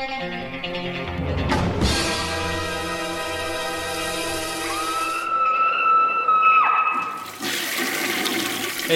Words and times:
Hey 0.00 0.06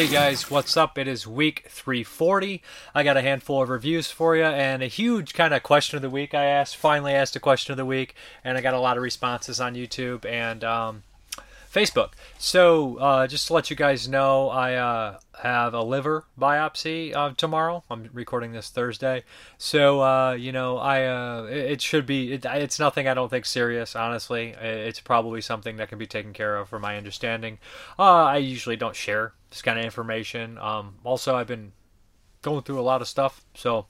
guys, 0.08 0.50
what's 0.50 0.78
up? 0.78 0.96
It 0.96 1.06
is 1.06 1.26
week 1.26 1.66
340. 1.68 2.62
I 2.94 3.02
got 3.02 3.18
a 3.18 3.20
handful 3.20 3.60
of 3.60 3.68
reviews 3.68 4.10
for 4.10 4.34
you 4.34 4.44
and 4.44 4.82
a 4.82 4.86
huge 4.86 5.34
kind 5.34 5.52
of 5.52 5.62
question 5.62 5.96
of 5.96 6.02
the 6.02 6.08
week. 6.08 6.32
I 6.32 6.44
asked, 6.44 6.78
finally 6.78 7.12
asked 7.12 7.36
a 7.36 7.40
question 7.40 7.72
of 7.72 7.76
the 7.76 7.84
week, 7.84 8.14
and 8.42 8.56
I 8.56 8.62
got 8.62 8.72
a 8.72 8.80
lot 8.80 8.96
of 8.96 9.02
responses 9.02 9.60
on 9.60 9.74
YouTube 9.74 10.24
and 10.24 10.64
um, 10.64 11.02
Facebook. 11.74 12.12
So, 12.38 12.98
uh, 12.98 13.26
just 13.26 13.48
to 13.48 13.52
let 13.52 13.68
you 13.68 13.74
guys 13.74 14.08
know, 14.08 14.48
I 14.48 14.74
uh, 14.74 15.18
have 15.42 15.74
a 15.74 15.82
liver 15.82 16.24
biopsy 16.38 17.12
uh, 17.14 17.32
tomorrow. 17.36 17.82
I'm 17.90 18.08
recording 18.12 18.52
this 18.52 18.70
Thursday, 18.70 19.24
so 19.58 20.00
uh, 20.00 20.32
you 20.34 20.52
know, 20.52 20.78
I 20.78 21.04
uh, 21.04 21.42
it, 21.50 21.72
it, 21.72 21.82
should 21.82 22.06
be. 22.06 22.32
It, 22.32 22.44
it's 22.44 22.78
nothing 22.78 23.08
I 23.08 23.14
don't 23.14 23.28
think 23.28 23.44
serious. 23.44 23.96
Honestly, 23.96 24.54
it's 24.60 25.00
probably 25.00 25.40
something 25.40 25.76
that 25.78 25.88
can 25.88 25.98
be 25.98 26.06
taken 26.06 26.32
care 26.32 26.56
of, 26.56 26.68
from 26.68 26.82
my 26.82 26.96
understanding. 26.96 27.58
Uh, 27.98 28.22
I 28.24 28.36
usually 28.36 28.76
don't 28.76 28.94
share 28.94 29.32
this 29.50 29.60
kind 29.60 29.76
of 29.76 29.84
information. 29.84 30.58
Um, 30.58 30.94
also, 31.02 31.34
I've 31.34 31.48
been 31.48 31.72
going 32.42 32.62
through 32.62 32.78
a 32.78 32.82
lot 32.82 33.02
of 33.02 33.08
stuff, 33.08 33.44
so 33.54 33.86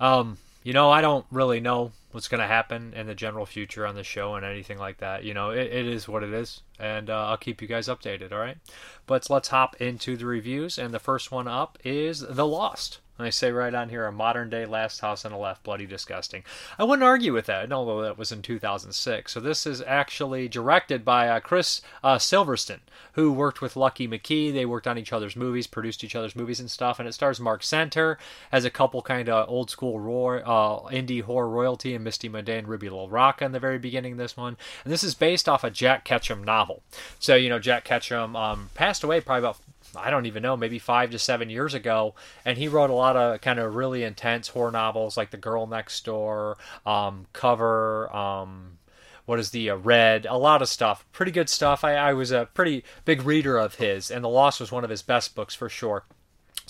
um, 0.00 0.38
you 0.62 0.72
know, 0.72 0.90
I 0.90 1.02
don't 1.02 1.26
really 1.30 1.60
know 1.60 1.92
what's 2.12 2.28
going 2.28 2.40
to 2.40 2.46
happen 2.46 2.92
in 2.94 3.06
the 3.06 3.14
general 3.14 3.46
future 3.46 3.86
on 3.86 3.94
the 3.94 4.04
show 4.04 4.34
and 4.34 4.44
anything 4.44 4.78
like 4.78 4.98
that. 4.98 5.24
You 5.24 5.34
know, 5.34 5.50
it, 5.50 5.72
it 5.72 5.86
is 5.86 6.08
what 6.08 6.22
it 6.22 6.32
is, 6.32 6.62
and 6.78 7.10
uh, 7.10 7.26
I'll 7.26 7.36
keep 7.36 7.60
you 7.60 7.68
guys 7.68 7.88
updated. 7.88 8.32
All 8.32 8.38
right, 8.38 8.58
but 9.06 9.28
let's 9.30 9.48
hop 9.48 9.80
into 9.80 10.16
the 10.16 10.26
reviews, 10.26 10.78
and 10.78 10.94
the 10.94 10.98
first 10.98 11.30
one 11.32 11.48
up 11.48 11.78
is 11.84 12.20
The 12.20 12.46
Lost. 12.46 12.99
And 13.20 13.26
I 13.26 13.30
say 13.30 13.52
right 13.52 13.74
on 13.74 13.90
here, 13.90 14.06
a 14.06 14.12
modern 14.12 14.48
day 14.48 14.64
Last 14.64 15.00
House 15.00 15.26
on 15.26 15.32
the 15.32 15.36
Left, 15.36 15.62
bloody 15.62 15.84
disgusting. 15.84 16.42
I 16.78 16.84
wouldn't 16.84 17.04
argue 17.04 17.34
with 17.34 17.44
that, 17.46 17.70
although 17.70 18.00
that 18.00 18.16
was 18.16 18.32
in 18.32 18.40
2006. 18.40 19.30
So 19.30 19.40
this 19.40 19.66
is 19.66 19.82
actually 19.86 20.48
directed 20.48 21.04
by 21.04 21.28
uh, 21.28 21.38
Chris 21.40 21.82
uh, 22.02 22.16
Sivertson, 22.16 22.78
who 23.12 23.30
worked 23.30 23.60
with 23.60 23.76
Lucky 23.76 24.08
McKee. 24.08 24.54
They 24.54 24.64
worked 24.64 24.86
on 24.86 24.96
each 24.96 25.12
other's 25.12 25.36
movies, 25.36 25.66
produced 25.66 26.02
each 26.02 26.16
other's 26.16 26.34
movies 26.34 26.60
and 26.60 26.70
stuff. 26.70 26.98
And 26.98 27.06
it 27.06 27.12
stars 27.12 27.38
Marc 27.38 27.60
Senter 27.60 28.16
as 28.50 28.64
a 28.64 28.70
couple 28.70 29.02
kind 29.02 29.28
of 29.28 29.50
old 29.50 29.68
school 29.68 30.00
roar, 30.00 30.42
uh, 30.46 30.88
indie 30.88 31.22
horror 31.22 31.50
royalty 31.50 31.94
and 31.94 32.02
Misty 32.02 32.30
Medea 32.30 32.56
and 32.56 32.68
Ruby 32.68 32.88
LaRocca 32.88 33.42
in 33.42 33.52
the 33.52 33.60
very 33.60 33.78
beginning 33.78 34.12
of 34.12 34.18
this 34.18 34.34
one. 34.34 34.56
And 34.82 34.90
this 34.90 35.04
is 35.04 35.14
based 35.14 35.46
off 35.46 35.62
a 35.62 35.70
Jack 35.70 36.06
Ketchum 36.06 36.42
novel. 36.42 36.82
So, 37.18 37.34
you 37.34 37.50
know, 37.50 37.58
Jack 37.58 37.84
Ketchum 37.84 38.34
um, 38.34 38.70
passed 38.72 39.04
away 39.04 39.20
probably 39.20 39.40
about 39.40 39.58
I 39.96 40.10
don't 40.10 40.26
even 40.26 40.42
know, 40.42 40.56
maybe 40.56 40.78
five 40.78 41.10
to 41.10 41.18
seven 41.18 41.50
years 41.50 41.74
ago, 41.74 42.14
and 42.44 42.56
he 42.56 42.68
wrote 42.68 42.90
a 42.90 42.94
lot 42.94 43.16
of 43.16 43.40
kind 43.40 43.58
of 43.58 43.74
really 43.74 44.02
intense 44.02 44.48
horror 44.48 44.70
novels 44.70 45.16
like 45.16 45.30
The 45.30 45.36
Girl 45.36 45.66
Next 45.66 46.04
Door, 46.04 46.58
um, 46.86 47.26
Cover, 47.32 48.14
um, 48.14 48.78
what 49.26 49.38
is 49.38 49.50
the 49.50 49.70
uh, 49.70 49.76
Red, 49.76 50.26
a 50.26 50.36
lot 50.36 50.62
of 50.62 50.68
stuff, 50.68 51.04
pretty 51.12 51.32
good 51.32 51.48
stuff. 51.48 51.84
I, 51.84 51.94
I 51.94 52.12
was 52.12 52.32
a 52.32 52.48
pretty 52.54 52.84
big 53.04 53.22
reader 53.22 53.58
of 53.58 53.76
his, 53.76 54.10
and 54.10 54.24
The 54.24 54.28
Lost 54.28 54.60
was 54.60 54.72
one 54.72 54.84
of 54.84 54.90
his 54.90 55.02
best 55.02 55.34
books 55.34 55.54
for 55.54 55.68
sure. 55.68 56.04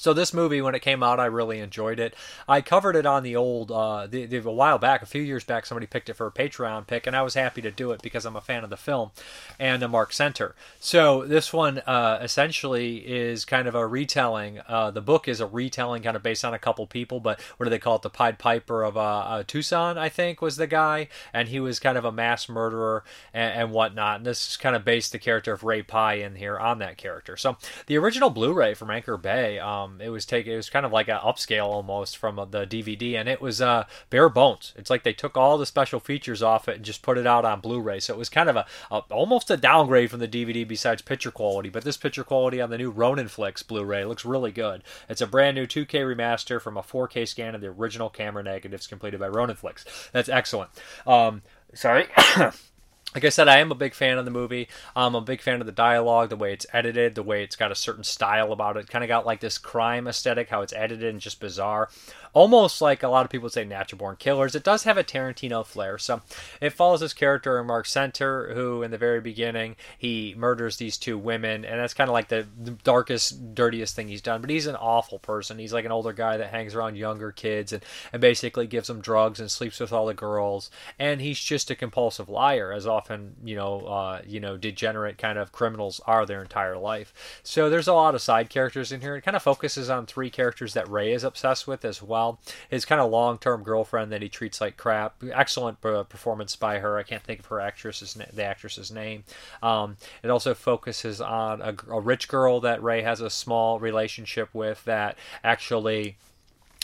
So 0.00 0.14
this 0.14 0.32
movie, 0.32 0.62
when 0.62 0.74
it 0.74 0.80
came 0.80 1.02
out, 1.02 1.20
I 1.20 1.26
really 1.26 1.60
enjoyed 1.60 2.00
it. 2.00 2.14
I 2.48 2.62
covered 2.62 2.96
it 2.96 3.04
on 3.04 3.22
the 3.22 3.36
old, 3.36 3.70
uh, 3.70 4.06
the, 4.06 4.24
the, 4.24 4.38
a 4.38 4.50
while 4.50 4.78
back, 4.78 5.02
a 5.02 5.06
few 5.06 5.20
years 5.20 5.44
back. 5.44 5.66
Somebody 5.66 5.86
picked 5.86 6.08
it 6.08 6.14
for 6.14 6.26
a 6.26 6.32
Patreon 6.32 6.86
pick, 6.86 7.06
and 7.06 7.14
I 7.14 7.20
was 7.20 7.34
happy 7.34 7.60
to 7.60 7.70
do 7.70 7.92
it 7.92 8.00
because 8.00 8.24
I'm 8.24 8.34
a 8.34 8.40
fan 8.40 8.64
of 8.64 8.70
the 8.70 8.78
film 8.78 9.10
and 9.58 9.82
a 9.82 9.88
Marc 9.88 10.12
Senter. 10.12 10.54
So 10.78 11.26
this 11.26 11.52
one 11.52 11.80
uh, 11.80 12.18
essentially 12.22 12.96
is 13.06 13.44
kind 13.44 13.68
of 13.68 13.74
a 13.74 13.86
retelling. 13.86 14.60
Uh, 14.66 14.90
the 14.90 15.02
book 15.02 15.28
is 15.28 15.38
a 15.38 15.46
retelling, 15.46 16.02
kind 16.02 16.16
of 16.16 16.22
based 16.22 16.46
on 16.46 16.54
a 16.54 16.58
couple 16.58 16.86
people, 16.86 17.20
but 17.20 17.38
what 17.58 17.64
do 17.66 17.70
they 17.70 17.78
call 17.78 17.96
it? 17.96 18.02
The 18.02 18.08
Pied 18.08 18.38
Piper 18.38 18.82
of 18.82 18.96
uh, 18.96 19.00
uh, 19.00 19.42
Tucson, 19.46 19.98
I 19.98 20.08
think, 20.08 20.40
was 20.40 20.56
the 20.56 20.66
guy, 20.66 21.08
and 21.34 21.48
he 21.48 21.60
was 21.60 21.78
kind 21.78 21.98
of 21.98 22.06
a 22.06 22.12
mass 22.12 22.48
murderer 22.48 23.04
and, 23.34 23.52
and 23.52 23.70
whatnot. 23.70 24.16
And 24.16 24.26
this 24.26 24.48
is 24.48 24.56
kind 24.56 24.74
of 24.74 24.82
based 24.82 25.12
the 25.12 25.18
character 25.18 25.52
of 25.52 25.62
Ray 25.62 25.82
Pye 25.82 26.14
in 26.14 26.36
here 26.36 26.58
on 26.58 26.78
that 26.78 26.96
character. 26.96 27.36
So 27.36 27.58
the 27.84 27.98
original 27.98 28.30
Blu-ray 28.30 28.72
from 28.72 28.90
Anchor 28.90 29.18
Bay. 29.18 29.58
Um, 29.58 29.89
um, 29.90 30.00
it 30.00 30.10
was 30.10 30.24
taken. 30.24 30.52
It 30.52 30.56
was 30.56 30.70
kind 30.70 30.86
of 30.86 30.92
like 30.92 31.08
an 31.08 31.18
upscale 31.18 31.66
almost 31.66 32.16
from 32.16 32.38
uh, 32.38 32.44
the 32.44 32.66
DVD, 32.66 33.14
and 33.14 33.28
it 33.28 33.40
was 33.40 33.60
uh, 33.60 33.84
bare 34.08 34.28
bones. 34.28 34.72
It's 34.76 34.90
like 34.90 35.02
they 35.02 35.12
took 35.12 35.36
all 35.36 35.58
the 35.58 35.66
special 35.66 36.00
features 36.00 36.42
off 36.42 36.68
it 36.68 36.76
and 36.76 36.84
just 36.84 37.02
put 37.02 37.18
it 37.18 37.26
out 37.26 37.44
on 37.44 37.60
Blu-ray. 37.60 38.00
So 38.00 38.14
it 38.14 38.18
was 38.18 38.28
kind 38.28 38.48
of 38.48 38.56
a, 38.56 38.66
a 38.90 38.98
almost 39.10 39.50
a 39.50 39.56
downgrade 39.56 40.10
from 40.10 40.20
the 40.20 40.28
DVD 40.28 40.66
besides 40.66 41.02
picture 41.02 41.30
quality. 41.30 41.68
But 41.68 41.84
this 41.84 41.96
picture 41.96 42.24
quality 42.24 42.60
on 42.60 42.70
the 42.70 42.78
new 42.78 42.90
Ronin 42.90 43.28
Flix 43.28 43.62
Blu-ray 43.62 44.04
looks 44.04 44.24
really 44.24 44.52
good. 44.52 44.82
It's 45.08 45.20
a 45.20 45.26
brand 45.26 45.56
new 45.56 45.66
2K 45.66 46.00
remaster 46.16 46.60
from 46.60 46.76
a 46.76 46.82
4K 46.82 47.26
scan 47.26 47.54
of 47.54 47.60
the 47.60 47.68
original 47.68 48.10
camera 48.10 48.42
negatives 48.42 48.86
completed 48.86 49.20
by 49.20 49.28
Ronin 49.28 49.56
Flix. 49.56 49.84
That's 50.12 50.28
excellent. 50.28 50.70
Um, 51.06 51.42
sorry. 51.74 52.06
like 53.14 53.24
I 53.24 53.28
said, 53.28 53.48
I 53.48 53.58
am 53.58 53.72
a 53.72 53.74
big 53.76 53.94
fan 53.94 54.18
of 54.18 54.24
the 54.24 54.30
movie. 54.30 54.68
I'm 54.94 55.14
a 55.14 55.20
big 55.20 55.40
fan 55.40 55.60
of 55.60 55.66
the 55.66 55.72
dialogue, 55.72 56.28
the 56.28 56.36
way 56.36 56.52
it's 56.52 56.66
edited, 56.72 57.16
the 57.16 57.22
way 57.22 57.42
it's 57.42 57.56
got 57.56 57.72
a 57.72 57.74
certain 57.74 58.04
style 58.04 58.52
about 58.52 58.76
it. 58.76 58.88
Kind 58.88 59.02
of 59.02 59.08
got 59.08 59.26
like 59.26 59.40
this 59.40 59.58
crime 59.58 60.06
aesthetic, 60.06 60.48
how 60.48 60.62
it's 60.62 60.72
edited 60.72 61.08
and 61.08 61.20
just 61.20 61.40
bizarre 61.40 61.88
almost 62.32 62.80
like 62.80 63.02
a 63.02 63.08
lot 63.08 63.24
of 63.24 63.30
people 63.30 63.48
say 63.48 63.64
natural 63.64 63.98
born 63.98 64.16
killers. 64.16 64.54
It 64.54 64.64
does 64.64 64.84
have 64.84 64.98
a 64.98 65.04
Tarantino 65.04 65.64
flair. 65.64 65.98
So 65.98 66.22
it 66.60 66.70
follows 66.70 67.00
this 67.00 67.12
character, 67.12 67.62
Marc 67.64 67.86
Senter, 67.86 68.54
who 68.54 68.82
in 68.82 68.90
the 68.90 68.98
very 68.98 69.20
beginning 69.20 69.76
he 69.98 70.34
murders 70.36 70.76
these 70.76 70.96
two 70.96 71.18
women, 71.18 71.64
and 71.64 71.80
that's 71.80 71.94
kind 71.94 72.08
of 72.08 72.14
like 72.14 72.28
the, 72.28 72.46
the 72.58 72.72
darkest, 72.72 73.54
dirtiest 73.54 73.96
thing 73.96 74.08
he's 74.08 74.22
done. 74.22 74.40
But 74.40 74.50
he's 74.50 74.66
an 74.66 74.76
awful 74.76 75.18
person. 75.18 75.58
He's 75.58 75.72
like 75.72 75.84
an 75.84 75.92
older 75.92 76.12
guy 76.12 76.36
that 76.36 76.50
hangs 76.50 76.74
around 76.74 76.96
younger 76.96 77.32
kids 77.32 77.72
and, 77.72 77.84
and 78.12 78.20
basically 78.20 78.66
gives 78.66 78.88
them 78.88 79.00
drugs 79.00 79.40
and 79.40 79.50
sleeps 79.50 79.80
with 79.80 79.92
all 79.92 80.06
the 80.06 80.14
girls. 80.14 80.70
And 80.98 81.20
he's 81.20 81.40
just 81.40 81.70
a 81.70 81.74
compulsive 81.74 82.28
liar, 82.28 82.72
as 82.72 82.86
often 82.86 83.36
you 83.44 83.56
know, 83.56 83.80
uh, 83.80 84.22
you 84.26 84.40
know, 84.40 84.56
degenerate 84.56 85.18
kind 85.18 85.38
of 85.38 85.52
criminals 85.52 86.00
are 86.06 86.26
their 86.26 86.42
entire 86.42 86.76
life. 86.76 87.40
So 87.42 87.68
there's 87.70 87.88
a 87.88 87.94
lot 87.94 88.14
of 88.14 88.22
side 88.22 88.50
characters 88.50 88.92
in 88.92 89.00
here. 89.00 89.16
It 89.16 89.22
kind 89.22 89.36
of 89.36 89.42
focuses 89.42 89.90
on 89.90 90.06
three 90.06 90.30
characters 90.30 90.74
that 90.74 90.88
Ray 90.88 91.12
is 91.12 91.24
obsessed 91.24 91.66
with 91.66 91.84
as 91.84 92.02
well 92.02 92.19
His 92.68 92.84
kind 92.84 93.00
of 93.00 93.10
long 93.10 93.38
term 93.38 93.62
girlfriend 93.62 94.12
that 94.12 94.22
he 94.22 94.28
treats 94.28 94.60
like 94.60 94.76
crap. 94.76 95.14
Excellent 95.32 95.84
uh, 95.84 96.04
performance 96.04 96.56
by 96.56 96.78
her. 96.78 96.98
I 96.98 97.02
can't 97.02 97.22
think 97.22 97.40
of 97.40 97.46
her 97.46 97.60
actress's 97.60 98.14
the 98.14 98.44
actress's 98.44 98.90
name. 98.90 99.24
Um, 99.62 99.96
it 100.22 100.30
also 100.30 100.54
focuses 100.54 101.20
on 101.20 101.60
a, 101.60 101.74
a 101.88 102.00
rich 102.00 102.28
girl 102.28 102.60
that 102.60 102.82
Ray 102.82 103.02
has 103.02 103.20
a 103.20 103.30
small 103.30 103.78
relationship 103.78 104.48
with 104.52 104.84
that 104.84 105.16
actually 105.42 106.16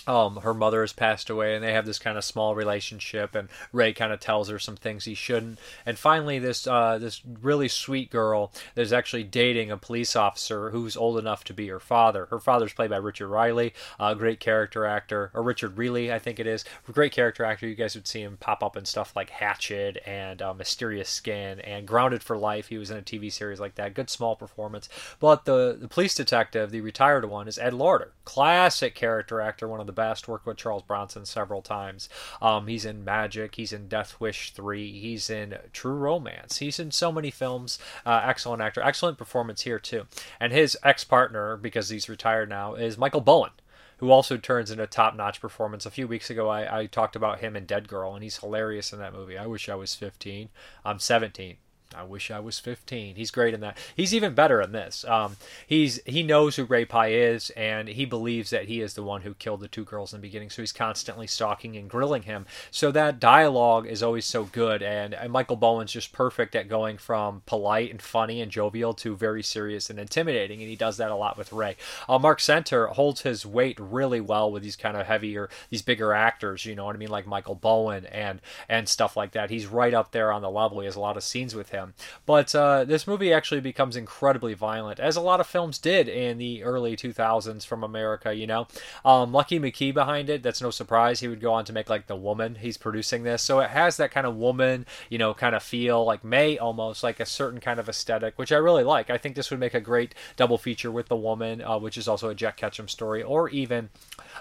um, 0.07 0.37
her 0.37 0.55
mother 0.55 0.81
has 0.83 0.93
passed 0.93 1.31
away 1.31 1.55
and 1.55 1.65
they 1.65 1.73
have 1.73 1.87
this 1.87 1.99
kind 1.99 2.17
of 2.17 2.25
small 2.25 2.55
relationship 2.55 3.35
and 3.35 3.49
ray 3.73 3.93
kind 3.93 4.13
of 4.13 4.21
tells 4.21 4.49
her 4.49 4.59
some 4.59 4.77
things 4.77 5.05
he 5.05 5.15
shouldn't. 5.15 5.59
And 5.85 5.99
finally 5.99 6.39
this 6.39 6.67
uh, 6.67 6.99
this 6.99 7.23
really 7.25 7.69
sweet 7.69 8.11
girl 8.11 8.53
that 8.75 8.83
is 8.83 8.93
actually 8.93 9.25
dating 9.25 9.71
a 9.71 9.77
police 9.77 10.17
officer 10.17 10.71
who's 10.71 10.97
old 10.97 11.19
enough 11.19 11.45
to 11.45 11.55
be 11.55 11.69
her 11.69 11.81
father. 11.81 12.27
Her 12.27 12.39
father's 12.39 12.73
played 12.73 12.91
by 12.91 12.97
Richard 12.97 13.29
Riehle 13.29 13.73
a 13.99 14.15
great 14.15 14.41
character 14.41 14.85
actor 14.85 15.31
or 15.35 15.43
Richard 15.43 15.77
Riehle, 15.77 16.13
i 16.13 16.19
think 16.19 16.39
it 16.39 16.47
is. 16.47 16.65
Great 16.91 17.13
character 17.13 17.45
actor. 17.45 17.67
You 17.67 17.75
guys 17.75 17.95
would 17.95 18.07
see 18.07 18.23
him 18.23 18.37
pop 18.39 18.63
up 18.63 18.77
in 18.77 18.85
stuff 18.85 19.15
like 19.15 19.31
hatchet 19.31 20.03
and 20.07 20.41
uh, 20.41 20.55
mysterious 20.55 21.09
skin 21.09 21.61
and 21.61 21.87
grounded 21.87 22.23
for 22.23 22.37
life. 22.37 22.69
He 22.69 22.79
was 22.79 22.91
in 22.91 22.99
a 22.99 23.03
tv 23.03 23.33
series 23.33 23.61
like 23.61 23.75
that. 23.77 23.95
Good 23.95 24.11
small 24.11 24.37
performance. 24.37 24.89
But 25.21 25.45
the, 25.45 25.77
the 25.79 25.89
police 25.89 26.15
detective 26.15 26.71
the 26.71 26.81
retired 26.81 27.25
one 27.29 27.49
is 27.49 27.59
ed 27.59 27.75
lauter 27.75 28.13
classic 28.25 28.95
character 28.95 29.41
actor 29.41 29.69
one 29.69 29.81
of 29.81 29.87
the 29.87 29.93
best. 29.97 30.29
Worked 30.29 30.47
with 30.47 30.59
Charles 30.59 30.85
Bronson 30.85 31.27
several 31.27 31.63
times. 31.63 32.09
Um, 32.41 32.69
he's 32.69 32.85
in 32.85 33.05
Magic. 33.05 33.57
He's 33.57 33.73
in 33.73 33.89
Death 33.89 34.21
Wish 34.21 34.53
three. 34.53 34.93
He's 34.93 35.29
in 35.29 35.59
True 35.73 35.95
Romance. 35.97 36.59
He's 36.59 36.79
in 36.79 36.93
so 36.93 37.11
many 37.11 37.33
films. 37.33 37.81
Uh, 38.05 38.21
excellent 38.23 38.63
actor. 38.63 38.81
Excellent 38.81 39.19
performance 39.19 39.63
here 39.63 39.81
too. 39.81 40.07
And 40.39 40.53
his 40.53 40.79
ex 40.85 41.03
partner, 41.03 41.57
because 41.57 41.89
he's 41.89 42.09
retired 42.09 42.49
now, 42.49 42.75
is 42.75 42.97
Michael 42.97 43.21
Bowen 43.21 43.51
who 43.99 44.11
also 44.11 44.37
turns 44.37 44.71
in 44.71 44.79
a 44.79 44.87
top 44.87 45.17
notch 45.17 45.41
performance. 45.41 45.87
A 45.87 45.91
few 45.91 46.07
weeks 46.07 46.29
ago, 46.29 46.49
I, 46.49 46.81
I, 46.81 46.87
talked 46.87 47.17
about 47.17 47.41
him 47.41 47.57
in 47.57 47.65
Dead 47.65 47.89
Girl, 47.89 48.15
and 48.15 48.23
he's 48.23 48.37
hilarious 48.37 48.93
in 48.93 48.99
that 48.99 49.15
movie. 49.15 49.39
I 49.39 49.47
wish 49.47 49.69
I 49.69 49.75
was 49.75 49.95
15. 49.95 50.51
I'm 50.85 50.99
17. 50.99 51.57
I 51.97 52.05
wish 52.05 52.31
I 52.31 52.41
was 52.41 52.59
15. 52.59 53.17
He's 53.17 53.31
great 53.31 53.55
in 53.55 53.61
that. 53.61 53.79
He's 53.97 54.15
even 54.15 54.35
better 54.35 54.61
in 54.61 54.73
this. 54.73 55.05
Um, 55.07 55.37
he's 55.67 56.01
he 56.05 56.23
knows 56.23 56.57
who 56.57 56.65
Ray 56.65 56.85
Pye 56.85 57.13
is, 57.13 57.51
and 57.51 57.89
he 57.89 58.05
believes 58.05 58.51
that 58.51 58.67
he 58.67 58.81
is 58.81 58.95
the 58.95 59.03
one 59.03 59.23
who 59.23 59.35
killed 59.35 59.61
the 59.61 59.69
two 59.69 59.85
girls 59.85 60.13
in 60.13 60.21
the 60.21 60.27
beginning. 60.27 60.51
So 60.51 60.63
he's 60.63 60.73
constantly 60.73 61.27
stalking 61.27 61.77
and 61.77 61.89
grilling 61.89 62.23
him. 62.23 62.47
So 62.71 62.91
that 62.93 63.21
dialogue 63.21 63.87
is 63.87 64.03
always 64.03 64.27
so 64.27 64.45
good, 64.45 64.83
and, 64.83 65.15
and 65.15 65.33
Michael 65.33 65.57
Bowen's 65.57 65.93
just 65.93 66.13
perfect 66.13 66.55
at 66.55 66.69
going 66.69 66.99
from 66.99 67.43
polite 67.47 67.91
and 67.91 68.03
funny 68.03 68.41
and 68.41 68.51
jovial 68.51 68.95
to 68.95 69.17
very 69.17 69.43
serious 69.43 69.91
and 69.91 69.99
intimidating, 69.99 70.61
and 70.61 70.69
he 70.69 70.77
does 70.77 70.97
that 70.99 71.11
a 71.11 71.17
lot 71.17 71.39
with 71.39 71.53
Ray. 71.53 71.77
Uh, 72.09 72.19
Marc 72.19 72.41
Senter 72.41 72.91
holds 72.91 73.23
his 73.23 73.47
weight 73.47 73.79
really 73.81 74.21
well 74.21 74.51
with 74.51 74.63
these 74.63 74.77
kind 74.77 74.97
of 74.97 75.07
heavier, 75.07 75.49
these 75.71 75.83
bigger 75.83 76.13
actors. 76.13 76.65
You 76.65 76.75
know 76.75 76.85
what 76.85 76.97
I 76.97 76.99
mean, 76.99 77.11
like 77.11 77.27
Michael 77.27 77.55
Bowen 77.55 78.07
and 78.07 78.41
and 78.69 78.89
stuff 78.89 79.17
like 79.17 79.33
that. 79.33 79.51
He's 79.51 79.67
right 79.67 79.95
up 79.95 80.13
there 80.13 80.33
on 80.33 80.43
the 80.43 80.51
level. 80.51 80.81
He 80.81 80.87
has 80.87 80.97
a 80.97 81.01
lot 81.01 81.17
of 81.17 81.25
scenes 81.25 81.55
with 81.55 81.71
him. 81.71 81.86
Them. 81.87 81.95
But 82.25 82.55
uh, 82.55 82.85
this 82.85 83.07
movie 83.07 83.33
actually 83.33 83.61
becomes 83.61 83.97
incredibly 83.97 84.55
violent, 84.55 85.01
as 85.01 85.17
a 85.17 85.21
lot 85.21 85.41
of 85.41 85.47
films 85.47 85.79
did 85.79 86.09
in 86.09 86.39
the 86.39 86.63
early 86.63 86.97
2000s 86.97 87.65
from 87.65 87.83
America. 87.83 88.35
You 88.35 88.47
know, 88.47 88.67
um, 89.05 89.33
Lucky 89.33 89.59
McKee 89.59 89.95
behind 89.95 90.29
it. 90.31 90.43
That's 90.43 90.63
no 90.63 90.71
surprise. 90.71 91.21
He 91.21 91.29
would 91.29 91.41
go 91.41 91.53
on 91.53 91.65
to 91.67 91.73
make 91.73 91.89
like 91.89 92.07
The 92.07 92.17
Woman. 92.17 92.57
He's 92.57 92.77
producing 92.77 93.23
this, 93.23 93.43
so 93.43 93.61
it 93.61 93.71
has 93.71 93.97
that 93.97 94.11
kind 94.11 94.27
of 94.27 94.37
woman, 94.37 94.87
you 95.11 95.19
know, 95.19 95.35
kind 95.35 95.55
of 95.55 95.63
feel 95.63 96.05
like 96.05 96.25
May 96.25 96.59
almost 96.59 97.03
like 97.03 97.21
a 97.21 97.27
certain 97.27 97.61
kind 97.61 97.81
of 97.81 97.89
aesthetic, 97.89 98.39
which 98.39 98.53
I 98.53 98.57
really 98.57 98.85
like. 98.85 99.11
I 99.11 99.19
think 99.19 99.37
this 99.37 99.51
would 99.51 99.61
make 99.61 99.75
a 99.75 99.81
great 99.81 100.15
double 100.37 100.59
feature 100.59 100.91
with 100.91 101.09
The 101.09 101.17
Woman, 101.17 101.63
uh, 101.63 101.79
which 101.79 101.97
is 101.97 102.09
also 102.09 102.29
a 102.29 102.35
Jack 102.35 102.57
Ketchum 102.57 102.89
story, 102.89 103.23
or 103.23 103.49
even 103.51 103.91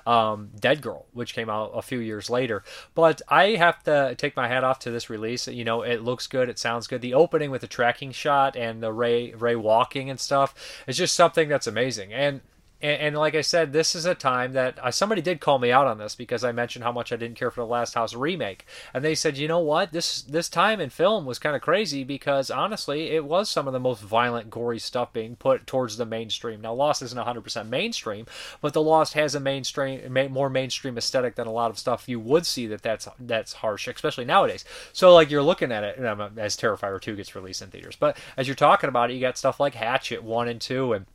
um, 0.05 0.51
Dead 0.59 0.81
Girl, 0.81 1.05
which 1.13 1.33
came 1.33 1.49
out 1.49 1.71
a 1.73 1.81
few 1.81 1.99
years 1.99 2.29
later. 2.29 2.63
But 2.93 3.21
I 3.27 3.51
have 3.51 3.83
to 3.83 4.15
take 4.17 4.35
my 4.35 4.47
hat 4.47 4.63
off 4.63 4.79
to 4.79 4.91
this 4.91 5.09
release. 5.09 5.47
You 5.47 5.63
know, 5.63 5.81
it 5.81 6.01
looks 6.01 6.27
good, 6.27 6.49
it 6.49 6.59
sounds 6.59 6.87
good. 6.87 7.01
The 7.01 7.13
opening 7.25 7.49
with 7.49 7.61
the 7.61 7.67
tracking 7.67 8.11
shot 8.11 8.55
and 8.55 8.83
the 8.83 8.93
Ray 8.93 9.33
Ray 9.33 9.55
walking 9.55 10.11
and 10.11 10.19
stuff 10.19 10.53
is 10.85 10.95
just 10.95 11.15
something 11.15 11.49
that's 11.49 11.65
amazing. 11.65 12.13
And 12.13 12.41
and, 12.81 13.01
and, 13.01 13.17
like 13.17 13.35
I 13.35 13.41
said, 13.41 13.71
this 13.71 13.95
is 13.95 14.05
a 14.05 14.15
time 14.15 14.53
that 14.53 14.77
uh, 14.79 14.91
somebody 14.91 15.21
did 15.21 15.39
call 15.39 15.59
me 15.59 15.71
out 15.71 15.87
on 15.87 15.97
this 15.97 16.13
because 16.15 16.43
I 16.43 16.51
mentioned 16.51 16.83
how 16.83 16.91
much 16.91 17.11
I 17.11 17.15
didn't 17.15 17.37
care 17.37 17.49
for 17.49 17.61
the 17.61 17.67
Last 17.67 17.93
House 17.93 18.13
remake, 18.13 18.65
and 18.93 19.03
they 19.03 19.15
said, 19.15 19.37
you 19.37 19.47
know 19.47 19.59
what, 19.59 19.91
this 19.91 20.21
this 20.21 20.49
time 20.49 20.79
in 20.79 20.89
film 20.89 21.25
was 21.25 21.39
kind 21.39 21.55
of 21.55 21.61
crazy 21.61 22.03
because 22.03 22.51
honestly, 22.51 23.11
it 23.11 23.25
was 23.25 23.49
some 23.49 23.67
of 23.67 23.73
the 23.73 23.79
most 23.79 24.01
violent, 24.01 24.49
gory 24.49 24.79
stuff 24.79 25.13
being 25.13 25.35
put 25.35 25.65
towards 25.65 25.97
the 25.97 26.05
mainstream. 26.05 26.61
Now, 26.61 26.73
Lost 26.73 27.01
isn't 27.01 27.17
100% 27.17 27.69
mainstream, 27.69 28.25
but 28.61 28.73
the 28.73 28.81
Lost 28.81 29.13
has 29.13 29.35
a 29.35 29.39
mainstream, 29.39 30.13
more 30.31 30.49
mainstream 30.49 30.97
aesthetic 30.97 31.35
than 31.35 31.47
a 31.47 31.51
lot 31.51 31.71
of 31.71 31.79
stuff 31.79 32.09
you 32.09 32.19
would 32.19 32.45
see 32.45 32.67
that 32.67 32.81
that's 32.81 33.07
that's 33.19 33.53
harsh, 33.53 33.87
especially 33.87 34.25
nowadays. 34.25 34.65
So 34.93 35.13
like 35.13 35.31
you're 35.31 35.43
looking 35.43 35.71
at 35.71 35.83
it 35.83 35.99
as 35.99 36.57
Terrifier 36.57 37.01
2 37.01 37.15
gets 37.15 37.35
released 37.35 37.61
in 37.61 37.69
theaters, 37.69 37.95
but 37.95 38.17
as 38.37 38.47
you're 38.47 38.55
talking 38.55 38.89
about 38.89 39.09
it, 39.09 39.13
you 39.13 39.21
got 39.21 39.37
stuff 39.37 39.59
like 39.59 39.75
Hatchet 39.75 40.23
1 40.23 40.47
and 40.47 40.59
2 40.59 40.93
and 40.93 41.05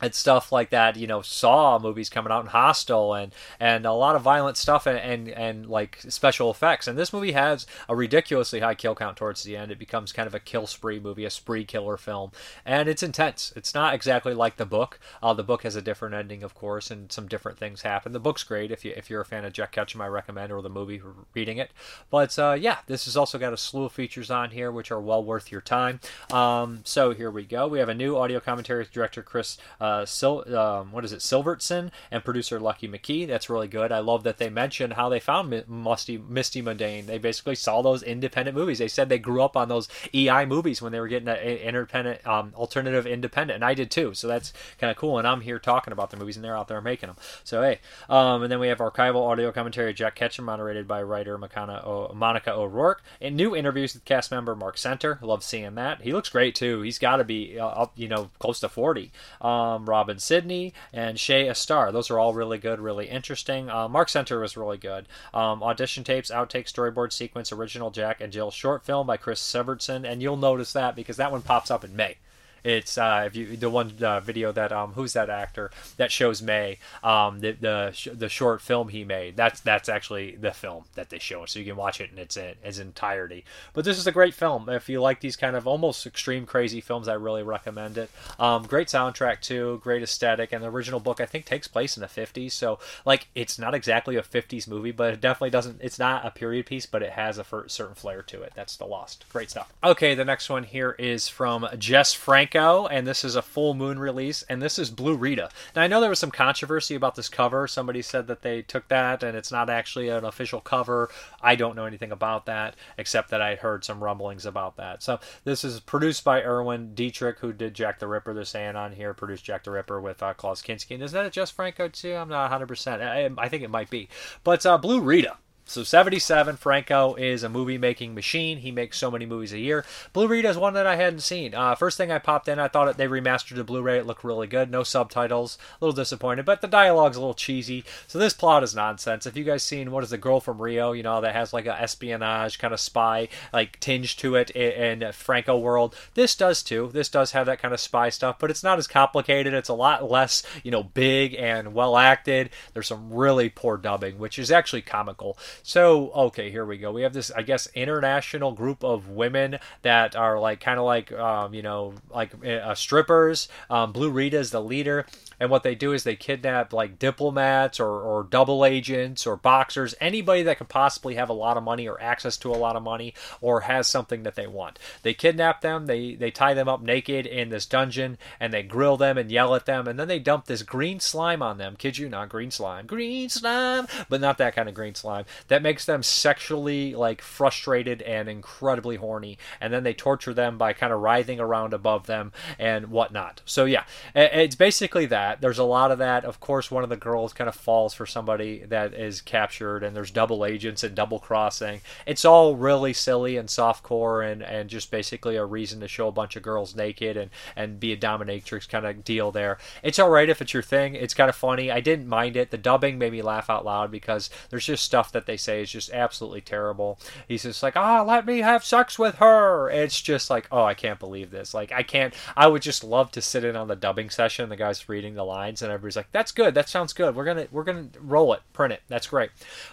and 0.00 0.14
stuff 0.14 0.52
like 0.52 0.70
that 0.70 0.96
you 0.96 1.06
know 1.06 1.22
saw 1.22 1.78
movies 1.78 2.08
coming 2.08 2.32
out 2.32 2.44
in 2.44 2.50
hostel 2.50 3.14
and 3.14 3.32
and 3.60 3.86
a 3.86 3.92
lot 3.92 4.16
of 4.16 4.22
violent 4.22 4.56
stuff 4.56 4.86
and, 4.86 4.98
and 4.98 5.28
and 5.28 5.66
like 5.66 5.98
special 6.08 6.50
effects. 6.50 6.86
And 6.86 6.98
this 6.98 7.12
movie 7.12 7.32
has 7.32 7.66
a 7.88 7.96
ridiculously 7.96 8.60
high 8.60 8.74
kill 8.74 8.94
count 8.94 9.16
towards 9.16 9.42
the 9.42 9.56
end. 9.56 9.70
It 9.70 9.78
becomes 9.78 10.12
kind 10.12 10.26
of 10.26 10.34
a 10.34 10.40
kill 10.40 10.66
spree 10.66 11.00
movie 11.00 11.24
a 11.24 11.30
spree 11.30 11.64
killer 11.64 11.96
film. 11.96 12.32
And 12.64 12.88
it's 12.88 13.02
intense. 13.02 13.52
It's 13.56 13.74
not 13.74 13.94
exactly 13.94 14.34
like 14.34 14.56
the 14.56 14.66
book. 14.66 14.98
Uh, 15.22 15.34
the 15.34 15.42
book 15.42 15.62
has 15.62 15.76
a 15.76 15.82
different 15.82 16.14
ending 16.14 16.42
of 16.42 16.54
course 16.54 16.90
and 16.90 17.10
some 17.10 17.28
different 17.28 17.58
things 17.58 17.82
happen. 17.82 18.12
The 18.12 18.20
book's 18.20 18.44
great 18.44 18.70
if 18.70 18.84
you 18.84 18.92
if 18.96 19.10
you're 19.10 19.20
a 19.20 19.26
fan 19.26 19.44
of 19.44 19.52
jack 19.52 19.72
ketchum 19.72 20.00
i 20.00 20.06
recommend 20.06 20.52
or 20.52 20.62
the 20.62 20.68
movie 20.68 21.00
reading 21.34 21.58
it. 21.58 21.70
But 22.10 22.38
uh, 22.38 22.56
yeah 22.58 22.78
this 22.86 23.04
has 23.06 23.16
also 23.16 23.38
got 23.38 23.52
a 23.52 23.56
slew 23.56 23.84
of 23.84 23.92
features 23.92 24.30
on 24.30 24.50
here 24.50 24.70
which 24.70 24.90
are 24.90 25.00
well 25.00 25.24
worth 25.24 25.50
your 25.50 25.60
time. 25.60 26.00
Um, 26.32 26.80
so 26.84 27.12
here 27.12 27.30
we 27.30 27.44
go. 27.44 27.66
We 27.68 27.78
have 27.78 27.88
a 27.88 27.94
new 27.94 28.16
audio 28.16 28.40
commentary 28.40 28.80
with 28.80 28.92
director 28.92 29.22
chris 29.22 29.58
uh, 29.80 29.84
uh, 29.88 30.06
Sil- 30.06 30.44
um, 30.56 30.92
what 30.92 31.04
is 31.04 31.12
it, 31.12 31.20
Sivertson, 31.20 31.90
and 32.10 32.24
producer 32.24 32.60
Lucky 32.60 32.88
McKee. 32.88 33.26
That's 33.26 33.48
really 33.48 33.68
good. 33.68 33.92
I 33.92 34.00
love 34.00 34.22
that 34.24 34.38
they 34.38 34.50
mentioned 34.50 34.94
how 34.94 35.08
they 35.08 35.20
found 35.20 35.64
Musty, 35.68 36.18
Misty 36.18 36.62
Mundae. 36.62 37.06
They 37.06 37.18
basically 37.18 37.54
saw 37.54 37.82
those 37.82 38.02
independent 38.02 38.56
movies. 38.56 38.78
They 38.78 38.88
said 38.88 39.08
they 39.08 39.18
grew 39.18 39.42
up 39.42 39.56
on 39.56 39.68
those 39.68 39.88
EI 40.14 40.44
movies 40.46 40.82
when 40.82 40.92
they 40.92 41.00
were 41.00 41.08
getting 41.08 41.28
an 41.28 41.38
independent, 41.38 42.26
um, 42.26 42.52
alternative 42.54 43.06
independent, 43.06 43.56
and 43.56 43.64
I 43.64 43.74
did 43.74 43.90
too. 43.90 44.14
So 44.14 44.28
that's 44.28 44.52
kind 44.78 44.90
of 44.90 44.96
cool. 44.96 45.18
And 45.18 45.26
I'm 45.26 45.40
here 45.40 45.58
talking 45.58 45.92
about 45.92 46.10
the 46.10 46.16
movies, 46.16 46.36
and 46.36 46.44
they're 46.44 46.56
out 46.56 46.68
there 46.68 46.80
making 46.80 47.08
them. 47.08 47.16
So 47.44 47.62
hey, 47.62 47.80
um, 48.08 48.42
and 48.42 48.52
then 48.52 48.60
we 48.60 48.68
have 48.68 48.78
archival 48.78 49.26
audio 49.28 49.52
commentary 49.52 49.94
Jack 49.94 50.14
Ketchum, 50.14 50.44
moderated 50.44 50.86
by 50.86 51.02
writer 51.02 51.38
Monica 51.38 52.52
O'Rourke, 52.52 53.02
and 53.20 53.36
new 53.36 53.54
interviews 53.54 53.94
with 53.94 54.04
cast 54.04 54.30
member 54.30 54.54
Marc 54.54 54.76
Senter. 54.76 55.20
Love 55.22 55.42
seeing 55.42 55.74
that. 55.76 56.02
He 56.02 56.12
looks 56.12 56.28
great 56.28 56.54
too. 56.54 56.82
He's 56.82 56.98
got 56.98 57.16
to 57.16 57.24
be 57.24 57.58
uh, 57.58 57.66
up, 57.66 57.92
you 57.96 58.08
know, 58.08 58.30
close 58.38 58.60
to 58.60 58.68
40. 58.68 59.10
Um, 59.40 59.77
um, 59.78 59.88
Robin 59.88 60.18
Sydney, 60.18 60.72
and 60.92 61.18
Shay 61.18 61.46
Astar. 61.46 61.92
Those 61.92 62.10
are 62.10 62.18
all 62.18 62.34
really 62.34 62.58
good, 62.58 62.80
really 62.80 63.08
interesting. 63.08 63.70
Uh, 63.70 63.88
Marc 63.88 64.08
Senter 64.08 64.40
was 64.40 64.56
really 64.56 64.78
good. 64.78 65.06
Um, 65.32 65.62
audition 65.62 66.04
tapes, 66.04 66.30
outtake, 66.30 66.66
storyboard 66.66 67.12
sequence, 67.12 67.52
original 67.52 67.90
Jack 67.90 68.20
and 68.20 68.32
Jill 68.32 68.50
short 68.50 68.84
film 68.84 69.06
by 69.06 69.16
Chris 69.16 69.40
Sivertson, 69.40 70.08
and 70.08 70.22
you'll 70.22 70.36
notice 70.36 70.72
that 70.72 70.96
because 70.96 71.16
that 71.16 71.32
one 71.32 71.42
pops 71.42 71.70
up 71.70 71.84
in 71.84 71.94
May. 71.96 72.16
It's 72.64 72.98
uh, 72.98 73.24
if 73.26 73.36
you 73.36 73.56
the 73.56 73.70
one 73.70 73.92
uh, 74.02 74.20
video 74.20 74.52
that 74.52 74.72
um 74.72 74.92
who's 74.92 75.12
that 75.12 75.30
actor 75.30 75.70
that 75.96 76.12
shows 76.12 76.42
May 76.42 76.78
um 77.02 77.40
the 77.40 77.52
the, 77.52 78.10
the 78.14 78.28
short 78.28 78.60
film 78.60 78.88
he 78.88 79.04
made 79.04 79.36
that's 79.36 79.60
that's 79.60 79.88
actually 79.88 80.36
the 80.36 80.52
film 80.52 80.84
that 80.94 81.10
they 81.10 81.18
show 81.18 81.44
so 81.46 81.58
you 81.58 81.64
can 81.64 81.76
watch 81.76 82.00
it 82.00 82.10
in 82.12 82.18
its 82.18 82.36
in 82.36 82.54
its 82.62 82.78
entirety. 82.78 83.44
But 83.72 83.84
this 83.84 83.98
is 83.98 84.06
a 84.06 84.12
great 84.12 84.34
film 84.34 84.68
if 84.68 84.88
you 84.88 85.00
like 85.00 85.20
these 85.20 85.36
kind 85.36 85.56
of 85.56 85.66
almost 85.66 86.06
extreme 86.06 86.46
crazy 86.46 86.80
films. 86.80 87.08
I 87.08 87.14
really 87.14 87.42
recommend 87.42 87.98
it. 87.98 88.10
Um, 88.38 88.64
great 88.64 88.88
soundtrack 88.88 89.40
too, 89.40 89.80
great 89.82 90.02
aesthetic, 90.02 90.52
and 90.52 90.62
the 90.62 90.70
original 90.70 91.00
book 91.00 91.20
I 91.20 91.26
think 91.26 91.44
takes 91.44 91.68
place 91.68 91.96
in 91.96 92.00
the 92.00 92.06
50s. 92.06 92.52
So 92.52 92.78
like 93.04 93.28
it's 93.34 93.58
not 93.58 93.74
exactly 93.74 94.16
a 94.16 94.22
50s 94.22 94.68
movie, 94.68 94.92
but 94.92 95.14
it 95.14 95.20
definitely 95.20 95.50
doesn't. 95.50 95.80
It's 95.80 95.98
not 95.98 96.26
a 96.26 96.30
period 96.30 96.66
piece, 96.66 96.86
but 96.86 97.02
it 97.02 97.12
has 97.12 97.38
a 97.38 97.44
certain 97.66 97.94
flair 97.94 98.22
to 98.22 98.42
it. 98.42 98.52
That's 98.54 98.76
the 98.76 98.86
Lost. 98.86 99.24
Great 99.30 99.50
stuff. 99.50 99.72
Okay, 99.84 100.14
the 100.14 100.24
next 100.24 100.48
one 100.50 100.64
here 100.64 100.92
is 100.98 101.28
from 101.28 101.66
Jess 101.78 102.14
Frank 102.14 102.47
Franco, 102.48 102.86
and 102.86 103.06
this 103.06 103.24
is 103.24 103.36
a 103.36 103.42
full 103.42 103.74
moon 103.74 103.98
release, 103.98 104.42
and 104.48 104.62
this 104.62 104.78
is 104.78 104.88
Blue 104.88 105.14
Rita. 105.14 105.50
Now, 105.76 105.82
I 105.82 105.86
know 105.86 106.00
there 106.00 106.08
was 106.08 106.18
some 106.18 106.30
controversy 106.30 106.94
about 106.94 107.14
this 107.14 107.28
cover. 107.28 107.68
Somebody 107.68 108.00
said 108.00 108.26
that 108.28 108.40
they 108.40 108.62
took 108.62 108.88
that, 108.88 109.22
and 109.22 109.36
it's 109.36 109.52
not 109.52 109.68
actually 109.68 110.08
an 110.08 110.24
official 110.24 110.62
cover. 110.62 111.10
I 111.42 111.56
don't 111.56 111.76
know 111.76 111.84
anything 111.84 112.10
about 112.10 112.46
that, 112.46 112.74
except 112.96 113.28
that 113.30 113.42
I 113.42 113.56
heard 113.56 113.84
some 113.84 114.02
rumblings 114.02 114.46
about 114.46 114.76
that. 114.76 115.02
So, 115.02 115.20
this 115.44 115.62
is 115.62 115.80
produced 115.80 116.24
by 116.24 116.42
Erwin 116.42 116.94
Dietrich, 116.94 117.38
who 117.38 117.52
did 117.52 117.74
Jack 117.74 117.98
the 117.98 118.08
Ripper. 118.08 118.32
They're 118.32 118.44
saying 118.44 118.76
on 118.76 118.92
here, 118.92 119.12
produced 119.12 119.44
Jack 119.44 119.64
the 119.64 119.70
Ripper 119.70 120.00
with 120.00 120.22
uh, 120.22 120.32
Klaus 120.32 120.62
Kinski. 120.62 120.94
And 120.94 121.02
is 121.02 121.12
that 121.12 121.30
just 121.32 121.52
Franco, 121.52 121.88
too? 121.88 122.14
I'm 122.14 122.30
not 122.30 122.50
100%. 122.50 123.02
I, 123.02 123.30
I 123.36 123.48
think 123.50 123.62
it 123.62 123.70
might 123.70 123.90
be. 123.90 124.08
But 124.42 124.64
uh, 124.64 124.78
Blue 124.78 125.00
Rita 125.00 125.36
so 125.68 125.84
77, 125.84 126.56
Franco 126.56 127.14
is 127.14 127.42
a 127.42 127.48
movie 127.48 127.76
making 127.76 128.14
machine. 128.14 128.58
He 128.58 128.70
makes 128.70 128.96
so 128.96 129.10
many 129.10 129.26
movies 129.26 129.52
a 129.52 129.58
year. 129.58 129.84
Blue 130.14 130.26
Rita 130.26 130.48
is 130.48 130.56
one 130.56 130.72
that 130.74 130.86
I 130.86 130.96
hadn't 130.96 131.20
seen. 131.20 131.54
Uh, 131.54 131.74
first 131.74 131.98
thing 131.98 132.10
I 132.10 132.18
popped 132.18 132.48
in, 132.48 132.58
I 132.58 132.68
thought 132.68 132.96
they 132.96 133.06
remastered 133.06 133.56
the 133.56 133.64
Blu-ray. 133.64 133.98
It 133.98 134.06
looked 134.06 134.24
really 134.24 134.46
good. 134.46 134.70
No 134.70 134.82
subtitles. 134.82 135.58
A 135.80 135.84
little 135.84 135.94
disappointed, 135.94 136.46
but 136.46 136.62
the 136.62 136.68
dialogue's 136.68 137.18
a 137.18 137.20
little 137.20 137.34
cheesy. 137.34 137.84
So 138.06 138.18
this 138.18 138.32
plot 138.32 138.62
is 138.62 138.74
nonsense. 138.74 139.26
If 139.26 139.36
you 139.36 139.44
guys 139.44 139.62
seen 139.62 139.90
what 139.90 140.02
is 140.02 140.10
the 140.10 140.16
Girl 140.16 140.40
from 140.40 140.60
Rio, 140.60 140.92
you 140.92 141.02
know 141.02 141.20
that 141.20 141.34
has 141.34 141.52
like 141.52 141.66
a 141.66 141.80
espionage 141.80 142.58
kind 142.58 142.72
of 142.72 142.80
spy 142.80 143.28
like 143.52 143.78
tinge 143.80 144.16
to 144.18 144.36
it 144.36 144.50
in, 144.50 145.02
in 145.02 145.12
Franco 145.12 145.58
world. 145.58 145.94
This 146.14 146.34
does 146.34 146.62
too. 146.62 146.88
This 146.92 147.10
does 147.10 147.32
have 147.32 147.46
that 147.46 147.60
kind 147.60 147.74
of 147.74 147.80
spy 147.80 148.08
stuff, 148.08 148.38
but 148.38 148.50
it's 148.50 148.64
not 148.64 148.78
as 148.78 148.86
complicated. 148.86 149.52
It's 149.52 149.68
a 149.68 149.74
lot 149.74 150.10
less, 150.10 150.42
you 150.62 150.70
know, 150.70 150.82
big 150.82 151.34
and 151.34 151.74
well 151.74 151.96
acted. 151.96 152.50
There's 152.72 152.86
some 152.86 153.12
really 153.12 153.50
poor 153.50 153.76
dubbing, 153.76 154.18
which 154.18 154.38
is 154.38 154.50
actually 154.50 154.82
comical. 154.82 155.36
So, 155.62 156.10
okay, 156.10 156.50
here 156.50 156.64
we 156.64 156.78
go. 156.78 156.92
We 156.92 157.02
have 157.02 157.12
this, 157.12 157.30
I 157.30 157.42
guess, 157.42 157.68
international 157.74 158.52
group 158.52 158.84
of 158.84 159.08
women 159.08 159.58
that 159.82 160.16
are 160.16 160.38
like 160.38 160.60
kind 160.60 160.78
of 160.78 160.84
like, 160.84 161.12
um, 161.12 161.54
you 161.54 161.62
know, 161.62 161.94
like 162.10 162.32
uh, 162.44 162.74
strippers. 162.74 163.48
Um, 163.70 163.92
Blue 163.92 164.10
Rita 164.10 164.38
is 164.38 164.50
the 164.50 164.62
leader 164.62 165.06
and 165.40 165.50
what 165.50 165.62
they 165.62 165.74
do 165.74 165.92
is 165.92 166.04
they 166.04 166.16
kidnap 166.16 166.72
like 166.72 166.98
diplomats 166.98 167.80
or, 167.80 167.88
or 167.88 168.24
double 168.24 168.64
agents 168.64 169.26
or 169.26 169.36
boxers, 169.36 169.94
anybody 170.00 170.42
that 170.42 170.58
could 170.58 170.68
possibly 170.68 171.14
have 171.14 171.28
a 171.28 171.34
lot 171.34 171.56
of 171.56 171.62
money 171.62 171.88
or 171.88 172.00
access 172.02 172.36
to 172.38 172.50
a 172.50 172.56
lot 172.56 172.76
of 172.76 172.82
money 172.82 173.14
or 173.40 173.62
has 173.62 173.86
something 173.86 174.22
that 174.22 174.34
they 174.34 174.46
want. 174.46 174.78
They 175.02 175.14
kidnap 175.14 175.60
them, 175.60 175.86
they, 175.86 176.14
they 176.14 176.30
tie 176.30 176.54
them 176.54 176.68
up 176.68 176.82
naked 176.82 177.26
in 177.26 177.50
this 177.50 177.66
dungeon, 177.66 178.18
and 178.40 178.52
they 178.52 178.62
grill 178.62 178.96
them 178.96 179.18
and 179.18 179.30
yell 179.30 179.54
at 179.54 179.66
them, 179.66 179.86
and 179.86 179.98
then 179.98 180.08
they 180.08 180.18
dump 180.18 180.46
this 180.46 180.62
green 180.62 181.00
slime 181.00 181.42
on 181.42 181.58
them. 181.58 181.76
Kid 181.76 181.98
you 181.98 182.08
not, 182.08 182.28
green 182.28 182.50
slime. 182.50 182.86
Green 182.86 183.28
slime! 183.28 183.86
But 184.08 184.20
not 184.20 184.38
that 184.38 184.54
kind 184.54 184.68
of 184.68 184.74
green 184.74 184.94
slime. 184.94 185.24
That 185.48 185.62
makes 185.62 185.84
them 185.84 186.02
sexually 186.02 186.94
like 186.94 187.22
frustrated 187.22 188.02
and 188.02 188.28
incredibly 188.28 188.96
horny, 188.96 189.38
and 189.60 189.72
then 189.72 189.82
they 189.82 189.94
torture 189.94 190.34
them 190.34 190.58
by 190.58 190.72
kind 190.72 190.92
of 190.92 191.00
writhing 191.00 191.40
around 191.40 191.72
above 191.72 192.06
them 192.06 192.32
and 192.58 192.88
whatnot. 192.88 193.42
So 193.44 193.64
yeah, 193.64 193.84
it's 194.14 194.56
basically 194.56 195.06
that 195.06 195.27
that. 195.28 195.40
There's 195.40 195.58
a 195.58 195.64
lot 195.64 195.90
of 195.90 195.98
that. 195.98 196.24
Of 196.24 196.40
course, 196.40 196.70
one 196.70 196.84
of 196.84 196.90
the 196.90 196.96
girls 196.96 197.32
kind 197.32 197.48
of 197.48 197.54
falls 197.54 197.94
for 197.94 198.06
somebody 198.06 198.64
that 198.68 198.94
is 198.94 199.20
captured, 199.20 199.82
and 199.82 199.94
there's 199.94 200.10
double 200.10 200.44
agents 200.44 200.82
and 200.82 200.94
double 200.94 201.18
crossing. 201.18 201.80
It's 202.06 202.24
all 202.24 202.56
really 202.56 202.92
silly 202.92 203.36
and 203.36 203.48
softcore, 203.48 204.30
and 204.30 204.42
and 204.42 204.70
just 204.70 204.90
basically 204.90 205.36
a 205.36 205.44
reason 205.44 205.80
to 205.80 205.88
show 205.88 206.08
a 206.08 206.12
bunch 206.12 206.36
of 206.36 206.42
girls 206.42 206.74
naked 206.74 207.16
and 207.16 207.30
and 207.56 207.80
be 207.80 207.92
a 207.92 207.96
dominatrix 207.96 208.68
kind 208.68 208.86
of 208.86 209.04
deal 209.04 209.30
there. 209.30 209.58
It's 209.82 209.98
all 209.98 210.10
right 210.10 210.28
if 210.28 210.40
it's 210.40 210.54
your 210.54 210.62
thing. 210.62 210.94
It's 210.94 211.14
kind 211.14 211.28
of 211.28 211.36
funny. 211.36 211.70
I 211.70 211.80
didn't 211.80 212.08
mind 212.08 212.36
it. 212.36 212.50
The 212.50 212.58
dubbing 212.58 212.98
made 212.98 213.12
me 213.12 213.22
laugh 213.22 213.50
out 213.50 213.64
loud 213.64 213.90
because 213.90 214.30
there's 214.50 214.66
just 214.66 214.84
stuff 214.84 215.12
that 215.12 215.26
they 215.26 215.36
say 215.36 215.62
is 215.62 215.70
just 215.70 215.90
absolutely 215.92 216.40
terrible. 216.40 216.98
He's 217.26 217.42
just 217.42 217.62
like, 217.62 217.76
ah, 217.76 218.00
oh, 218.00 218.04
let 218.04 218.26
me 218.26 218.38
have 218.38 218.64
sex 218.64 218.98
with 218.98 219.16
her. 219.16 219.70
It's 219.70 220.00
just 220.00 220.30
like, 220.30 220.48
oh, 220.50 220.64
I 220.64 220.74
can't 220.74 220.98
believe 220.98 221.30
this. 221.30 221.54
Like, 221.54 221.72
I 221.72 221.82
can't. 221.82 222.14
I 222.36 222.46
would 222.46 222.62
just 222.62 222.84
love 222.84 223.10
to 223.12 223.22
sit 223.22 223.44
in 223.44 223.56
on 223.56 223.68
the 223.68 223.76
dubbing 223.76 224.10
session. 224.10 224.48
The 224.48 224.56
guy's 224.56 224.88
reading 224.88 225.17
the 225.18 225.24
lines, 225.24 225.60
and 225.60 225.70
everybody's 225.70 225.96
like, 225.96 226.10
"That's 226.12 226.32
good. 226.32 226.54
That 226.54 226.68
sounds 226.68 226.94
good. 226.94 227.14
We're 227.14 227.24
gonna 227.24 227.46
we're 227.52 227.64
gonna 227.64 227.88
roll 228.00 228.32
it, 228.32 228.40
print 228.52 228.72
it. 228.72 228.82
That's 228.88 229.06
great." 229.06 229.30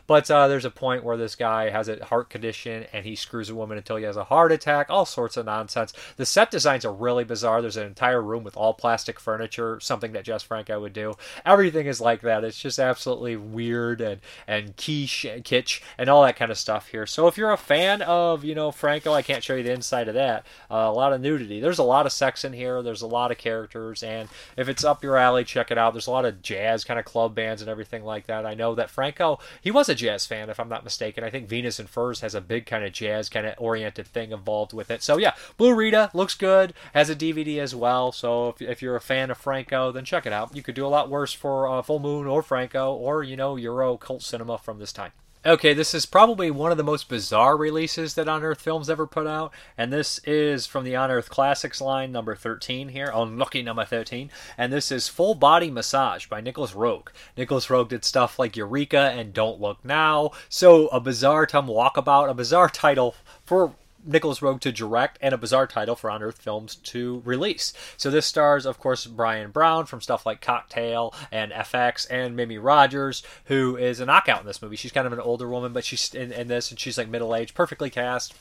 But 0.08 0.30
uh, 0.30 0.48
there's 0.48 0.66
a 0.66 0.70
point 0.70 1.04
where 1.04 1.16
this 1.16 1.36
guy 1.36 1.70
has 1.70 1.88
a 1.88 2.04
heart 2.06 2.30
condition 2.30 2.86
and 2.92 3.06
he 3.06 3.16
screws 3.16 3.50
a 3.50 3.56
woman 3.56 3.78
until 3.78 3.96
he 3.96 4.04
has 4.04 4.18
a 4.18 4.26
heart 4.26 4.52
attack. 4.52 4.90
All 4.90 5.06
sorts 5.06 5.38
of 5.38 5.46
nonsense. 5.46 5.94
The 6.18 6.26
set 6.26 6.52
designs 6.52 6.86
are 6.86 6.94
really 6.94 7.24
bizarre. 7.24 7.62
There's 7.62 7.78
an 7.78 7.88
entire 7.88 8.22
room 8.22 8.44
with 8.44 8.58
all 8.58 8.74
plastic 8.74 9.20
furniture, 9.20 9.80
something 9.80 10.12
that 10.14 10.26
Jess 10.26 10.44
Franco 10.44 10.80
would 10.82 10.94
do. 10.94 11.14
Everything 11.46 11.88
is 11.88 12.02
like 12.02 12.22
that. 12.22 12.44
It's 12.44 12.60
just 12.60 12.80
absolutely 12.80 13.36
weird 13.36 14.02
and 14.02 14.22
and 14.48 14.76
quiche, 14.76 15.26
kitsch, 15.44 15.82
and 15.98 16.10
all 16.10 16.24
that 16.24 16.36
kind 16.36 16.52
of 16.52 16.58
stuff 16.58 16.88
here. 16.90 17.06
So 17.06 17.28
if 17.28 17.38
you're 17.38 17.52
a 17.52 17.58
fan 17.58 18.02
of 18.02 18.44
you 18.44 18.56
know 18.56 18.72
Franco, 18.72 19.14
I 19.14 19.22
can't 19.22 19.44
show 19.44 19.56
you 19.56 19.64
the 19.64 19.72
inside 19.72 20.08
of 20.08 20.16
that. 20.16 20.46
Uh, 20.70 20.76
a 20.76 20.92
lot 20.92 21.14
of 21.14 21.22
nudity. 21.22 21.60
There's 21.60 21.80
a 21.80 21.84
lot 21.84 22.06
of 22.06 22.12
sex 22.12 22.44
in 22.44 22.54
here. 22.54 22.82
There's 22.82 23.02
a 23.02 23.08
lot 23.08 23.32
of 23.32 23.38
characters, 23.38 24.04
and 24.04 24.30
if 24.58 24.70
it's 24.70 24.84
up 24.84 25.04
your 25.04 25.18
alley, 25.18 25.35
check 25.44 25.72
it 25.72 25.78
out. 25.78 25.94
There's 25.94 26.08
a 26.08 26.12
lot 26.12 26.26
of 26.26 26.42
jazz 26.42 26.84
kind 26.84 27.00
of 27.00 27.06
club 27.06 27.36
bands 27.36 27.62
and 27.62 27.70
everything 27.70 28.04
like 28.04 28.28
that. 28.28 28.46
I 28.46 28.54
know 28.54 28.76
that 28.76 28.90
Franco, 28.90 29.40
he 29.62 29.72
was 29.72 29.90
a 29.90 29.96
jazz 29.96 30.26
fan, 30.26 30.50
if 30.50 30.60
I'm 30.60 30.70
not 30.70 30.84
mistaken. 30.84 31.24
I 31.24 31.30
think 31.30 31.48
Venus 31.48 31.80
and 31.80 31.90
Furs 31.90 32.22
has 32.22 32.36
a 32.36 32.42
big 32.42 32.66
kind 32.66 32.84
of 32.84 32.94
jazz 32.94 33.30
kind 33.30 33.46
of 33.46 33.56
oriented 33.58 34.08
thing 34.08 34.32
involved 34.32 34.74
with 34.74 34.90
it. 34.92 35.04
So 35.04 35.18
yeah, 35.18 35.34
Blue 35.58 35.74
Rita 35.74 36.12
looks 36.14 36.36
good. 36.36 36.74
Has 36.94 37.10
a 37.10 37.16
DVD 37.16 37.60
as 37.60 37.76
well. 37.76 38.12
So 38.12 38.50
if, 38.50 38.62
if 38.62 38.82
you're 38.82 38.96
a 38.96 39.02
fan 39.02 39.32
of 39.32 39.38
Franco, 39.38 39.92
then 39.92 40.06
check 40.06 40.26
it 40.26 40.34
out. 40.34 40.56
You 40.56 40.64
could 40.64 40.76
do 40.76 40.86
a 40.86 40.88
lot 40.88 41.10
worse 41.10 41.34
for 41.34 41.68
uh, 41.68 41.82
Full 41.82 42.00
Moon 42.00 42.28
or 42.28 42.42
Franco 42.42 42.94
or 42.94 43.24
you 43.24 43.36
know 43.36 43.56
Euro 43.56 43.98
cult 43.98 44.22
cinema 44.22 44.58
from 44.58 44.80
this 44.80 44.94
time. 44.94 45.12
Okay, 45.48 45.76
this 45.76 45.94
is 45.94 46.08
probably 46.08 46.50
one 46.50 46.72
of 46.72 46.78
the 46.78 46.84
most 46.84 47.08
bizarre 47.08 47.56
releases 47.56 48.16
that 48.16 48.28
Unearth 48.28 48.60
Films 48.60 48.90
ever 48.90 49.06
put 49.06 49.28
out, 49.28 49.54
and 49.78 49.94
this 49.94 50.20
is 50.26 50.66
from 50.66 50.84
the 50.84 50.96
Unearth 50.96 51.30
Classics 51.30 51.80
line, 51.80 52.12
number 52.12 52.34
13 52.34 52.90
here, 52.90 53.12
oh, 53.14 53.22
unlucky 53.22 53.62
number 53.62 53.86
13, 53.86 54.32
and 54.58 54.74
this 54.74 54.92
is 54.92 55.08
Full 55.08 55.36
Body 55.36 55.70
Massage 55.70 56.26
by 56.26 56.42
Nicolas 56.42 56.72
Roeg. 56.72 57.10
Nicolas 57.38 57.68
Roeg 57.68 57.90
did 57.90 58.04
stuff 58.04 58.40
like 58.40 58.58
Eureka 58.58 59.14
and 59.16 59.34
Don't 59.34 59.62
Look 59.62 59.86
Now, 59.86 60.32
so 60.50 60.88
a 60.88 61.00
bizarre 61.00 61.46
time 61.46 61.68
walkabout, 61.68 62.28
a 62.28 62.34
bizarre 62.34 62.68
title 62.68 63.14
for 63.44 63.76
Nicolas 64.06 64.40
Roeg 64.40 64.60
to 64.62 64.72
direct 64.72 65.18
and 65.22 65.34
a 65.34 65.38
bizarre 65.38 65.68
title 65.68 65.96
for 65.96 66.10
Unearth 66.10 66.38
Films 66.38 66.76
to 66.76 67.22
release. 67.26 67.74
So 67.98 68.10
this 68.10 68.26
stars, 68.26 68.66
of 68.66 68.80
course, 68.80 69.06
Bryan 69.06 69.52
Brown 69.52 69.86
from 69.86 70.02
stuff 70.02 70.26
like 70.26 70.42
Cocktail 70.42 71.14
and 71.32 71.52
FX, 71.52 72.08
and 72.10 72.36
Mimi 72.36 72.58
Rogers, 72.58 73.24
who 73.46 73.76
is 73.78 74.00
a 74.00 74.06
knockout 74.06 74.42
in 74.42 74.48
this 74.48 74.62
movie. 74.62 74.76
She's 74.76 74.92
kind 74.92 75.08
of 75.08 75.14
an 75.14 75.20
older 75.20 75.48
woman, 75.48 75.74
but 75.74 75.86
she's 75.86 76.14
in, 76.14 76.32
in 76.32 76.48
this, 76.48 76.70
and 76.70 76.80
she's 76.80 76.98
like 76.98 77.10
middle 77.10 77.36
aged, 77.36 77.56
perfectly 77.56 77.90
cast, 77.90 78.34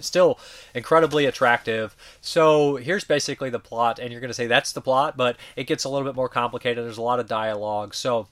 still 0.00 0.38
incredibly 0.74 1.26
attractive. 1.26 1.96
So 2.20 2.76
here's 2.76 3.04
basically 3.04 3.50
the 3.50 3.58
plot, 3.58 3.98
and 3.98 4.10
you're 4.10 4.20
going 4.20 4.30
to 4.30 4.34
say 4.34 4.46
that's 4.46 4.72
the 4.72 4.80
plot, 4.80 5.16
but 5.16 5.36
it 5.56 5.64
gets 5.64 5.84
a 5.84 5.88
little 5.88 6.06
bit 6.06 6.16
more 6.16 6.28
complicated. 6.28 6.84
There's 6.84 6.98
a 6.98 7.02
lot 7.02 7.20
of 7.20 7.26
dialogue. 7.26 7.94
So 7.94 8.28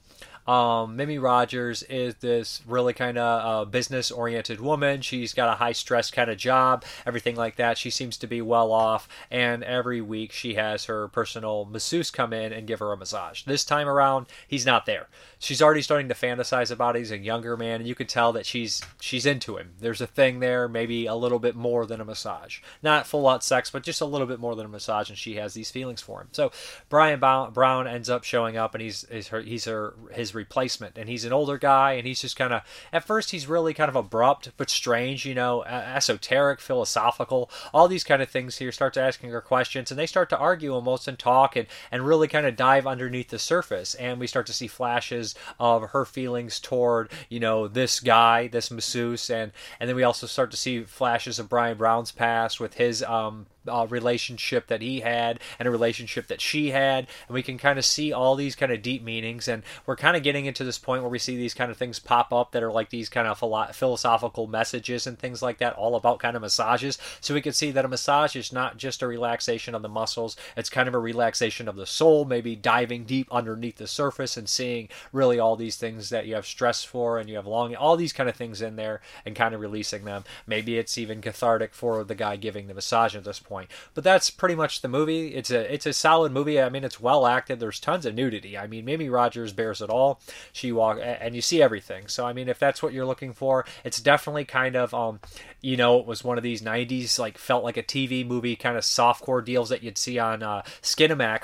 um, 0.46 0.96
Mimi 0.96 1.18
Rogers 1.18 1.82
is 1.84 2.14
this 2.16 2.62
really 2.66 2.92
kind 2.92 3.18
of 3.18 3.66
uh, 3.66 3.70
business 3.70 4.10
oriented 4.10 4.60
woman. 4.60 5.00
She's 5.00 5.34
got 5.34 5.52
a 5.52 5.56
high 5.56 5.72
stress 5.72 6.10
kind 6.10 6.30
of 6.30 6.38
job, 6.38 6.84
everything 7.06 7.36
like 7.36 7.56
that. 7.56 7.78
She 7.78 7.90
seems 7.90 8.16
to 8.18 8.26
be 8.26 8.42
well 8.42 8.72
off, 8.72 9.08
and 9.30 9.62
every 9.64 10.00
week 10.00 10.32
she 10.32 10.54
has 10.54 10.86
her 10.86 11.08
personal 11.08 11.64
masseuse 11.64 12.10
come 12.10 12.32
in 12.32 12.52
and 12.52 12.66
give 12.66 12.78
her 12.78 12.92
a 12.92 12.96
massage. 12.96 13.42
This 13.44 13.64
time 13.64 13.88
around, 13.88 14.26
he's 14.46 14.66
not 14.66 14.86
there. 14.86 15.08
She's 15.38 15.62
already 15.62 15.82
starting 15.82 16.08
to 16.08 16.14
fantasize 16.14 16.70
about 16.70 16.96
it. 16.96 17.00
He's 17.00 17.10
a 17.10 17.18
younger 17.18 17.56
man, 17.56 17.80
and 17.80 17.88
you 17.88 17.94
can 17.94 18.06
tell 18.06 18.32
that 18.32 18.46
she's 18.46 18.82
she's 19.00 19.26
into 19.26 19.56
him. 19.56 19.72
There's 19.80 20.00
a 20.00 20.06
thing 20.06 20.40
there, 20.40 20.68
maybe 20.68 21.06
a 21.06 21.14
little 21.14 21.38
bit 21.38 21.56
more 21.56 21.86
than 21.86 22.00
a 22.00 22.04
massage. 22.04 22.60
Not 22.82 23.06
full 23.06 23.26
out 23.26 23.44
sex, 23.44 23.70
but 23.70 23.82
just 23.82 24.00
a 24.00 24.06
little 24.06 24.26
bit 24.26 24.40
more 24.40 24.54
than 24.54 24.66
a 24.66 24.68
massage, 24.68 25.08
and 25.08 25.18
she 25.18 25.36
has 25.36 25.54
these 25.54 25.70
feelings 25.70 26.02
for 26.02 26.20
him. 26.20 26.28
So 26.32 26.52
Bryan 26.88 27.20
Brown 27.20 27.86
ends 27.86 28.10
up 28.10 28.24
showing 28.24 28.56
up, 28.56 28.74
and 28.74 28.82
he's, 28.82 29.06
he's 29.10 29.28
her 29.28 29.40
he's 29.40 29.64
her 29.64 29.94
his 30.12 30.29
replacement. 30.34 30.98
And 30.98 31.08
he's 31.08 31.24
an 31.24 31.32
older 31.32 31.58
guy, 31.58 31.92
and 31.92 32.06
he's 32.06 32.20
just 32.20 32.36
kind 32.36 32.52
of, 32.52 32.62
at 32.92 33.04
first, 33.04 33.30
he's 33.30 33.46
really 33.46 33.74
kind 33.74 33.88
of 33.88 33.96
abrupt 33.96 34.50
but 34.56 34.70
strange, 34.70 35.24
you 35.26 35.34
know, 35.34 35.62
esoteric, 35.64 36.60
philosophical, 36.60 37.50
all 37.72 37.88
these 37.88 38.04
kind 38.04 38.22
of 38.22 38.30
things 38.30 38.58
here. 38.58 38.72
Starts 38.72 38.96
asking 38.96 39.30
her 39.30 39.40
questions, 39.40 39.90
and 39.90 39.98
they 39.98 40.06
start 40.06 40.28
to 40.30 40.38
argue 40.38 40.72
almost 40.72 41.08
and 41.08 41.18
talk 41.18 41.56
and, 41.56 41.66
and 41.90 42.06
really 42.06 42.28
kind 42.28 42.46
of 42.46 42.56
dive 42.56 42.86
underneath 42.86 43.28
the 43.28 43.38
surface. 43.38 43.94
And 43.94 44.20
we 44.20 44.26
start 44.26 44.46
to 44.46 44.52
see 44.52 44.66
flashes 44.66 45.34
of 45.58 45.90
her 45.90 46.04
feelings 46.04 46.60
toward, 46.60 47.10
you 47.28 47.40
know, 47.40 47.68
this 47.68 48.00
guy, 48.00 48.48
this 48.48 48.70
masseuse, 48.70 49.30
and, 49.30 49.52
and 49.78 49.88
then 49.88 49.96
we 49.96 50.02
also 50.02 50.26
start 50.26 50.50
to 50.50 50.56
see 50.56 50.82
flashes 50.84 51.38
of 51.38 51.48
Bryan 51.48 51.76
Brown's 51.76 52.12
past 52.12 52.60
with 52.60 52.74
his 52.74 53.02
um, 53.02 53.46
uh, 53.68 53.86
relationship 53.88 54.66
that 54.68 54.82
he 54.82 55.00
had 55.00 55.40
and 55.58 55.68
a 55.68 55.70
relationship 55.70 56.26
that 56.28 56.40
she 56.40 56.70
had. 56.70 57.06
And 57.28 57.34
we 57.34 57.42
can 57.42 57.58
kind 57.58 57.78
of 57.78 57.84
see 57.84 58.12
all 58.12 58.36
these 58.36 58.56
kind 58.56 58.72
of 58.72 58.82
deep 58.82 59.02
meanings. 59.02 59.48
And 59.48 59.62
we're 59.86 59.96
kind 59.96 60.16
of 60.16 60.22
getting 60.22 60.46
into 60.46 60.64
this 60.64 60.78
point 60.78 61.02
where 61.02 61.10
we 61.10 61.18
see 61.18 61.36
these 61.36 61.54
kind 61.54 61.70
of 61.70 61.76
things 61.76 61.98
pop 61.98 62.32
up 62.32 62.52
that 62.52 62.62
are 62.62 62.72
like 62.72 62.90
these 62.90 63.08
kind 63.08 63.28
of 63.28 63.38
philo- 63.38 63.72
philosophical 63.72 64.46
messages 64.46 65.06
and 65.06 65.18
things 65.18 65.42
like 65.42 65.58
that 65.58 65.74
all 65.74 65.96
about 65.96 66.18
kind 66.18 66.36
of 66.36 66.42
massages. 66.42 66.98
So 67.20 67.34
we 67.34 67.42
can 67.42 67.52
see 67.52 67.70
that 67.72 67.84
a 67.84 67.88
massage 67.88 68.36
is 68.36 68.52
not 68.52 68.76
just 68.76 69.02
a 69.02 69.06
relaxation 69.06 69.74
of 69.74 69.82
the 69.82 69.88
muscles. 69.88 70.36
It's 70.56 70.70
kind 70.70 70.88
of 70.88 70.94
a 70.94 70.98
relaxation 70.98 71.68
of 71.68 71.76
the 71.76 71.86
soul 71.86 72.24
maybe 72.24 72.56
diving 72.56 73.04
deep 73.04 73.28
underneath 73.30 73.76
the 73.76 73.86
surface 73.86 74.36
and 74.36 74.48
seeing 74.48 74.88
really 75.12 75.38
all 75.38 75.56
these 75.56 75.76
things 75.76 76.10
that 76.10 76.26
you 76.26 76.34
have 76.34 76.46
stress 76.46 76.84
for 76.84 77.18
and 77.18 77.28
you 77.28 77.36
have 77.36 77.46
longing 77.46 77.76
all 77.76 77.96
these 77.96 78.12
kind 78.12 78.28
of 78.28 78.36
things 78.36 78.62
in 78.62 78.76
there 78.76 79.00
and 79.24 79.36
kind 79.36 79.54
of 79.54 79.60
releasing 79.60 80.04
them. 80.04 80.24
Maybe 80.46 80.78
it's 80.78 80.98
even 80.98 81.20
cathartic 81.20 81.74
for 81.74 82.04
the 82.04 82.14
guy 82.14 82.36
giving 82.36 82.66
the 82.66 82.74
massage 82.74 83.14
at 83.14 83.24
this 83.24 83.38
point 83.38 83.49
point. 83.50 83.70
But 83.92 84.04
that's 84.04 84.30
pretty 84.30 84.54
much 84.54 84.80
the 84.80 84.88
movie. 84.88 85.34
It's 85.34 85.50
a 85.50 85.72
it's 85.72 85.84
a 85.84 85.92
solid 85.92 86.32
movie. 86.32 86.60
I 86.60 86.70
mean, 86.70 86.84
it's 86.84 87.00
well 87.00 87.26
acted. 87.26 87.60
There's 87.60 87.80
tons 87.80 88.06
of 88.06 88.14
nudity. 88.14 88.56
I 88.56 88.66
mean, 88.66 88.86
Mimi 88.86 89.10
Rogers 89.10 89.52
bears 89.52 89.82
it 89.82 89.90
all. 89.90 90.20
She 90.52 90.72
walk 90.72 90.98
and 91.02 91.34
you 91.34 91.42
see 91.42 91.60
everything. 91.60 92.06
So 92.06 92.24
I 92.24 92.32
mean, 92.32 92.48
if 92.48 92.58
that's 92.58 92.82
what 92.82 92.94
you're 92.94 93.04
looking 93.04 93.34
for, 93.34 93.66
it's 93.84 94.00
definitely 94.00 94.46
kind 94.46 94.76
of 94.76 94.94
um, 94.94 95.20
you 95.60 95.76
know, 95.76 95.98
it 95.98 96.06
was 96.06 96.24
one 96.24 96.38
of 96.38 96.44
these 96.44 96.62
'90s 96.62 97.18
like 97.18 97.36
felt 97.36 97.64
like 97.64 97.76
a 97.76 97.82
TV 97.82 98.26
movie 98.26 98.56
kind 98.56 98.76
of 98.76 98.84
softcore 98.84 99.44
deals 99.44 99.68
that 99.68 99.82
you'd 99.82 99.98
see 99.98 100.18
on 100.18 100.42
uh, 100.42 100.62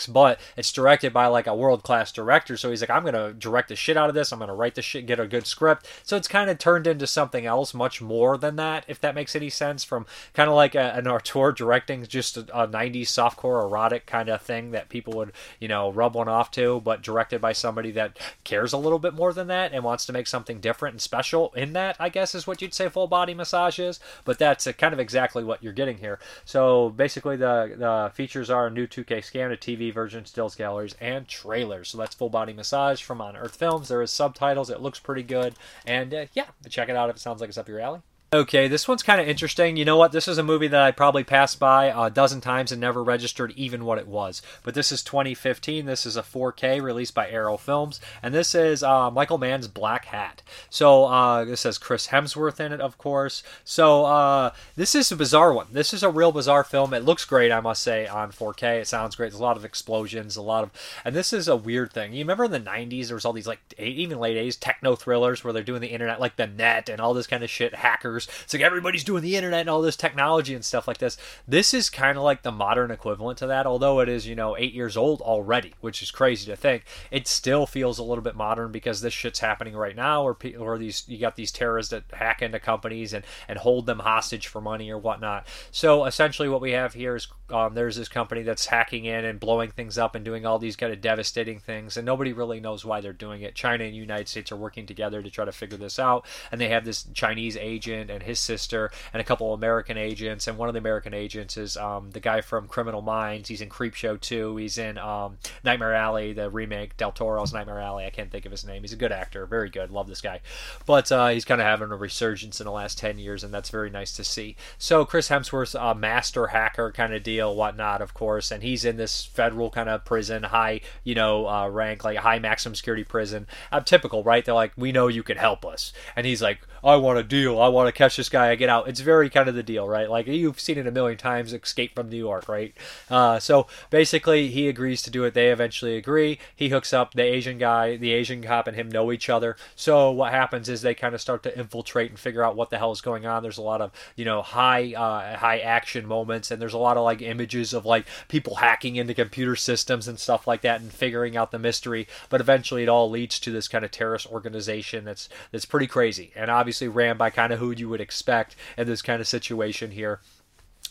but 0.08 0.40
it's 0.56 0.72
directed 0.72 1.12
by 1.12 1.26
like 1.26 1.46
a 1.46 1.54
world 1.54 1.82
class 1.82 2.12
director. 2.12 2.56
So 2.56 2.70
he's 2.70 2.80
like, 2.80 2.90
I'm 2.90 3.04
gonna 3.04 3.32
direct 3.32 3.68
the 3.68 3.76
shit 3.76 3.96
out 3.96 4.08
of 4.08 4.14
this. 4.14 4.32
I'm 4.32 4.38
gonna 4.38 4.54
write 4.54 4.74
the 4.74 4.82
shit, 4.82 5.06
get 5.06 5.20
a 5.20 5.26
good 5.26 5.46
script. 5.46 5.86
So 6.02 6.16
it's 6.16 6.28
kind 6.28 6.50
of 6.50 6.58
turned 6.58 6.86
into 6.86 7.06
something 7.06 7.46
else, 7.46 7.74
much 7.74 8.00
more 8.00 8.36
than 8.36 8.56
that, 8.56 8.84
if 8.88 9.00
that 9.00 9.14
makes 9.14 9.34
any 9.34 9.50
sense. 9.50 9.84
From 9.84 10.06
kind 10.34 10.48
of 10.48 10.56
like 10.56 10.74
a, 10.74 10.94
an 10.94 11.06
auteur 11.06 11.52
directing 11.52 11.95
just 12.04 12.36
a, 12.36 12.40
a 12.52 12.68
90s 12.68 13.02
softcore 13.02 13.62
erotic 13.62 14.06
kind 14.06 14.28
of 14.28 14.42
thing 14.42 14.72
that 14.72 14.88
people 14.88 15.14
would, 15.14 15.32
you 15.60 15.68
know, 15.68 15.90
rub 15.90 16.14
one 16.14 16.28
off 16.28 16.50
to, 16.52 16.80
but 16.80 17.02
directed 17.02 17.40
by 17.40 17.52
somebody 17.52 17.90
that 17.92 18.18
cares 18.44 18.72
a 18.72 18.78
little 18.78 18.98
bit 18.98 19.14
more 19.14 19.32
than 19.32 19.46
that 19.46 19.72
and 19.72 19.84
wants 19.84 20.06
to 20.06 20.12
make 20.12 20.26
something 20.26 20.60
different 20.60 20.94
and 20.94 21.00
special 21.00 21.52
in 21.54 21.72
that, 21.74 21.96
I 21.98 22.08
guess 22.08 22.34
is 22.34 22.46
what 22.46 22.60
you'd 22.60 22.74
say 22.74 22.88
full 22.88 23.06
body 23.06 23.34
massage 23.34 23.78
is. 23.78 24.00
But 24.24 24.38
that's 24.38 24.66
kind 24.72 24.92
of 24.92 25.00
exactly 25.00 25.44
what 25.44 25.62
you're 25.62 25.72
getting 25.72 25.98
here. 25.98 26.18
So 26.44 26.90
basically, 26.90 27.36
the, 27.36 27.74
the 27.76 28.10
features 28.14 28.50
are 28.50 28.66
a 28.66 28.70
new 28.70 28.86
2K 28.86 29.24
scan, 29.24 29.52
a 29.52 29.56
TV 29.56 29.92
version, 29.92 30.24
stills 30.24 30.54
galleries, 30.54 30.96
and 31.00 31.28
trailers. 31.28 31.88
So 31.88 31.98
that's 31.98 32.14
full 32.14 32.30
body 32.30 32.52
massage 32.52 33.02
from 33.02 33.20
Unearthed 33.20 33.56
Films. 33.56 33.88
There 33.88 34.02
is 34.02 34.10
subtitles. 34.10 34.70
It 34.70 34.80
looks 34.80 34.98
pretty 34.98 35.22
good. 35.22 35.54
And 35.86 36.12
uh, 36.14 36.26
yeah, 36.34 36.46
check 36.68 36.88
it 36.88 36.96
out 36.96 37.10
if 37.10 37.16
it 37.16 37.20
sounds 37.20 37.40
like 37.40 37.48
it's 37.48 37.58
up 37.58 37.68
your 37.68 37.80
alley. 37.80 38.00
Okay, 38.32 38.66
this 38.66 38.88
one's 38.88 39.04
kind 39.04 39.20
of 39.20 39.28
interesting. 39.28 39.76
You 39.76 39.84
know 39.84 39.96
what? 39.96 40.10
This 40.10 40.26
is 40.26 40.36
a 40.36 40.42
movie 40.42 40.66
that 40.66 40.82
I 40.82 40.90
probably 40.90 41.22
passed 41.22 41.60
by 41.60 41.92
a 41.96 42.10
dozen 42.10 42.40
times 42.40 42.72
and 42.72 42.80
never 42.80 43.04
registered 43.04 43.52
even 43.54 43.84
what 43.84 43.98
it 43.98 44.08
was. 44.08 44.42
But 44.64 44.74
this 44.74 44.90
is 44.90 45.04
2015. 45.04 45.86
This 45.86 46.04
is 46.04 46.16
a 46.16 46.22
4K 46.22 46.82
released 46.82 47.14
by 47.14 47.30
Arrow 47.30 47.56
Films, 47.56 48.00
and 48.24 48.34
this 48.34 48.52
is 48.52 48.82
uh, 48.82 49.12
Michael 49.12 49.38
Mann's 49.38 49.68
Blackhat. 49.68 50.40
So 50.68 51.04
uh, 51.04 51.44
this 51.44 51.62
has 51.62 51.78
Chris 51.78 52.08
Hemsworth 52.08 52.58
in 52.58 52.72
it, 52.72 52.80
of 52.80 52.98
course. 52.98 53.44
So 53.62 54.06
uh, 54.06 54.50
this 54.74 54.96
is 54.96 55.12
a 55.12 55.16
bizarre 55.16 55.52
one. 55.52 55.68
This 55.70 55.94
is 55.94 56.02
a 56.02 56.10
real 56.10 56.32
bizarre 56.32 56.64
film. 56.64 56.92
It 56.94 57.04
looks 57.04 57.24
great, 57.24 57.52
I 57.52 57.60
must 57.60 57.80
say, 57.80 58.08
on 58.08 58.32
4K. 58.32 58.80
It 58.80 58.88
sounds 58.88 59.14
great. 59.14 59.30
There's 59.30 59.38
a 59.38 59.44
lot 59.44 59.56
of 59.56 59.64
explosions, 59.64 60.34
a 60.34 60.42
lot 60.42 60.64
of, 60.64 60.72
and 61.04 61.14
this 61.14 61.32
is 61.32 61.46
a 61.46 61.54
weird 61.54 61.92
thing. 61.92 62.12
You 62.12 62.24
remember 62.24 62.46
in 62.46 62.50
the 62.50 62.58
90s 62.58 63.06
there 63.06 63.14
was 63.14 63.24
all 63.24 63.32
these 63.32 63.46
like 63.46 63.60
even 63.78 64.18
late 64.18 64.36
80s 64.36 64.58
techno 64.58 64.96
thrillers 64.96 65.44
where 65.44 65.52
they're 65.52 65.62
doing 65.62 65.80
the 65.80 65.86
internet, 65.86 66.20
like 66.20 66.34
the 66.34 66.48
net 66.48 66.88
and 66.88 67.00
all 67.00 67.14
this 67.14 67.28
kind 67.28 67.44
of 67.44 67.50
shit, 67.50 67.76
hackers 67.76 68.15
it's 68.16 68.54
like 68.54 68.62
everybody's 68.62 69.04
doing 69.04 69.22
the 69.22 69.36
internet 69.36 69.60
and 69.60 69.70
all 69.70 69.82
this 69.82 69.96
technology 69.96 70.54
and 70.54 70.64
stuff 70.64 70.88
like 70.88 70.98
this. 70.98 71.16
This 71.46 71.74
is 71.74 71.90
kind 71.90 72.16
of 72.16 72.24
like 72.24 72.42
the 72.42 72.52
modern 72.52 72.90
equivalent 72.90 73.38
to 73.38 73.46
that, 73.48 73.66
although 73.66 74.00
it 74.00 74.08
is, 74.08 74.26
you 74.26 74.34
know, 74.34 74.56
eight 74.56 74.72
years 74.72 74.96
old 74.96 75.20
already, 75.20 75.74
which 75.80 76.02
is 76.02 76.10
crazy 76.10 76.50
to 76.50 76.56
think. 76.56 76.84
It 77.10 77.28
still 77.28 77.66
feels 77.66 77.98
a 77.98 78.02
little 78.02 78.24
bit 78.24 78.36
modern 78.36 78.72
because 78.72 79.00
this 79.00 79.14
shit's 79.14 79.40
happening 79.40 79.76
right 79.76 79.96
now, 79.96 80.22
or, 80.22 80.36
or 80.58 80.78
these 80.78 81.04
you 81.06 81.18
got 81.18 81.36
these 81.36 81.52
terrorists 81.52 81.90
that 81.90 82.04
hack 82.12 82.42
into 82.42 82.58
companies 82.60 83.12
and, 83.12 83.24
and 83.48 83.58
hold 83.58 83.86
them 83.86 84.00
hostage 84.00 84.46
for 84.46 84.60
money 84.60 84.90
or 84.90 84.98
whatnot. 84.98 85.46
So 85.70 86.04
essentially, 86.04 86.48
what 86.48 86.60
we 86.60 86.72
have 86.72 86.94
here 86.94 87.16
is 87.16 87.28
um, 87.50 87.74
there's 87.74 87.96
this 87.96 88.08
company 88.08 88.42
that's 88.42 88.66
hacking 88.66 89.04
in 89.04 89.24
and 89.24 89.38
blowing 89.38 89.70
things 89.70 89.98
up 89.98 90.14
and 90.14 90.24
doing 90.24 90.44
all 90.44 90.58
these 90.58 90.76
kind 90.76 90.92
of 90.92 91.00
devastating 91.00 91.58
things, 91.58 91.96
and 91.96 92.04
nobody 92.04 92.32
really 92.32 92.60
knows 92.60 92.84
why 92.84 93.00
they're 93.00 93.12
doing 93.12 93.42
it. 93.42 93.54
China 93.54 93.84
and 93.84 93.94
United 93.94 94.28
States 94.28 94.50
are 94.50 94.56
working 94.56 94.86
together 94.86 95.22
to 95.22 95.30
try 95.30 95.44
to 95.44 95.52
figure 95.52 95.78
this 95.78 95.98
out, 95.98 96.26
and 96.50 96.60
they 96.60 96.68
have 96.68 96.84
this 96.84 97.06
Chinese 97.14 97.56
agent 97.56 98.10
and 98.10 98.22
his 98.22 98.40
sister 98.40 98.90
and 99.12 99.20
a 99.20 99.24
couple 99.24 99.52
of 99.52 99.60
American 99.60 99.96
agents, 99.96 100.46
and 100.46 100.58
one 100.58 100.68
of 100.68 100.74
the 100.74 100.80
American 100.80 101.14
agents 101.14 101.56
is 101.56 101.76
um, 101.76 102.10
the 102.10 102.20
guy 102.20 102.40
from 102.40 102.68
Criminal 102.68 103.02
Minds. 103.02 103.48
He's 103.48 103.60
in 103.60 103.68
Creepshow 103.68 104.20
2. 104.20 104.56
He's 104.56 104.78
in 104.78 104.98
um, 104.98 105.38
Nightmare 105.62 105.94
Alley, 105.94 106.32
the 106.32 106.50
remake, 106.50 106.96
Del 106.96 107.12
Toro's 107.12 107.52
Nightmare 107.52 107.80
Alley. 107.80 108.06
I 108.06 108.10
can't 108.10 108.30
think 108.30 108.46
of 108.46 108.52
his 108.52 108.64
name. 108.64 108.82
He's 108.82 108.92
a 108.92 108.96
good 108.96 109.12
actor, 109.12 109.46
very 109.46 109.70
good. 109.70 109.90
Love 109.90 110.08
this 110.08 110.20
guy, 110.20 110.40
but 110.86 111.10
uh, 111.12 111.28
he's 111.28 111.44
kind 111.44 111.60
of 111.60 111.66
having 111.66 111.90
a 111.90 111.96
resurgence 111.96 112.60
in 112.60 112.64
the 112.64 112.72
last 112.72 112.98
ten 112.98 113.18
years, 113.18 113.44
and 113.44 113.52
that's 113.52 113.70
very 113.70 113.90
nice 113.90 114.14
to 114.16 114.24
see. 114.24 114.56
So 114.78 115.04
Chris 115.04 115.28
Hemsworth's 115.28 115.74
a 115.74 115.94
master 115.94 116.48
hacker 116.48 116.92
kind 116.92 117.14
of 117.14 117.22
deal, 117.22 117.35
whatnot, 117.44 118.02
of 118.02 118.14
course, 118.14 118.50
and 118.50 118.62
he's 118.62 118.84
in 118.84 118.96
this 118.96 119.24
federal 119.24 119.70
kind 119.70 119.88
of 119.88 120.04
prison, 120.04 120.42
high, 120.42 120.80
you 121.04 121.14
know, 121.14 121.48
uh, 121.48 121.68
rank, 121.68 122.04
like 122.04 122.18
high 122.18 122.38
maximum 122.38 122.74
security 122.74 123.04
prison. 123.04 123.46
Uh, 123.70 123.80
typical, 123.80 124.22
right? 124.22 124.44
They're 124.44 124.54
like, 124.54 124.72
we 124.76 124.92
know 124.92 125.08
you 125.08 125.22
can 125.22 125.36
help 125.36 125.64
us, 125.64 125.92
and 126.14 126.26
he's 126.26 126.42
like, 126.42 126.60
I 126.86 126.94
want 126.94 127.18
a 127.18 127.24
deal. 127.24 127.60
I 127.60 127.66
want 127.66 127.88
to 127.88 127.92
catch 127.92 128.16
this 128.16 128.28
guy. 128.28 128.50
I 128.50 128.54
get 128.54 128.68
out. 128.68 128.86
It's 128.86 129.00
very 129.00 129.28
kind 129.28 129.48
of 129.48 129.56
the 129.56 129.64
deal, 129.64 129.88
right? 129.88 130.08
Like 130.08 130.28
you've 130.28 130.60
seen 130.60 130.78
it 130.78 130.86
a 130.86 130.92
million 130.92 131.18
times. 131.18 131.52
Escape 131.52 131.96
from 131.96 132.08
New 132.08 132.16
York, 132.16 132.48
right? 132.48 132.72
Uh, 133.10 133.40
so 133.40 133.66
basically, 133.90 134.48
he 134.48 134.68
agrees 134.68 135.02
to 135.02 135.10
do 135.10 135.24
it. 135.24 135.34
They 135.34 135.50
eventually 135.50 135.96
agree. 135.96 136.38
He 136.54 136.68
hooks 136.68 136.92
up 136.92 137.12
the 137.14 137.24
Asian 137.24 137.58
guy. 137.58 137.96
The 137.96 138.12
Asian 138.12 138.40
cop 138.40 138.68
and 138.68 138.76
him 138.76 138.88
know 138.88 139.10
each 139.10 139.28
other. 139.28 139.56
So 139.74 140.12
what 140.12 140.32
happens 140.32 140.68
is 140.68 140.82
they 140.82 140.94
kind 140.94 141.12
of 141.12 141.20
start 141.20 141.42
to 141.42 141.58
infiltrate 141.58 142.10
and 142.10 142.20
figure 142.20 142.44
out 142.44 142.54
what 142.54 142.70
the 142.70 142.78
hell 142.78 142.92
is 142.92 143.00
going 143.00 143.26
on. 143.26 143.42
There's 143.42 143.58
a 143.58 143.62
lot 143.62 143.80
of 143.80 143.90
you 144.14 144.24
know 144.24 144.42
high 144.42 144.94
uh, 144.94 145.38
high 145.38 145.58
action 145.58 146.06
moments, 146.06 146.52
and 146.52 146.62
there's 146.62 146.72
a 146.72 146.78
lot 146.78 146.96
of 146.96 147.02
like 147.02 147.20
images 147.20 147.72
of 147.72 147.84
like 147.84 148.06
people 148.28 148.54
hacking 148.54 148.94
into 148.94 149.12
computer 149.12 149.56
systems 149.56 150.06
and 150.06 150.20
stuff 150.20 150.46
like 150.46 150.60
that, 150.60 150.80
and 150.80 150.92
figuring 150.92 151.36
out 151.36 151.50
the 151.50 151.58
mystery. 151.58 152.06
But 152.28 152.40
eventually, 152.40 152.84
it 152.84 152.88
all 152.88 153.10
leads 153.10 153.40
to 153.40 153.50
this 153.50 153.66
kind 153.66 153.84
of 153.84 153.90
terrorist 153.90 154.30
organization 154.30 155.04
that's 155.04 155.28
that's 155.50 155.64
pretty 155.64 155.88
crazy, 155.88 156.30
and 156.36 156.48
obviously 156.48 156.75
ran 156.82 157.16
by 157.16 157.30
kind 157.30 157.52
of 157.52 157.58
who 157.58 157.70
you 157.70 157.88
would 157.88 158.00
expect 158.00 158.56
in 158.76 158.86
this 158.86 159.02
kind 159.02 159.20
of 159.20 159.26
situation 159.26 159.90
here 159.90 160.20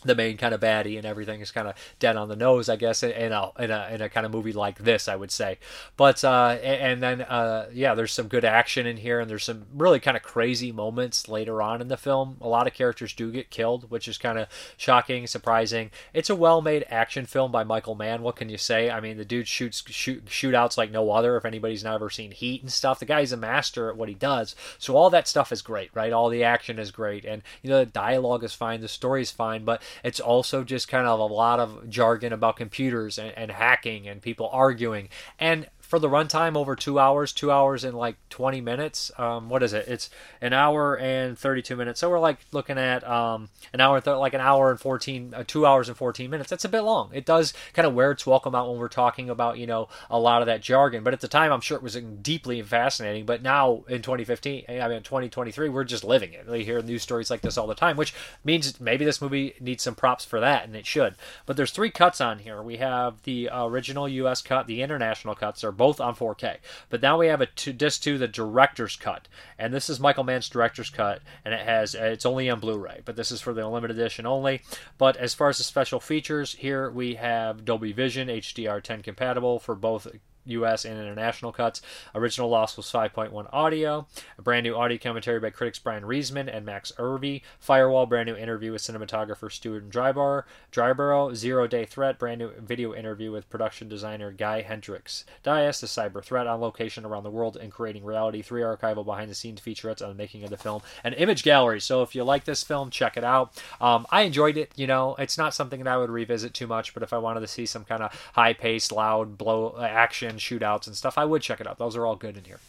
the 0.06 0.14
main 0.14 0.36
kind 0.36 0.54
of 0.54 0.60
baddie 0.60 0.96
and 0.96 1.06
everything 1.06 1.40
is 1.40 1.50
kind 1.50 1.68
of 1.68 1.74
dead 1.98 2.16
on 2.16 2.28
the 2.28 2.36
nose, 2.36 2.68
I 2.68 2.76
guess, 2.76 3.02
in 3.02 3.32
a 3.32 3.50
in 3.58 3.70
a, 3.70 3.88
in 3.92 4.02
a 4.02 4.08
kind 4.08 4.26
of 4.26 4.32
movie 4.32 4.52
like 4.52 4.78
this, 4.78 5.08
I 5.08 5.16
would 5.16 5.30
say. 5.30 5.58
But 5.96 6.24
uh, 6.24 6.58
and 6.62 7.02
then 7.02 7.22
uh, 7.22 7.68
yeah, 7.72 7.94
there's 7.94 8.12
some 8.12 8.28
good 8.28 8.44
action 8.44 8.86
in 8.86 8.96
here, 8.96 9.20
and 9.20 9.30
there's 9.30 9.44
some 9.44 9.66
really 9.74 10.00
kind 10.00 10.16
of 10.16 10.22
crazy 10.22 10.72
moments 10.72 11.28
later 11.28 11.62
on 11.62 11.80
in 11.80 11.88
the 11.88 11.96
film. 11.96 12.36
A 12.40 12.48
lot 12.48 12.66
of 12.66 12.74
characters 12.74 13.12
do 13.12 13.30
get 13.32 13.50
killed, 13.50 13.90
which 13.90 14.08
is 14.08 14.18
kind 14.18 14.38
of 14.38 14.48
shocking, 14.76 15.26
surprising. 15.26 15.90
It's 16.12 16.30
a 16.30 16.36
well-made 16.36 16.84
action 16.88 17.26
film 17.26 17.52
by 17.52 17.64
Michael 17.64 17.94
Mann. 17.94 18.22
What 18.22 18.36
can 18.36 18.48
you 18.48 18.58
say? 18.58 18.90
I 18.90 19.00
mean, 19.00 19.16
the 19.16 19.24
dude 19.24 19.48
shoots 19.48 19.82
shoot 19.88 20.26
shootouts 20.26 20.76
like 20.76 20.90
no 20.90 21.10
other. 21.10 21.36
If 21.36 21.44
anybody's 21.44 21.84
not 21.84 21.96
ever 21.96 22.10
seen 22.10 22.30
Heat 22.30 22.62
and 22.62 22.72
stuff, 22.72 22.98
the 22.98 23.04
guy's 23.06 23.32
a 23.32 23.36
master 23.36 23.88
at 23.88 23.96
what 23.96 24.08
he 24.08 24.14
does. 24.14 24.54
So 24.78 24.96
all 24.96 25.10
that 25.10 25.28
stuff 25.28 25.52
is 25.52 25.62
great, 25.62 25.90
right? 25.94 26.12
All 26.12 26.28
the 26.28 26.44
action 26.44 26.78
is 26.78 26.90
great, 26.90 27.24
and 27.24 27.42
you 27.62 27.70
know 27.70 27.78
the 27.78 27.86
dialogue 27.86 28.44
is 28.44 28.54
fine, 28.54 28.80
the 28.80 28.88
story 28.88 29.22
is 29.22 29.30
fine, 29.30 29.64
but 29.64 29.82
it's 30.04 30.20
also 30.20 30.64
just 30.64 30.88
kind 30.88 31.06
of 31.06 31.18
a 31.18 31.24
lot 31.24 31.60
of 31.60 31.88
jargon 31.88 32.32
about 32.32 32.56
computers 32.56 33.18
and, 33.18 33.32
and 33.36 33.50
hacking 33.50 34.08
and 34.08 34.22
people 34.22 34.48
arguing. 34.52 35.08
And 35.38 35.68
for 35.86 36.00
the 36.00 36.08
runtime 36.08 36.56
over 36.56 36.74
two 36.74 36.98
hours, 36.98 37.32
two 37.32 37.52
hours 37.52 37.84
and 37.84 37.96
like 37.96 38.16
20 38.30 38.60
minutes. 38.60 39.12
Um, 39.16 39.48
what 39.48 39.62
is 39.62 39.72
it? 39.72 39.86
It's 39.86 40.10
an 40.40 40.52
hour 40.52 40.98
and 40.98 41.38
32 41.38 41.76
minutes. 41.76 42.00
So 42.00 42.10
we're 42.10 42.18
like 42.18 42.38
looking 42.50 42.76
at 42.76 43.06
um, 43.08 43.50
an 43.72 43.80
hour, 43.80 44.00
th- 44.00 44.16
like 44.16 44.34
an 44.34 44.40
hour 44.40 44.70
and 44.70 44.80
14, 44.80 45.32
uh, 45.32 45.44
two 45.46 45.64
hours 45.64 45.88
and 45.88 45.96
14 45.96 46.28
minutes. 46.28 46.50
That's 46.50 46.64
a 46.64 46.68
bit 46.68 46.80
long. 46.80 47.10
It 47.14 47.24
does 47.24 47.54
kind 47.72 47.86
of 47.86 47.94
wear 47.94 48.10
its 48.10 48.26
welcome 48.26 48.54
out 48.54 48.68
when 48.68 48.78
we're 48.80 48.88
talking 48.88 49.30
about, 49.30 49.58
you 49.58 49.66
know, 49.66 49.88
a 50.10 50.18
lot 50.18 50.42
of 50.42 50.46
that 50.46 50.60
jargon. 50.60 51.04
But 51.04 51.12
at 51.12 51.20
the 51.20 51.28
time, 51.28 51.52
I'm 51.52 51.60
sure 51.60 51.76
it 51.76 51.84
was 51.84 51.94
deeply 51.94 52.60
fascinating. 52.62 53.24
But 53.24 53.42
now 53.42 53.84
in 53.88 54.02
2015, 54.02 54.64
I 54.68 54.88
mean, 54.88 55.02
2023, 55.02 55.68
we're 55.68 55.84
just 55.84 56.02
living 56.02 56.32
it. 56.32 56.48
We 56.48 56.64
hear 56.64 56.82
news 56.82 57.04
stories 57.04 57.30
like 57.30 57.42
this 57.42 57.56
all 57.56 57.68
the 57.68 57.74
time, 57.76 57.96
which 57.96 58.12
means 58.44 58.80
maybe 58.80 59.04
this 59.04 59.22
movie 59.22 59.54
needs 59.60 59.84
some 59.84 59.94
props 59.94 60.24
for 60.24 60.40
that, 60.40 60.64
and 60.64 60.74
it 60.74 60.86
should. 60.86 61.14
But 61.46 61.56
there's 61.56 61.70
three 61.70 61.90
cuts 61.90 62.20
on 62.20 62.40
here. 62.40 62.60
We 62.60 62.78
have 62.78 63.22
the 63.22 63.50
original 63.52 64.08
U.S. 64.08 64.42
cut, 64.42 64.66
the 64.66 64.82
international 64.82 65.36
cuts 65.36 65.62
are 65.62 65.75
both 65.76 66.00
on 66.00 66.14
4K. 66.14 66.56
But 66.88 67.02
now 67.02 67.18
we 67.18 67.28
have 67.28 67.40
a 67.40 67.46
two, 67.46 67.72
disc 67.72 68.02
two, 68.02 68.18
the 68.18 68.28
director's 68.28 68.96
cut, 68.96 69.28
and 69.58 69.72
this 69.72 69.88
is 69.88 70.00
Michael 70.00 70.24
Mann's 70.24 70.48
director's 70.48 70.90
cut, 70.90 71.20
and 71.44 71.54
it 71.54 71.60
has 71.60 71.94
uh, 71.94 72.04
it's 72.04 72.26
only 72.26 72.48
on 72.50 72.60
Blu-ray, 72.60 73.02
but 73.04 73.16
this 73.16 73.30
is 73.30 73.40
for 73.40 73.52
the 73.52 73.68
limited 73.68 73.98
edition 73.98 74.26
only. 74.26 74.62
But 74.98 75.16
as 75.16 75.34
far 75.34 75.48
as 75.48 75.58
the 75.58 75.64
special 75.64 76.00
features, 76.00 76.54
here 76.54 76.90
we 76.90 77.14
have 77.14 77.64
Dolby 77.64 77.92
Vision, 77.92 78.28
HDR10 78.28 79.02
compatible 79.02 79.58
for 79.58 79.74
both 79.74 80.06
US 80.46 80.84
and 80.84 80.98
international 80.98 81.52
cuts. 81.52 81.82
Original 82.14 82.50
lossless 82.50 82.90
5.1 82.90 83.48
audio. 83.52 84.06
A 84.38 84.42
brand 84.42 84.64
new 84.64 84.74
audio 84.74 84.98
commentary 84.98 85.40
by 85.40 85.50
critics 85.50 85.78
Bryan 85.78 86.04
Reesman 86.04 86.54
and 86.54 86.64
Max 86.64 86.92
Evry. 86.98 87.42
Firewall, 87.58 88.06
brand 88.06 88.28
new 88.28 88.36
interview 88.36 88.72
with 88.72 88.82
cinematographer 88.82 89.50
Stuart 89.50 89.90
Drybar. 89.90 90.44
Dryburgh, 90.72 91.34
Zero 91.34 91.66
Day 91.66 91.84
Threat, 91.84 92.18
brand 92.18 92.38
new 92.38 92.50
video 92.58 92.94
interview 92.94 93.32
with 93.32 93.48
production 93.50 93.88
designer 93.88 94.32
Guy 94.32 94.62
Hendrix. 94.62 95.24
Dyas, 95.44 95.80
the 95.80 95.86
cyber 95.86 96.22
threat 96.22 96.46
on 96.46 96.60
location 96.60 97.04
around 97.04 97.24
the 97.24 97.30
world 97.30 97.56
and 97.56 97.72
creating 97.72 98.04
reality. 98.04 98.42
Three 98.42 98.62
archival 98.62 99.04
behind 99.04 99.30
the 99.30 99.34
scenes 99.34 99.60
featurettes 99.60 100.02
on 100.02 100.08
the 100.08 100.14
making 100.14 100.44
of 100.44 100.50
the 100.50 100.56
film. 100.56 100.82
An 101.04 101.12
image 101.14 101.42
gallery. 101.42 101.80
So 101.80 102.02
if 102.02 102.14
you 102.14 102.24
like 102.24 102.44
this 102.44 102.62
film, 102.62 102.90
check 102.90 103.16
it 103.16 103.24
out. 103.24 103.62
Um, 103.80 104.06
I 104.10 104.22
enjoyed 104.22 104.56
it. 104.56 104.72
You 104.76 104.86
know, 104.86 105.14
it's 105.18 105.38
not 105.38 105.54
something 105.54 105.82
that 105.82 105.90
I 105.90 105.96
would 105.96 106.10
revisit 106.10 106.54
too 106.54 106.66
much, 106.66 106.94
but 106.94 107.02
if 107.02 107.12
I 107.12 107.18
wanted 107.18 107.40
to 107.40 107.46
see 107.46 107.66
some 107.66 107.84
kind 107.84 108.02
of 108.02 108.12
high 108.34 108.52
paced, 108.52 108.92
loud, 108.92 109.38
blow 109.38 109.76
action, 109.80 110.35
and 110.36 110.42
shootouts 110.42 110.86
and 110.86 110.94
stuff, 110.94 111.16
I 111.16 111.24
would 111.24 111.40
check 111.40 111.60
it 111.60 111.66
out. 111.66 111.78
Those 111.78 111.96
are 111.96 112.04
all 112.04 112.16
good 112.16 112.36
in 112.36 112.44
here. 112.44 112.60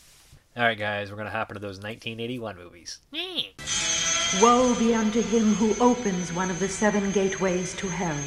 All 0.56 0.64
right, 0.64 0.78
guys, 0.78 1.10
we're 1.10 1.18
going 1.18 1.28
to 1.28 1.32
hop 1.32 1.52
into 1.52 1.60
those 1.60 1.78
1981 1.78 2.58
movies. 2.58 3.00
Woe 4.42 4.76
be 4.80 4.96
unto 4.96 5.22
him 5.22 5.54
who 5.56 5.76
opens 5.84 6.34
one 6.34 6.50
of 6.50 6.60
the 6.60 6.70
seven 6.70 7.12
gateways 7.12 7.76
to 7.76 7.88
hell, 7.88 8.18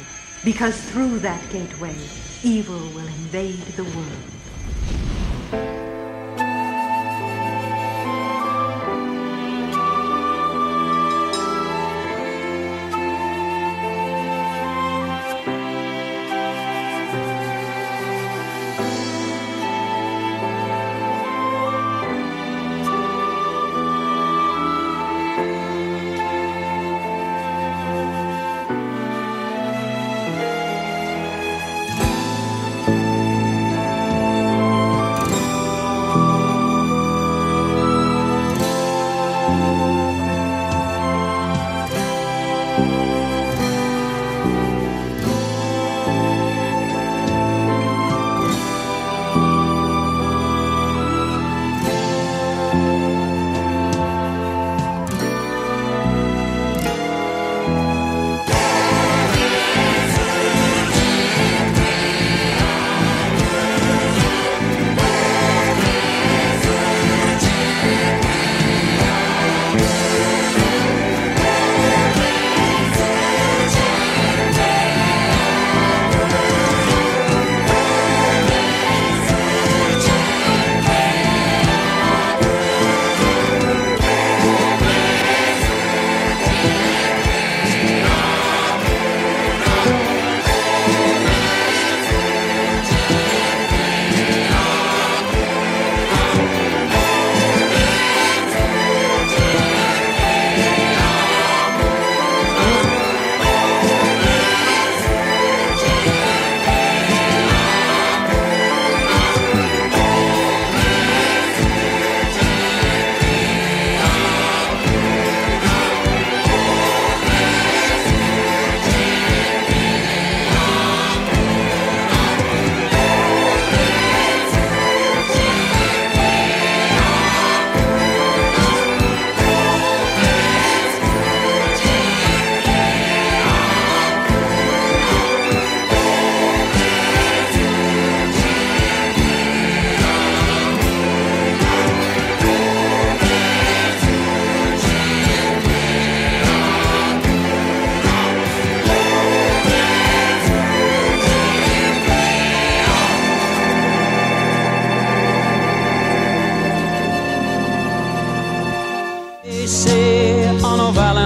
because 0.45 0.79
through 0.91 1.19
that 1.19 1.41
gateway 1.51 1.95
evil 2.43 2.79
will 2.93 3.07
invade 3.07 3.59
the 3.75 3.83
world. 3.83 5.90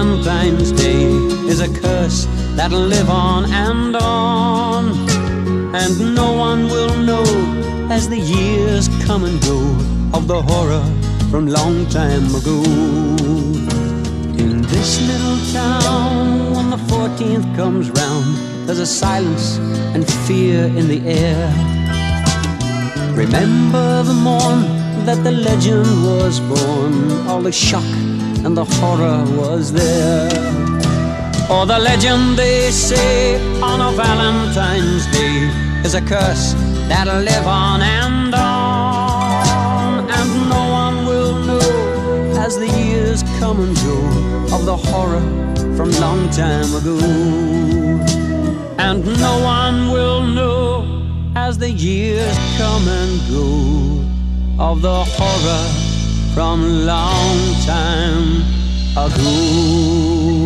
Valentine's 0.05 0.71
Day 0.71 1.05
is 1.49 1.61
a 1.61 1.81
curse 1.81 2.27
that'll 2.55 2.87
live 2.95 3.09
on 3.09 3.51
and 3.51 3.95
on. 3.95 5.09
And 5.73 6.13
no 6.13 6.31
one 6.33 6.67
will 6.67 6.95
know 6.97 7.25
as 7.89 8.07
the 8.07 8.19
years 8.19 8.87
come 9.05 9.23
and 9.23 9.41
go 9.41 9.59
of 10.15 10.27
the 10.27 10.41
horror 10.43 10.85
from 11.31 11.47
long 11.47 11.87
time 11.87 12.35
ago. 12.35 12.61
In 14.43 14.61
this 14.73 15.01
little 15.09 15.39
town, 15.51 16.53
when 16.53 16.69
the 16.69 16.81
14th 16.93 17.55
comes 17.55 17.89
round, 17.89 18.37
there's 18.67 18.79
a 18.79 18.85
silence 18.85 19.57
and 19.95 20.07
fear 20.27 20.65
in 20.65 20.87
the 20.87 21.01
air. 21.07 21.47
Remember 23.15 24.03
the 24.03 24.13
morn 24.13 24.61
that 25.05 25.23
the 25.23 25.31
legend 25.31 25.87
was 26.05 26.39
born, 26.41 27.27
all 27.27 27.41
the 27.41 27.51
shock 27.51 27.91
and 28.45 28.55
the 28.55 28.65
horror 28.77 29.23
was 29.41 29.73
there. 29.73 30.29
Or 31.49 31.65
the 31.65 31.79
legend 31.79 32.37
they 32.37 32.69
say 32.69 33.35
on 33.59 33.81
a 33.81 33.91
Valentine's 33.97 35.07
Day 35.07 35.49
is 35.83 35.95
a 35.95 36.01
curse 36.01 36.53
that'll 36.87 37.21
live 37.21 37.47
on 37.47 37.81
and 37.81 38.35
on, 38.35 40.09
and 40.17 40.49
no 40.49 40.63
one 40.83 41.05
will 41.07 41.33
know 41.47 42.39
as 42.45 42.55
the 42.57 42.67
years 42.67 43.23
come 43.39 43.59
and 43.61 43.75
go 43.77 43.97
of 44.55 44.65
the 44.65 44.77
horror 44.77 45.25
from 45.75 45.89
long 45.93 46.29
time 46.29 46.69
ago, 46.79 46.97
and 48.77 49.03
no 49.27 49.33
one 49.43 49.91
will 49.91 50.21
know 50.21 51.33
as 51.35 51.57
the 51.57 51.71
years 51.71 52.37
come 52.57 52.87
and 52.87 53.13
go 53.27 54.63
of 54.63 54.83
the 54.83 55.03
horror 55.03 55.84
from 56.35 56.85
long 56.85 57.53
time 57.65 58.43
ago. 58.97 60.44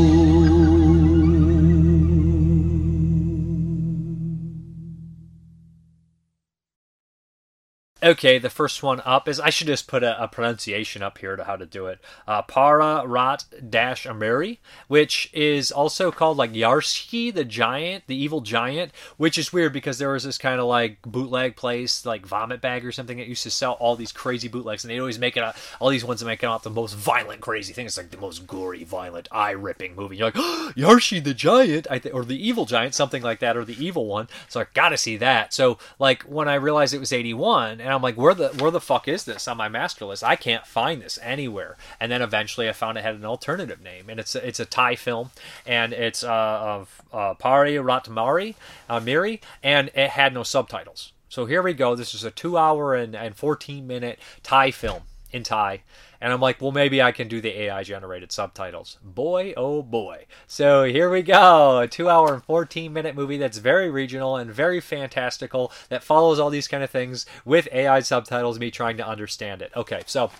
Okay, 8.09 8.39
the 8.39 8.49
first 8.49 8.81
one 8.81 9.03
up 9.05 9.27
is 9.27 9.39
I 9.39 9.51
should 9.51 9.67
just 9.67 9.85
put 9.87 10.01
a, 10.01 10.23
a 10.23 10.27
pronunciation 10.27 11.03
up 11.03 11.19
here 11.19 11.35
to 11.35 11.43
how 11.43 11.55
to 11.55 11.67
do 11.67 11.85
it. 11.85 11.99
Uh, 12.27 12.41
Para 12.41 13.05
Rat 13.05 13.45
Dash 13.69 14.07
Amiri, 14.07 14.57
which 14.87 15.29
is 15.31 15.71
also 15.71 16.11
called 16.11 16.35
like 16.35 16.51
Yarski 16.51 17.31
the 17.31 17.45
Giant, 17.45 18.05
the 18.07 18.15
evil 18.15 18.41
giant, 18.41 18.93
which 19.17 19.37
is 19.37 19.53
weird 19.53 19.73
because 19.73 19.99
there 19.99 20.09
was 20.09 20.23
this 20.23 20.39
kind 20.39 20.59
of 20.59 20.65
like 20.65 20.99
bootleg 21.03 21.55
place, 21.55 22.03
like 22.03 22.25
Vomit 22.25 22.61
Bag 22.61 22.83
or 22.83 22.91
something, 22.91 23.17
that 23.17 23.27
used 23.27 23.43
to 23.43 23.51
sell 23.51 23.73
all 23.73 23.95
these 23.95 24.11
crazy 24.11 24.47
bootlegs, 24.47 24.83
and 24.83 24.89
they 24.89 24.97
always 24.97 25.19
make 25.19 25.37
it 25.37 25.43
out, 25.43 25.55
all 25.79 25.89
these 25.89 26.03
ones 26.03 26.19
that 26.19 26.25
make 26.25 26.41
it 26.41 26.47
out 26.47 26.63
the 26.63 26.71
most 26.71 26.95
violent, 26.95 27.41
crazy 27.41 27.73
thing. 27.73 27.85
It's 27.85 27.97
like 27.97 28.09
the 28.09 28.17
most 28.17 28.47
gory, 28.47 28.83
violent, 28.85 29.27
eye 29.31 29.51
ripping 29.51 29.93
movie. 29.95 30.17
You're 30.17 30.29
like, 30.29 30.35
oh, 30.35 30.73
Yarshi 30.75 31.23
the 31.23 31.35
Giant, 31.35 31.85
I 31.91 31.99
th- 31.99 32.15
or 32.15 32.25
the 32.25 32.47
evil 32.47 32.65
giant, 32.65 32.95
something 32.95 33.21
like 33.21 33.39
that, 33.41 33.55
or 33.55 33.65
the 33.65 33.85
evil 33.85 34.07
one. 34.07 34.29
So 34.47 34.61
I 34.61 34.65
gotta 34.73 34.97
see 34.97 35.17
that. 35.17 35.53
So 35.53 35.77
like 35.99 36.23
when 36.23 36.47
I 36.47 36.55
realized 36.55 36.95
it 36.95 36.99
was 36.99 37.13
81, 37.13 37.81
and 37.81 37.98
I'm 37.98 37.98
like, 38.01 38.15
where 38.15 38.33
the 38.33 38.49
where 38.49 38.71
the 38.71 38.81
fuck 38.81 39.07
is 39.07 39.23
this 39.23 39.47
on 39.47 39.57
my 39.57 39.69
master 39.69 40.05
list? 40.05 40.23
I 40.23 40.35
can't 40.35 40.65
find 40.65 41.01
this 41.01 41.19
anywhere. 41.21 41.77
And 41.99 42.11
then 42.11 42.21
eventually 42.21 42.69
I 42.69 42.73
found 42.73 42.97
it 42.97 43.03
had 43.03 43.15
an 43.15 43.25
alternative 43.25 43.81
name, 43.81 44.09
and 44.09 44.19
it's 44.19 44.35
a, 44.35 44.47
it's 44.47 44.59
a 44.59 44.65
Thai 44.65 44.95
film, 44.95 45.31
and 45.65 45.93
it's 45.93 46.23
uh, 46.23 46.59
of 46.61 47.01
uh, 47.13 47.33
Pari 47.35 47.73
Ratmari 47.73 48.55
uh, 48.89 48.99
Miri, 48.99 49.41
and 49.63 49.89
it 49.95 50.11
had 50.11 50.33
no 50.33 50.43
subtitles. 50.43 51.11
So 51.29 51.45
here 51.45 51.61
we 51.61 51.73
go. 51.73 51.95
This 51.95 52.15
is 52.15 52.23
a 52.23 52.31
two 52.31 52.57
hour 52.57 52.95
and, 52.95 53.15
and 53.15 53.35
14 53.35 53.85
minute 53.85 54.19
Thai 54.43 54.71
film 54.71 55.03
in 55.31 55.43
Thai. 55.43 55.81
And 56.21 56.33
I'm 56.33 56.41
like, 56.41 56.61
well, 56.61 56.71
maybe 56.71 57.01
I 57.01 57.11
can 57.11 57.27
do 57.27 57.39
the 57.39 57.61
AI 57.63 57.83
generated 57.83 58.31
subtitles. 58.31 58.97
Boy, 59.03 59.53
oh 59.55 59.81
boy. 59.81 60.25
So 60.47 60.83
here 60.83 61.09
we 61.09 61.21
go. 61.21 61.79
A 61.79 61.87
two 61.87 62.09
hour 62.09 62.33
and 62.33 62.43
14 62.43 62.91
minute 62.91 63.15
movie 63.15 63.37
that's 63.37 63.57
very 63.57 63.89
regional 63.89 64.35
and 64.35 64.51
very 64.51 64.81
fantastical 64.81 65.71
that 65.89 66.03
follows 66.03 66.39
all 66.39 66.49
these 66.49 66.67
kind 66.67 66.83
of 66.83 66.89
things 66.89 67.25
with 67.45 67.69
AI 67.71 68.01
subtitles, 68.01 68.59
me 68.59 68.71
trying 68.71 68.97
to 68.97 69.07
understand 69.07 69.61
it. 69.61 69.71
Okay, 69.75 70.01
so 70.05 70.31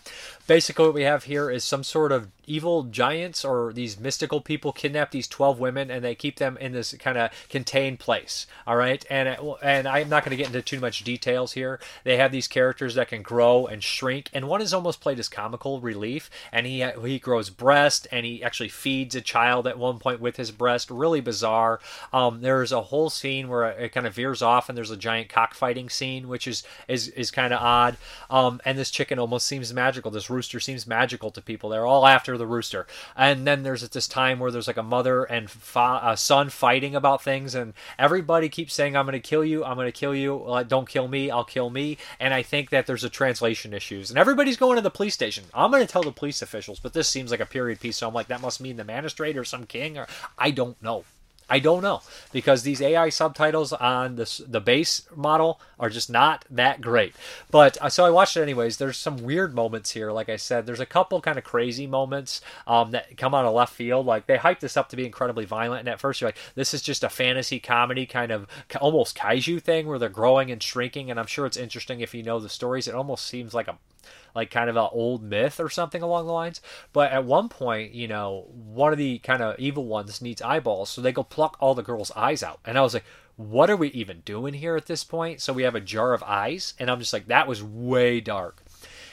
basically 0.50 0.86
what 0.86 0.96
we 0.96 1.04
have 1.04 1.26
here 1.26 1.52
is 1.52 1.64
some 1.64 1.84
sort 1.84 2.12
of 2.12 2.32
evil 2.48 2.82
giants 2.82 3.46
or 3.46 3.72
these 3.72 4.00
mystical 4.00 4.42
people 4.42 4.72
kidnap 4.72 5.12
these 5.12 5.28
12 5.28 5.60
women 5.60 5.92
and 5.92 6.04
they 6.04 6.16
keep 6.16 6.38
them 6.38 6.58
in 6.58 6.72
this 6.72 6.94
kind 6.94 7.20
of 7.20 7.30
contained 7.50 8.00
place 8.00 8.48
all 8.66 8.76
right 8.76 9.06
and 9.12 9.38
and 9.62 9.88
i'm 9.88 10.10
not 10.10 10.26
going 10.26 10.32
to 10.32 10.36
get 10.36 10.48
into 10.48 10.62
too 10.62 10.80
much 10.80 11.04
details 11.04 11.54
here. 11.54 11.80
They 12.04 12.18
have 12.18 12.32
these 12.32 12.48
characters 12.48 12.96
that 12.96 13.10
can 13.10 13.22
grow 13.22 13.68
and 13.68 13.84
shrink 13.84 14.30
and 14.34 14.48
one 14.48 14.62
is 14.62 14.74
almost 14.74 15.02
played 15.02 15.20
as 15.20 15.30
comical 15.30 15.80
relief 15.80 16.30
and 16.52 16.66
he 16.66 16.86
he 17.04 17.20
grows 17.20 17.50
breast 17.50 18.08
and 18.12 18.26
he 18.26 18.44
actually 18.44 18.70
feeds 18.70 19.16
a 19.16 19.22
child 19.22 19.68
at 19.68 19.78
one 19.78 20.00
point 20.00 20.20
with 20.20 20.38
his 20.38 20.52
breast. 20.52 20.90
Really 20.90 21.22
bizarre. 21.22 21.80
Um, 22.14 22.42
there's 22.42 22.72
a 22.72 22.82
whole 22.82 23.10
scene 23.10 23.48
where 23.48 23.70
it 23.70 23.92
kind 23.92 24.08
of 24.08 24.14
veers 24.14 24.42
off 24.42 24.70
and 24.70 24.78
there's 24.78 24.92
a 24.92 24.98
giant 24.98 25.30
cockfighting 25.30 25.90
scene 25.90 26.28
which 26.28 26.48
is 26.48 26.64
is, 26.88 27.10
is 27.10 27.32
kind 27.32 27.54
of 27.54 27.62
odd. 27.62 27.98
Um, 28.30 28.62
and 28.66 28.78
this 28.78 28.92
chicken 28.92 29.20
almost 29.20 29.48
seems 29.48 29.74
magical. 29.74 30.12
This 30.12 30.30
rooster 30.40 30.62
seems 30.62 30.88
magical 30.88 31.32
to 31.32 31.42
people 31.42 31.70
they're 31.70 31.86
all 31.86 32.08
after 32.08 32.38
the 32.38 32.48
rooster. 32.48 32.88
And 33.18 33.46
then 33.46 33.64
there's 33.64 33.84
at 33.84 33.92
this 33.92 34.08
time 34.08 34.40
where 34.40 34.52
there's 34.52 34.68
like 34.68 34.78
a 34.78 34.84
mother 34.84 35.26
and 35.26 35.52
fa- 35.52 36.00
a 36.02 36.16
son 36.16 36.50
fighting 36.50 36.96
about 36.96 37.22
things, 37.22 37.56
and 37.56 37.74
everybody 37.98 38.48
keeps 38.48 38.74
saying, 38.74 38.96
"I'm 38.96 39.06
going 39.06 39.22
to 39.22 39.30
kill 39.30 39.44
you. 39.44 39.66
I'm 39.66 39.76
going 39.76 39.92
to 39.92 39.92
kill 39.92 40.16
you. 40.16 40.64
Don't 40.66 40.88
kill 40.88 41.10
me. 41.10 41.30
I'll 41.30 41.44
kill 41.44 41.70
me." 41.70 41.98
And 42.22 42.34
I 42.34 42.42
think 42.42 42.70
that 42.70 42.88
there's 42.88 43.04
a 43.04 43.10
translation 43.10 43.74
issues, 43.74 44.10
and 44.10 44.18
everybody's 44.18 44.56
going 44.56 44.78
to 44.78 44.82
the 44.82 44.90
police 44.90 45.14
station. 45.14 45.44
I'm 45.54 45.72
going 45.72 45.86
to 45.86 45.92
tell 45.92 46.04
the 46.04 46.12
police 46.14 46.42
officials, 46.42 46.80
but 46.80 46.94
this 46.94 47.10
seems 47.10 47.32
like 47.32 47.42
a 47.42 47.46
period 47.46 47.82
piece, 47.82 47.98
so 47.98 48.08
I'm 48.08 48.14
like, 48.14 48.28
that 48.28 48.42
must 48.42 48.62
mean 48.62 48.78
the 48.78 48.86
magistrate 48.86 49.36
or 49.36 49.44
some 49.44 49.66
king, 49.66 49.98
or 49.98 50.08
I 50.38 50.52
don't 50.52 50.82
know. 50.82 51.04
I 51.50 51.60
don't 51.60 51.82
know 51.82 52.02
because 52.32 52.64
these 52.64 52.82
AI 52.82 53.10
subtitles 53.10 53.74
on 53.74 54.16
the 54.16 54.44
the 54.48 54.62
base 54.62 55.08
model 55.16 55.60
are 55.80 55.90
just 55.90 56.10
not 56.10 56.46
that 56.50 56.82
great. 56.82 57.16
But 57.50 57.78
uh, 57.82 57.90
so 57.90 58.06
I 58.06 58.10
watched 58.10 58.38
it 58.38 58.42
anyways. 58.42 58.78
There's 58.78 58.98
some 58.98 59.18
weird 59.18 59.56
moments 59.56 59.92
here. 59.92 60.12
Like 60.12 60.30
I 60.30 60.36
said, 60.36 60.66
there's 60.66 60.80
a 60.80 60.86
couple 60.86 61.22
kind 61.22 61.38
of 61.38 61.44
crazy 61.44 61.88
moments 61.88 62.42
um, 62.68 62.92
that 62.92 63.18
come 63.18 63.34
out 63.34 63.46
of 63.46 63.54
left 63.54 63.74
field. 63.74 64.06
Like 64.06 64.28
they 64.28 64.38
hyped 64.38 64.60
this 64.60 64.78
up 64.78 64.90
to 64.90 64.96
be 64.96 65.06
incredibly 65.06 65.46
violent, 65.46 65.82
and 65.82 65.90
at 65.90 66.00
first 66.00 66.22
you're 66.22 66.28
like, 66.28 66.38
this 66.56 66.74
is 66.74 66.82
just 66.82 67.04
a 67.04 67.10
fantasy 67.10 67.60
comedy 67.60 68.06
kind 68.06 68.32
of 68.32 68.48
almost 68.80 69.18
kaiju 69.18 69.62
thing 69.62 69.88
where 69.88 70.00
they're 70.00 70.10
growing 70.10 70.52
and 70.52 70.62
shrinking. 70.62 71.10
And 71.10 71.20
I'm 71.20 71.28
sure 71.28 71.46
it's 71.46 71.58
interesting 71.58 72.02
if 72.02 72.14
you 72.14 72.24
know 72.24 72.40
the 72.40 72.50
stories. 72.50 72.88
It 72.88 72.96
almost 72.96 73.26
seems 73.26 73.54
like 73.54 73.68
a 73.68 73.78
like 74.40 74.52
kind 74.52 74.70
of 74.70 74.78
an 74.78 74.88
old 74.94 75.22
myth 75.22 75.60
or 75.60 75.70
something 75.70 76.02
along 76.02 76.26
the 76.26 76.32
lines. 76.32 76.62
But 76.94 77.12
at 77.12 77.26
one 77.26 77.50
point, 77.50 77.94
you 77.94 78.08
know, 78.08 78.48
one 78.54 78.94
of 78.94 78.98
the 78.98 79.20
kind 79.20 79.42
of 79.42 79.60
evil 79.60 79.86
ones 79.86 80.22
needs 80.22 80.42
eyeballs, 80.42 80.90
so 80.90 81.02
they 81.02 81.12
go 81.12 81.24
pluck 81.24 81.58
all 81.60 81.76
the 81.76 81.84
girls' 81.84 82.12
eyes 82.16 82.42
out. 82.42 82.60
And 82.64 82.78
I 82.78 82.82
was 82.82 82.94
like, 82.94 83.04
what 83.36 83.70
are 83.70 83.76
we 83.76 83.90
even 83.90 84.22
doing 84.22 84.54
here 84.54 84.78
at 84.78 84.86
this 84.86 85.04
point? 85.04 85.42
So 85.42 85.52
we 85.52 85.64
have 85.64 85.76
a 85.76 85.82
jar 85.82 86.14
of 86.14 86.24
eyes, 86.24 86.74
and 86.80 86.90
I'm 86.90 87.00
just 87.00 87.14
like, 87.14 87.28
that 87.28 87.48
was 87.48 87.62
way 87.62 88.22
dark. 88.22 88.64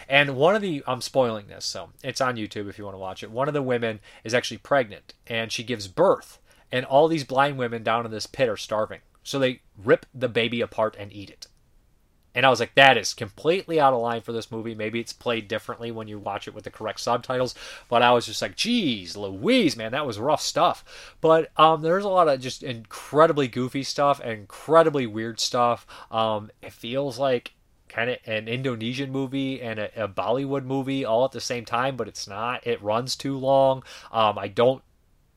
And 0.08 0.36
one 0.36 0.54
of 0.54 0.62
the, 0.62 0.84
I'm 0.86 1.00
spoiling 1.00 1.48
this, 1.48 1.64
so 1.64 1.90
it's 2.04 2.20
on 2.20 2.36
YouTube 2.36 2.68
if 2.68 2.78
you 2.78 2.84
want 2.84 2.94
to 2.94 3.00
watch 3.00 3.24
it. 3.24 3.30
One 3.30 3.48
of 3.48 3.54
the 3.54 3.62
women 3.62 3.98
is 4.22 4.34
actually 4.34 4.58
pregnant, 4.58 5.14
and 5.26 5.50
she 5.50 5.64
gives 5.64 5.88
birth, 5.88 6.38
and 6.70 6.86
all 6.86 7.08
these 7.08 7.24
blind 7.24 7.58
women 7.58 7.82
down 7.82 8.04
in 8.04 8.12
this 8.12 8.26
pit 8.26 8.48
are 8.48 8.56
starving. 8.56 9.00
So 9.24 9.40
they 9.40 9.62
rip 9.76 10.06
the 10.14 10.28
baby 10.28 10.60
apart 10.60 10.94
and 10.96 11.12
eat 11.12 11.30
it. 11.30 11.48
And 12.36 12.44
I 12.44 12.50
was 12.50 12.60
like, 12.60 12.74
that 12.74 12.98
is 12.98 13.14
completely 13.14 13.80
out 13.80 13.94
of 13.94 14.02
line 14.02 14.20
for 14.20 14.32
this 14.32 14.52
movie. 14.52 14.74
Maybe 14.74 15.00
it's 15.00 15.14
played 15.14 15.48
differently 15.48 15.90
when 15.90 16.06
you 16.06 16.18
watch 16.18 16.46
it 16.46 16.54
with 16.54 16.64
the 16.64 16.70
correct 16.70 17.00
subtitles. 17.00 17.54
But 17.88 18.02
I 18.02 18.12
was 18.12 18.26
just 18.26 18.42
like, 18.42 18.54
geez, 18.54 19.16
Louise, 19.16 19.74
man, 19.74 19.92
that 19.92 20.06
was 20.06 20.18
rough 20.18 20.42
stuff. 20.42 21.16
But 21.22 21.50
um, 21.56 21.80
there's 21.80 22.04
a 22.04 22.10
lot 22.10 22.28
of 22.28 22.38
just 22.38 22.62
incredibly 22.62 23.48
goofy 23.48 23.82
stuff, 23.82 24.20
incredibly 24.20 25.06
weird 25.06 25.40
stuff. 25.40 25.86
Um, 26.10 26.50
it 26.60 26.74
feels 26.74 27.18
like 27.18 27.54
kind 27.88 28.10
of 28.10 28.18
an 28.26 28.48
Indonesian 28.48 29.10
movie 29.10 29.62
and 29.62 29.78
a, 29.78 30.04
a, 30.04 30.08
Bollywood 30.08 30.64
movie 30.64 31.04
all 31.04 31.24
at 31.24 31.32
the 31.32 31.40
same 31.40 31.64
time, 31.64 31.96
but 31.96 32.08
it's 32.08 32.28
not. 32.28 32.66
It 32.66 32.82
runs 32.82 33.16
too 33.16 33.38
long. 33.38 33.82
Um, 34.12 34.38
I 34.38 34.48
don't 34.48 34.82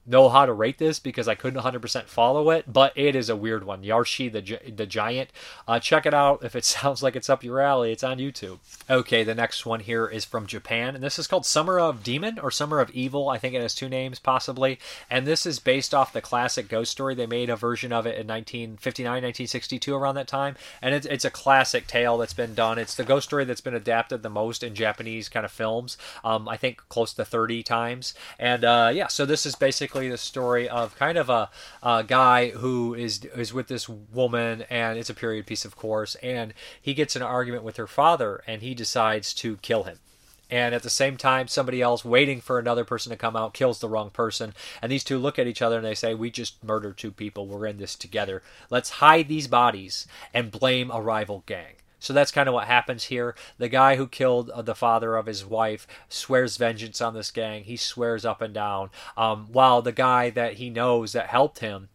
know 0.09 0.27
how 0.27 0.45
to 0.45 0.53
rate 0.53 0.79
this 0.79 0.99
because 0.99 1.27
I 1.27 1.35
couldn't 1.35 1.61
100% 1.61 2.05
follow 2.05 2.49
it, 2.49 2.71
but 2.71 2.91
it 2.95 3.15
is 3.15 3.29
a 3.29 3.35
weird 3.35 3.63
one. 3.63 3.83
Yarshi 3.83 4.31
the 4.31 4.71
the 4.71 4.85
Giant. 4.85 5.29
Uh, 5.67 5.79
check 5.79 6.05
it 6.05 6.13
out 6.13 6.43
if 6.43 6.55
it 6.55 6.65
sounds 6.79 7.03
like 7.03 7.15
it's 7.15 7.29
up 7.29 7.43
your 7.43 7.61
alley. 7.61 7.91
It's 7.91 8.03
on 8.03 8.17
YouTube. 8.17 8.59
Okay, 8.89 9.23
the 9.23 9.35
next 9.35 9.65
one 9.65 9.81
here 9.81 10.07
is 10.07 10.25
from 10.25 10.47
Japan, 10.47 10.95
and 10.95 11.03
this 11.03 11.19
is 11.19 11.27
called 11.27 11.45
Summer 11.45 11.79
of 11.79 12.03
Demon 12.03 12.39
or 12.39 12.49
Summer 12.49 12.79
of 12.79 12.89
Evil. 12.91 13.29
I 13.29 13.37
think 13.37 13.53
it 13.53 13.61
has 13.61 13.75
two 13.75 13.87
names 13.87 14.19
possibly, 14.19 14.79
and 15.09 15.27
this 15.27 15.45
is 15.45 15.59
based 15.59 15.93
off 15.93 16.13
the 16.13 16.21
classic 16.21 16.67
Ghost 16.67 16.91
Story. 16.91 17.13
They 17.13 17.27
made 17.27 17.49
a 17.49 17.55
version 17.55 17.93
of 17.93 18.05
it 18.05 18.17
in 18.17 18.27
1959, 18.27 19.11
1962, 19.11 19.95
around 19.95 20.15
that 20.15 20.27
time, 20.27 20.55
and 20.81 20.95
it's 20.95 21.05
it's 21.05 21.25
a 21.25 21.29
classic 21.29 21.85
tale 21.85 22.17
that's 22.17 22.33
been 22.33 22.55
done. 22.55 22.79
It's 22.79 22.95
the 22.95 23.03
Ghost 23.03 23.27
Story 23.27 23.45
that's 23.45 23.61
been 23.61 23.75
adapted 23.75 24.23
the 24.23 24.29
most 24.29 24.63
in 24.63 24.73
Japanese 24.73 25.29
kind 25.29 25.45
of 25.45 25.51
films. 25.51 25.97
Um, 26.23 26.49
I 26.49 26.57
think 26.57 26.81
close 26.89 27.13
to 27.13 27.25
30 27.25 27.61
times, 27.61 28.13
and 28.39 28.63
uh, 28.65 28.91
yeah, 28.93 29.07
so 29.07 29.25
this 29.25 29.45
is 29.45 29.55
basically 29.55 29.98
the 30.07 30.17
story 30.17 30.69
of 30.69 30.95
kind 30.95 31.17
of 31.17 31.29
a, 31.29 31.49
a, 31.83 32.03
guy 32.03 32.49
who 32.49 32.93
is 32.93 33.25
is 33.35 33.53
with 33.53 33.67
this 33.67 33.89
woman, 33.89 34.63
and 34.69 34.97
it's 34.97 35.09
a 35.09 35.13
period 35.13 35.45
piece, 35.45 35.65
of 35.65 35.75
course, 35.75 36.15
and 36.15 36.53
he 36.81 36.93
gets 36.93 37.15
an 37.15 37.21
argument 37.21 37.63
with 37.63 37.77
her 37.77 37.87
father, 37.87 38.43
and 38.47 38.61
he 38.61 38.73
decides 38.73 39.33
to 39.35 39.57
kill 39.57 39.83
him. 39.83 39.99
and 40.49 40.73
at 40.73 40.83
the 40.83 40.89
same 40.89 41.17
time 41.17 41.47
somebody 41.47 41.81
else 41.81 42.03
waiting 42.05 42.41
for 42.41 42.57
another 42.57 42.83
person 42.83 43.11
to 43.11 43.17
come 43.17 43.35
out 43.35 43.53
kills 43.53 43.79
the 43.79 43.89
wrong 43.89 44.09
person 44.09 44.53
and 44.81 44.91
these 44.91 45.03
two 45.03 45.19
look 45.19 45.37
at 45.37 45.45
each 45.45 45.61
other 45.61 45.77
and 45.77 45.85
they 45.85 45.93
say 45.93 46.15
we 46.15 46.31
just 46.31 46.63
murdered 46.63 46.97
two 46.97 47.11
people. 47.11 47.45
We're 47.45 47.67
in 47.67 47.77
this 47.77 47.95
together. 47.95 48.41
Let's 48.71 48.89
hide 48.89 49.27
these 49.27 49.47
bodies 49.47 50.07
and 50.33 50.49
blame 50.49 50.89
a 50.89 51.01
rival 51.01 51.43
gang 51.45 51.78
so 51.99 52.13
that's 52.13 52.31
kind 52.31 52.47
of 52.47 52.53
what 52.53 52.67
happens 52.67 53.05
here. 53.05 53.35
The 53.57 53.69
guy 53.69 53.95
who 53.95 54.07
killed 54.07 54.49
uh, 54.49 54.61
the 54.61 54.75
father 54.75 55.15
of 55.15 55.25
his 55.25 55.45
wife 55.45 55.87
swears 56.07 56.57
vengeance 56.57 57.01
on 57.01 57.13
this 57.13 57.31
gang. 57.31 57.63
He 57.63 57.77
swears 57.77 58.25
up 58.25 58.41
and 58.41 58.53
down. 58.53 58.89
Um, 59.17 59.47
while 59.51 59.81
the 59.81 59.91
guy 59.91 60.29
that 60.31 60.53
he 60.53 60.69
knows 60.69 61.11
that 61.11 61.27
helped 61.27 61.59
him 61.59 61.89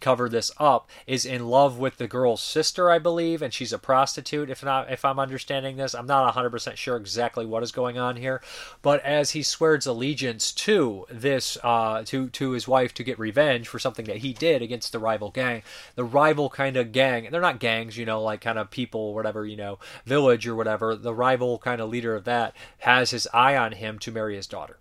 cover 0.00 0.28
this 0.28 0.50
up 0.58 0.88
is 1.06 1.24
in 1.24 1.46
love 1.46 1.78
with 1.78 1.96
the 1.96 2.08
girl's 2.08 2.42
sister, 2.42 2.90
I 2.90 2.98
believe, 2.98 3.42
and 3.42 3.52
she's 3.52 3.72
a 3.72 3.78
prostitute. 3.78 4.50
If 4.50 4.64
not, 4.64 4.90
if 4.90 5.04
I'm 5.04 5.18
understanding 5.18 5.76
this, 5.76 5.94
I'm 5.94 6.06
not 6.06 6.34
100% 6.34 6.76
sure 6.76 6.96
exactly 6.96 7.46
what 7.46 7.62
is 7.62 7.72
going 7.72 7.98
on 7.98 8.16
here. 8.16 8.42
But 8.82 9.02
as 9.02 9.30
he 9.32 9.42
swears 9.42 9.86
allegiance 9.86 10.52
to 10.52 11.06
this, 11.10 11.58
uh, 11.62 12.02
to 12.06 12.28
to 12.30 12.50
his 12.50 12.68
wife 12.68 12.94
to 12.94 13.04
get 13.04 13.18
revenge 13.18 13.68
for 13.68 13.78
something 13.78 14.06
that 14.06 14.18
he 14.18 14.32
did 14.32 14.62
against 14.62 14.92
the 14.92 14.98
rival 14.98 15.30
gang, 15.30 15.62
the 15.94 16.04
rival 16.04 16.50
kind 16.50 16.76
of 16.76 16.92
gang, 16.92 17.24
and 17.24 17.34
they're 17.34 17.40
not 17.40 17.60
gangs, 17.60 17.96
you 17.96 18.04
know, 18.04 18.22
like 18.22 18.40
kind 18.40 18.58
of 18.58 18.70
people, 18.70 19.14
whatever, 19.14 19.46
you 19.46 19.56
know, 19.56 19.78
village 20.04 20.46
or 20.46 20.54
whatever. 20.54 20.94
The 20.94 21.14
rival 21.14 21.58
kind 21.58 21.80
of 21.80 21.90
leader 21.90 22.14
of 22.14 22.24
that 22.24 22.54
has 22.78 23.10
his 23.10 23.28
eye 23.32 23.56
on 23.56 23.72
him 23.72 23.98
to 24.00 24.12
marry 24.12 24.36
his 24.36 24.46
daughter 24.46 24.78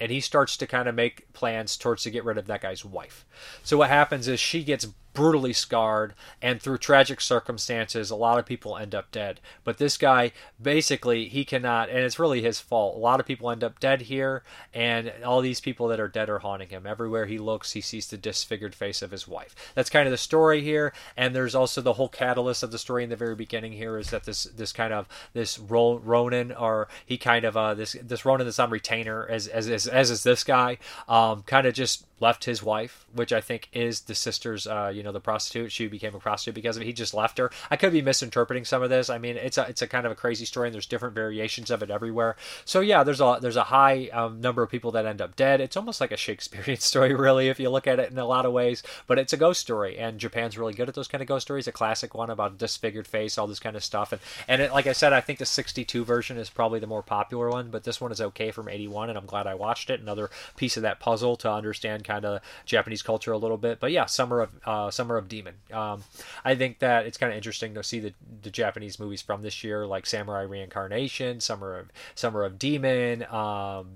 and 0.00 0.10
he 0.10 0.20
starts 0.20 0.56
to 0.56 0.66
kind 0.66 0.88
of 0.88 0.94
make 0.94 1.30
plans 1.34 1.76
towards 1.76 2.02
to 2.04 2.10
get 2.10 2.24
rid 2.24 2.38
of 2.38 2.46
that 2.46 2.62
guy's 2.62 2.84
wife. 2.84 3.26
So 3.62 3.76
what 3.76 3.90
happens 3.90 4.26
is 4.26 4.40
she 4.40 4.64
gets 4.64 4.86
brutally 5.12 5.52
scarred, 5.52 6.14
and 6.40 6.60
through 6.60 6.78
tragic 6.78 7.20
circumstances, 7.20 8.10
a 8.10 8.16
lot 8.16 8.38
of 8.38 8.46
people 8.46 8.76
end 8.76 8.94
up 8.94 9.10
dead. 9.10 9.40
But 9.64 9.78
this 9.78 9.96
guy, 9.96 10.32
basically, 10.60 11.28
he 11.28 11.44
cannot, 11.44 11.88
and 11.88 11.98
it's 11.98 12.18
really 12.18 12.42
his 12.42 12.60
fault. 12.60 12.96
A 12.96 13.00
lot 13.00 13.20
of 13.20 13.26
people 13.26 13.50
end 13.50 13.64
up 13.64 13.80
dead 13.80 14.02
here, 14.02 14.42
and 14.72 15.12
all 15.24 15.40
these 15.40 15.60
people 15.60 15.88
that 15.88 16.00
are 16.00 16.08
dead 16.08 16.28
are 16.28 16.38
haunting 16.38 16.68
him. 16.68 16.86
Everywhere 16.86 17.26
he 17.26 17.38
looks, 17.38 17.72
he 17.72 17.80
sees 17.80 18.06
the 18.06 18.16
disfigured 18.16 18.74
face 18.74 19.02
of 19.02 19.10
his 19.10 19.26
wife. 19.26 19.54
That's 19.74 19.90
kind 19.90 20.06
of 20.06 20.12
the 20.12 20.18
story 20.18 20.62
here, 20.62 20.92
and 21.16 21.34
there's 21.34 21.54
also 21.54 21.80
the 21.80 21.94
whole 21.94 22.08
catalyst 22.08 22.62
of 22.62 22.70
the 22.70 22.78
story 22.78 23.04
in 23.04 23.10
the 23.10 23.16
very 23.16 23.34
beginning 23.34 23.72
here 23.72 23.98
is 23.98 24.10
that 24.10 24.24
this 24.24 24.44
this 24.44 24.72
kind 24.72 24.92
of 24.92 25.08
this 25.32 25.58
Ronin, 25.58 26.52
or 26.52 26.88
he 27.04 27.18
kind 27.18 27.44
of 27.44 27.56
uh, 27.56 27.74
this 27.74 27.96
this 28.02 28.24
Ronin 28.24 28.46
that's 28.46 28.58
on 28.58 28.70
retainer, 28.70 29.26
as 29.28 29.48
as 29.48 29.68
as, 29.68 29.86
as 29.86 30.10
is 30.10 30.22
this 30.22 30.44
guy, 30.44 30.78
um, 31.08 31.42
kind 31.42 31.66
of 31.66 31.74
just 31.74 32.06
left 32.20 32.44
his 32.44 32.62
wife, 32.62 33.06
which 33.14 33.32
I 33.32 33.40
think 33.40 33.68
is 33.72 34.02
the 34.02 34.14
sister's, 34.14 34.66
uh, 34.66 34.92
you 35.00 35.04
know, 35.04 35.12
the 35.12 35.18
prostitute. 35.20 35.72
She 35.72 35.88
became 35.88 36.14
a 36.14 36.18
prostitute 36.18 36.54
because 36.54 36.76
of 36.76 36.82
it. 36.82 36.84
He 36.84 36.92
just 36.92 37.14
left 37.14 37.38
her. 37.38 37.50
I 37.70 37.76
could 37.76 37.90
be 37.90 38.02
misinterpreting 38.02 38.66
some 38.66 38.82
of 38.82 38.90
this. 38.90 39.08
I 39.08 39.16
mean, 39.16 39.38
it's 39.38 39.56
a 39.56 39.66
it's 39.66 39.80
a 39.80 39.86
kind 39.86 40.04
of 40.04 40.12
a 40.12 40.14
crazy 40.14 40.44
story, 40.44 40.68
and 40.68 40.74
there's 40.74 40.84
different 40.84 41.14
variations 41.14 41.70
of 41.70 41.82
it 41.82 41.90
everywhere. 41.90 42.36
So 42.66 42.80
yeah, 42.80 43.02
there's 43.02 43.22
a 43.22 43.38
there's 43.40 43.56
a 43.56 43.64
high 43.64 44.10
um, 44.12 44.42
number 44.42 44.62
of 44.62 44.68
people 44.68 44.90
that 44.90 45.06
end 45.06 45.22
up 45.22 45.36
dead. 45.36 45.62
It's 45.62 45.74
almost 45.74 46.02
like 46.02 46.12
a 46.12 46.18
Shakespearean 46.18 46.76
story, 46.80 47.14
really, 47.14 47.48
if 47.48 47.58
you 47.58 47.70
look 47.70 47.86
at 47.86 47.98
it 47.98 48.10
in 48.10 48.18
a 48.18 48.26
lot 48.26 48.44
of 48.44 48.52
ways. 48.52 48.82
But 49.06 49.18
it's 49.18 49.32
a 49.32 49.38
ghost 49.38 49.62
story, 49.62 49.96
and 49.98 50.20
Japan's 50.20 50.58
really 50.58 50.74
good 50.74 50.90
at 50.90 50.94
those 50.94 51.08
kind 51.08 51.22
of 51.22 51.28
ghost 51.28 51.46
stories. 51.46 51.66
A 51.66 51.72
classic 51.72 52.14
one 52.14 52.28
about 52.28 52.58
disfigured 52.58 53.06
face, 53.06 53.38
all 53.38 53.46
this 53.46 53.58
kind 53.58 53.76
of 53.76 53.82
stuff, 53.82 54.12
and 54.12 54.20
and 54.46 54.60
it, 54.60 54.70
like 54.70 54.86
I 54.86 54.92
said, 54.92 55.14
I 55.14 55.22
think 55.22 55.38
the 55.38 55.46
'62 55.46 56.04
version 56.04 56.36
is 56.36 56.50
probably 56.50 56.78
the 56.78 56.86
more 56.86 57.02
popular 57.02 57.48
one, 57.48 57.70
but 57.70 57.84
this 57.84 58.02
one 58.02 58.12
is 58.12 58.20
okay 58.20 58.50
from 58.50 58.68
'81, 58.68 59.08
and 59.08 59.18
I'm 59.18 59.26
glad 59.26 59.46
I 59.46 59.54
watched 59.54 59.88
it. 59.88 60.00
Another 60.00 60.28
piece 60.56 60.76
of 60.76 60.82
that 60.82 61.00
puzzle 61.00 61.36
to 61.36 61.50
understand 61.50 62.04
kind 62.04 62.26
of 62.26 62.42
Japanese 62.66 63.02
culture 63.02 63.32
a 63.32 63.38
little 63.38 63.56
bit. 63.56 63.80
But 63.80 63.92
yeah, 63.92 64.04
Summer 64.06 64.40
of 64.40 64.50
uh, 64.66 64.89
Summer 64.90 65.16
of 65.16 65.28
Demon. 65.28 65.54
Um, 65.72 66.04
I 66.44 66.54
think 66.54 66.78
that 66.80 67.06
it's 67.06 67.18
kind 67.18 67.32
of 67.32 67.36
interesting 67.36 67.74
to 67.74 67.82
see 67.82 68.00
the, 68.00 68.14
the 68.42 68.50
Japanese 68.50 68.98
movies 68.98 69.22
from 69.22 69.42
this 69.42 69.62
year, 69.64 69.86
like 69.86 70.06
Samurai 70.06 70.42
Reincarnation, 70.42 71.40
Summer 71.40 71.76
of 71.76 71.90
Summer 72.14 72.44
of 72.44 72.58
Demon, 72.58 73.24
um, 73.24 73.88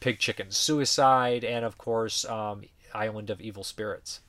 Pig 0.00 0.18
Chicken 0.18 0.50
Suicide, 0.50 1.44
and 1.44 1.64
of 1.64 1.78
course 1.78 2.24
um, 2.24 2.62
Island 2.94 3.30
of 3.30 3.40
Evil 3.40 3.64
Spirits. 3.64 4.20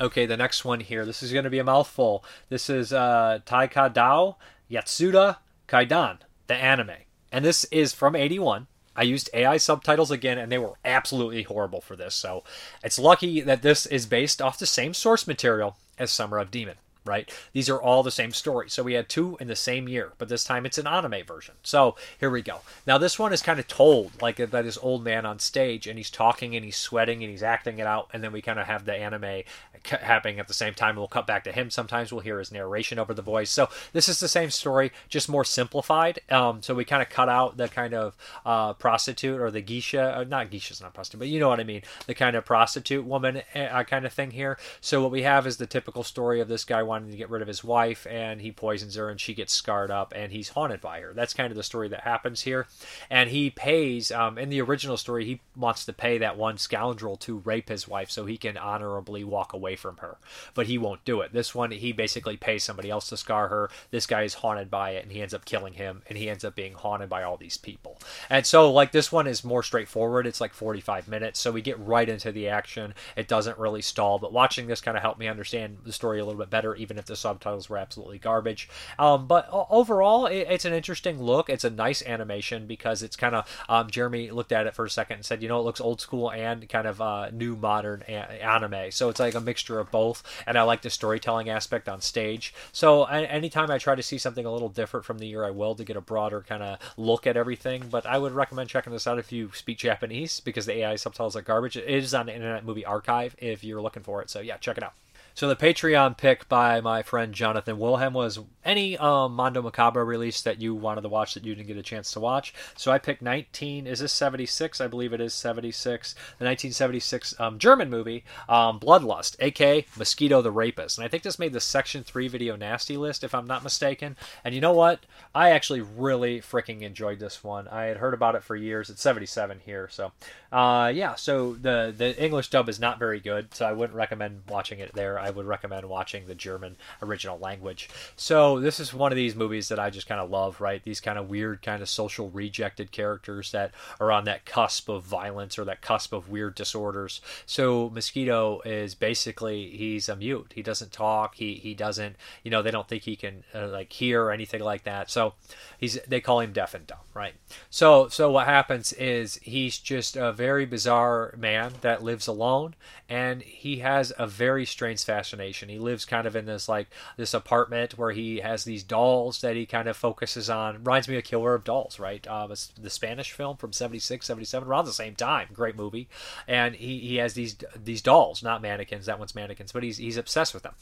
Okay, 0.00 0.26
the 0.26 0.36
next 0.36 0.64
one 0.64 0.80
here. 0.80 1.04
This 1.04 1.22
is 1.22 1.32
going 1.32 1.44
to 1.44 1.50
be 1.50 1.58
a 1.58 1.64
mouthful. 1.64 2.24
This 2.48 2.68
is 2.68 2.92
uh, 2.92 3.40
Taika 3.46 3.92
Dao 3.92 4.36
Yatsuda 4.70 5.36
Kaidan, 5.68 6.18
the 6.46 6.54
anime. 6.54 6.96
And 7.30 7.44
this 7.44 7.64
is 7.64 7.92
from 7.92 8.16
81. 8.16 8.66
I 8.96 9.02
used 9.02 9.30
AI 9.32 9.56
subtitles 9.56 10.10
again, 10.10 10.38
and 10.38 10.50
they 10.50 10.58
were 10.58 10.74
absolutely 10.84 11.42
horrible 11.42 11.80
for 11.80 11.96
this. 11.96 12.14
So 12.14 12.44
it's 12.84 12.98
lucky 12.98 13.40
that 13.40 13.62
this 13.62 13.86
is 13.86 14.06
based 14.06 14.42
off 14.42 14.58
the 14.58 14.66
same 14.66 14.94
source 14.94 15.26
material 15.26 15.76
as 15.98 16.10
Summer 16.10 16.38
of 16.38 16.50
Demon 16.50 16.76
right? 17.04 17.30
These 17.52 17.68
are 17.68 17.80
all 17.80 18.02
the 18.02 18.10
same 18.10 18.32
story. 18.32 18.70
So 18.70 18.82
we 18.82 18.94
had 18.94 19.08
two 19.08 19.36
in 19.40 19.48
the 19.48 19.56
same 19.56 19.88
year, 19.88 20.12
but 20.18 20.28
this 20.28 20.44
time 20.44 20.66
it's 20.66 20.78
an 20.78 20.86
anime 20.86 21.24
version. 21.26 21.54
So 21.62 21.96
here 22.18 22.30
we 22.30 22.42
go. 22.42 22.60
Now 22.86 22.98
this 22.98 23.18
one 23.18 23.32
is 23.32 23.42
kind 23.42 23.58
of 23.58 23.66
told 23.66 24.20
like 24.20 24.50
by 24.50 24.62
this 24.62 24.78
old 24.80 25.04
man 25.04 25.26
on 25.26 25.38
stage, 25.38 25.86
and 25.86 25.98
he's 25.98 26.10
talking 26.10 26.54
and 26.54 26.64
he's 26.64 26.76
sweating 26.76 27.22
and 27.22 27.30
he's 27.30 27.42
acting 27.42 27.78
it 27.78 27.86
out, 27.86 28.08
and 28.12 28.22
then 28.22 28.32
we 28.32 28.42
kind 28.42 28.58
of 28.58 28.66
have 28.66 28.84
the 28.84 28.94
anime 28.94 29.42
happening 29.84 30.38
at 30.38 30.48
the 30.48 30.54
same 30.54 30.74
time. 30.74 30.96
We'll 30.96 31.08
cut 31.08 31.26
back 31.26 31.44
to 31.44 31.52
him. 31.52 31.70
Sometimes 31.70 32.12
we'll 32.12 32.20
hear 32.20 32.38
his 32.38 32.52
narration 32.52 32.98
over 32.98 33.14
the 33.14 33.22
voice. 33.22 33.50
So 33.50 33.68
this 33.92 34.08
is 34.08 34.20
the 34.20 34.28
same 34.28 34.50
story, 34.50 34.92
just 35.08 35.28
more 35.28 35.44
simplified. 35.44 36.20
Um, 36.30 36.62
so 36.62 36.74
we 36.74 36.84
kind 36.84 37.02
of 37.02 37.08
cut 37.08 37.28
out 37.28 37.56
the 37.56 37.68
kind 37.68 37.94
of 37.94 38.16
uh, 38.46 38.74
prostitute 38.74 39.40
or 39.40 39.50
the 39.50 39.60
geisha, 39.60 40.14
or 40.16 40.22
uh, 40.22 40.24
not 40.24 40.50
geisha's 40.50 40.80
not 40.80 40.94
prostitute, 40.94 41.18
but 41.18 41.28
you 41.28 41.40
know 41.40 41.48
what 41.48 41.60
I 41.60 41.64
mean, 41.64 41.82
the 42.06 42.14
kind 42.14 42.36
of 42.36 42.44
prostitute 42.44 43.04
woman 43.04 43.42
uh, 43.54 43.84
kind 43.84 44.06
of 44.06 44.12
thing 44.12 44.30
here. 44.30 44.58
So 44.80 45.02
what 45.02 45.10
we 45.10 45.22
have 45.22 45.46
is 45.46 45.56
the 45.56 45.66
typical 45.66 46.04
story 46.04 46.40
of 46.40 46.48
this 46.48 46.64
guy 46.64 46.82
wanting 46.92 47.10
to 47.10 47.16
get 47.16 47.30
rid 47.30 47.40
of 47.40 47.48
his 47.48 47.64
wife 47.64 48.06
and 48.06 48.42
he 48.42 48.52
poisons 48.52 48.96
her 48.96 49.08
and 49.08 49.18
she 49.18 49.32
gets 49.32 49.54
scarred 49.54 49.90
up 49.90 50.12
and 50.14 50.30
he's 50.30 50.50
haunted 50.50 50.82
by 50.82 51.00
her. 51.00 51.14
That's 51.14 51.32
kind 51.32 51.50
of 51.50 51.56
the 51.56 51.62
story 51.62 51.88
that 51.88 52.02
happens 52.02 52.42
here. 52.42 52.66
And 53.08 53.30
he 53.30 53.48
pays, 53.48 54.12
um, 54.12 54.36
in 54.36 54.50
the 54.50 54.60
original 54.60 54.98
story, 54.98 55.24
he 55.24 55.40
wants 55.56 55.86
to 55.86 55.94
pay 55.94 56.18
that 56.18 56.36
one 56.36 56.58
scoundrel 56.58 57.16
to 57.16 57.38
rape 57.38 57.70
his 57.70 57.88
wife 57.88 58.10
so 58.10 58.26
he 58.26 58.36
can 58.36 58.58
honorably 58.58 59.24
walk 59.24 59.54
away 59.54 59.74
from 59.74 59.96
her. 59.98 60.18
But 60.52 60.66
he 60.66 60.76
won't 60.76 61.02
do 61.06 61.22
it. 61.22 61.32
This 61.32 61.54
one, 61.54 61.70
he 61.70 61.92
basically 61.92 62.36
pays 62.36 62.62
somebody 62.62 62.90
else 62.90 63.08
to 63.08 63.16
scar 63.16 63.48
her. 63.48 63.70
This 63.90 64.06
guy 64.06 64.24
is 64.24 64.34
haunted 64.34 64.70
by 64.70 64.90
it 64.90 65.02
and 65.02 65.12
he 65.12 65.22
ends 65.22 65.32
up 65.32 65.46
killing 65.46 65.72
him 65.72 66.02
and 66.10 66.18
he 66.18 66.28
ends 66.28 66.44
up 66.44 66.54
being 66.54 66.74
haunted 66.74 67.08
by 67.08 67.22
all 67.22 67.38
these 67.38 67.56
people. 67.56 67.98
And 68.28 68.44
so, 68.44 68.70
like, 68.70 68.92
this 68.92 69.10
one 69.10 69.26
is 69.26 69.42
more 69.42 69.62
straightforward. 69.62 70.26
It's 70.26 70.42
like 70.42 70.52
45 70.52 71.08
minutes. 71.08 71.40
So 71.40 71.52
we 71.52 71.62
get 71.62 71.78
right 71.78 72.08
into 72.08 72.32
the 72.32 72.48
action. 72.48 72.92
It 73.16 73.28
doesn't 73.28 73.56
really 73.56 73.80
stall. 73.80 74.18
But 74.18 74.34
watching 74.34 74.66
this 74.66 74.82
kind 74.82 74.98
of 74.98 75.02
helped 75.02 75.18
me 75.18 75.28
understand 75.28 75.78
the 75.84 75.92
story 75.92 76.20
a 76.20 76.24
little 76.24 76.38
bit 76.38 76.50
better, 76.50 76.76
even 76.82 76.98
if 76.98 77.06
the 77.06 77.16
subtitles 77.16 77.68
were 77.68 77.78
absolutely 77.78 78.18
garbage. 78.18 78.68
Um, 78.98 79.26
but 79.26 79.48
overall, 79.52 80.26
it, 80.26 80.46
it's 80.50 80.64
an 80.64 80.72
interesting 80.72 81.22
look. 81.22 81.48
It's 81.48 81.64
a 81.64 81.70
nice 81.70 82.02
animation 82.02 82.66
because 82.66 83.02
it's 83.02 83.16
kind 83.16 83.34
of 83.34 83.64
um, 83.68 83.88
Jeremy 83.88 84.30
looked 84.30 84.52
at 84.52 84.66
it 84.66 84.74
for 84.74 84.84
a 84.84 84.90
second 84.90 85.16
and 85.16 85.24
said, 85.24 85.42
you 85.42 85.48
know, 85.48 85.60
it 85.60 85.62
looks 85.62 85.80
old 85.80 86.00
school 86.00 86.30
and 86.30 86.68
kind 86.68 86.86
of 86.86 87.00
uh, 87.00 87.30
new 87.30 87.56
modern 87.56 88.02
a- 88.08 88.44
anime. 88.44 88.90
So 88.90 89.08
it's 89.08 89.20
like 89.20 89.34
a 89.34 89.40
mixture 89.40 89.78
of 89.78 89.90
both. 89.90 90.22
And 90.46 90.58
I 90.58 90.62
like 90.62 90.82
the 90.82 90.90
storytelling 90.90 91.48
aspect 91.48 91.88
on 91.88 92.00
stage. 92.00 92.54
So 92.72 93.04
anytime 93.04 93.70
I 93.70 93.78
try 93.78 93.94
to 93.94 94.02
see 94.02 94.18
something 94.18 94.44
a 94.44 94.52
little 94.52 94.68
different 94.68 95.06
from 95.06 95.18
the 95.18 95.26
year, 95.26 95.44
I 95.44 95.50
will 95.50 95.74
to 95.76 95.84
get 95.84 95.96
a 95.96 96.00
broader 96.00 96.44
kind 96.46 96.62
of 96.62 96.78
look 96.96 97.26
at 97.26 97.36
everything. 97.36 97.84
But 97.90 98.06
I 98.06 98.18
would 98.18 98.32
recommend 98.32 98.68
checking 98.68 98.92
this 98.92 99.06
out 99.06 99.18
if 99.18 99.32
you 99.32 99.50
speak 99.54 99.78
Japanese 99.78 100.40
because 100.40 100.66
the 100.66 100.78
AI 100.78 100.96
subtitles 100.96 101.36
are 101.36 101.42
garbage. 101.42 101.76
It 101.76 101.88
is 101.88 102.14
on 102.14 102.26
the 102.26 102.34
Internet 102.34 102.64
Movie 102.64 102.84
Archive 102.84 103.36
if 103.38 103.64
you're 103.64 103.82
looking 103.82 104.02
for 104.02 104.22
it. 104.22 104.30
So 104.30 104.40
yeah, 104.40 104.56
check 104.56 104.76
it 104.76 104.84
out. 104.84 104.94
So 105.34 105.48
the 105.48 105.56
Patreon 105.56 106.16
pick 106.18 106.48
by 106.48 106.80
my 106.80 107.02
friend 107.02 107.32
Jonathan 107.32 107.78
Wilhelm 107.78 108.12
was 108.12 108.38
any 108.64 108.96
um, 108.98 109.34
Mondo 109.34 109.62
Macabro 109.62 110.06
release 110.06 110.42
that 110.42 110.60
you 110.60 110.74
wanted 110.74 111.00
to 111.02 111.08
watch 111.08 111.34
that 111.34 111.44
you 111.44 111.54
didn't 111.54 111.66
get 111.66 111.76
a 111.76 111.82
chance 111.82 112.12
to 112.12 112.20
watch. 112.20 112.54
So 112.76 112.92
I 112.92 112.98
picked 112.98 113.22
19. 113.22 113.86
Is 113.86 114.00
this 114.00 114.12
76? 114.12 114.80
I 114.80 114.86
believe 114.86 115.12
it 115.12 115.20
is 115.20 115.34
76. 115.34 116.12
The 116.12 116.44
1976 116.44 117.40
um, 117.40 117.58
German 117.58 117.90
movie 117.90 118.24
um, 118.48 118.78
Bloodlust, 118.78 119.36
aka 119.40 119.86
Mosquito 119.96 120.42
the 120.42 120.50
Rapist, 120.50 120.98
and 120.98 121.04
I 121.04 121.08
think 121.08 121.22
this 121.22 121.38
made 121.38 121.52
the 121.52 121.60
Section 121.60 122.04
Three 122.04 122.28
video 122.28 122.56
nasty 122.56 122.96
list 122.96 123.24
if 123.24 123.34
I'm 123.34 123.46
not 123.46 123.64
mistaken. 123.64 124.16
And 124.44 124.54
you 124.54 124.60
know 124.60 124.72
what? 124.72 125.00
I 125.34 125.50
actually 125.50 125.80
really 125.80 126.40
freaking 126.40 126.82
enjoyed 126.82 127.18
this 127.18 127.42
one. 127.42 127.68
I 127.68 127.84
had 127.84 127.96
heard 127.96 128.14
about 128.14 128.34
it 128.34 128.44
for 128.44 128.54
years. 128.54 128.90
It's 128.90 129.02
77 129.02 129.60
here, 129.64 129.88
so 129.90 130.12
uh, 130.52 130.92
yeah. 130.94 131.14
So 131.14 131.54
the 131.54 131.94
the 131.96 132.22
English 132.22 132.50
dub 132.50 132.68
is 132.68 132.78
not 132.78 132.98
very 132.98 133.20
good, 133.20 133.54
so 133.54 133.66
I 133.66 133.72
wouldn't 133.72 133.96
recommend 133.96 134.42
watching 134.48 134.78
it 134.78 134.92
there. 134.94 135.18
I 135.22 135.30
would 135.30 135.46
recommend 135.46 135.88
watching 135.88 136.26
the 136.26 136.34
German 136.34 136.76
original 137.00 137.38
language. 137.38 137.88
So 138.16 138.60
this 138.60 138.80
is 138.80 138.92
one 138.92 139.12
of 139.12 139.16
these 139.16 139.34
movies 139.34 139.68
that 139.68 139.78
I 139.78 139.90
just 139.90 140.08
kind 140.08 140.20
of 140.20 140.30
love, 140.30 140.60
right? 140.60 140.82
These 140.82 141.00
kind 141.00 141.18
of 141.18 141.30
weird, 141.30 141.62
kind 141.62 141.82
of 141.82 141.88
social 141.88 142.30
rejected 142.30 142.90
characters 142.92 143.52
that 143.52 143.72
are 144.00 144.12
on 144.12 144.24
that 144.24 144.44
cusp 144.44 144.88
of 144.88 145.04
violence 145.04 145.58
or 145.58 145.64
that 145.64 145.80
cusp 145.80 146.12
of 146.12 146.28
weird 146.28 146.54
disorders. 146.54 147.20
So 147.46 147.90
Mosquito 147.90 148.60
is 148.64 148.94
basically 148.94 149.70
he's 149.70 150.08
a 150.08 150.16
mute. 150.16 150.52
He 150.54 150.62
doesn't 150.62 150.92
talk. 150.92 151.36
He 151.36 151.54
he 151.54 151.74
doesn't. 151.74 152.16
You 152.42 152.50
know, 152.50 152.62
they 152.62 152.70
don't 152.70 152.88
think 152.88 153.04
he 153.04 153.16
can 153.16 153.44
uh, 153.54 153.68
like 153.68 153.92
hear 153.92 154.22
or 154.24 154.32
anything 154.32 154.62
like 154.62 154.84
that. 154.84 155.10
So 155.10 155.34
he's 155.78 155.98
they 156.06 156.20
call 156.20 156.40
him 156.40 156.52
deaf 156.52 156.74
and 156.74 156.86
dumb, 156.86 156.98
right? 157.14 157.34
So 157.70 158.08
so 158.08 158.30
what 158.30 158.46
happens 158.46 158.92
is 158.94 159.36
he's 159.42 159.78
just 159.78 160.16
a 160.16 160.32
very 160.32 160.66
bizarre 160.66 161.34
man 161.36 161.72
that 161.80 162.02
lives 162.02 162.26
alone, 162.26 162.74
and 163.08 163.42
he 163.42 163.78
has 163.78 164.12
a 164.18 164.26
very 164.26 164.64
strange 164.64 165.00
fascination. 165.12 165.68
He 165.68 165.78
lives 165.78 166.06
kind 166.06 166.26
of 166.26 166.34
in 166.34 166.46
this 166.46 166.70
like 166.70 166.88
this 167.18 167.34
apartment 167.34 167.98
where 167.98 168.12
he 168.12 168.38
has 168.38 168.64
these 168.64 168.82
dolls 168.82 169.42
that 169.42 169.56
he 169.56 169.66
kind 169.66 169.86
of 169.86 169.96
focuses 169.96 170.48
on. 170.48 170.78
Reminds 170.78 171.06
me 171.06 171.18
of 171.18 171.24
Killer 171.24 171.54
of 171.54 171.64
Dolls, 171.64 171.98
right? 171.98 172.26
Um, 172.26 172.50
it's 172.50 172.68
the 172.68 172.88
Spanish 172.88 173.30
film 173.32 173.58
from 173.58 173.74
76, 173.74 174.24
77, 174.24 174.66
around 174.66 174.86
the 174.86 174.92
same 174.92 175.14
time. 175.14 175.48
Great 175.52 175.76
movie. 175.76 176.08
And 176.48 176.74
he, 176.74 176.98
he 177.00 177.16
has 177.16 177.34
these 177.34 177.56
these 177.76 178.00
dolls, 178.00 178.42
not 178.42 178.62
mannequins. 178.62 179.04
That 179.04 179.18
one's 179.18 179.34
mannequins, 179.34 179.72
but 179.72 179.82
he's 179.82 179.98
he's 179.98 180.16
obsessed 180.16 180.54
with 180.54 180.62
them. 180.62 180.74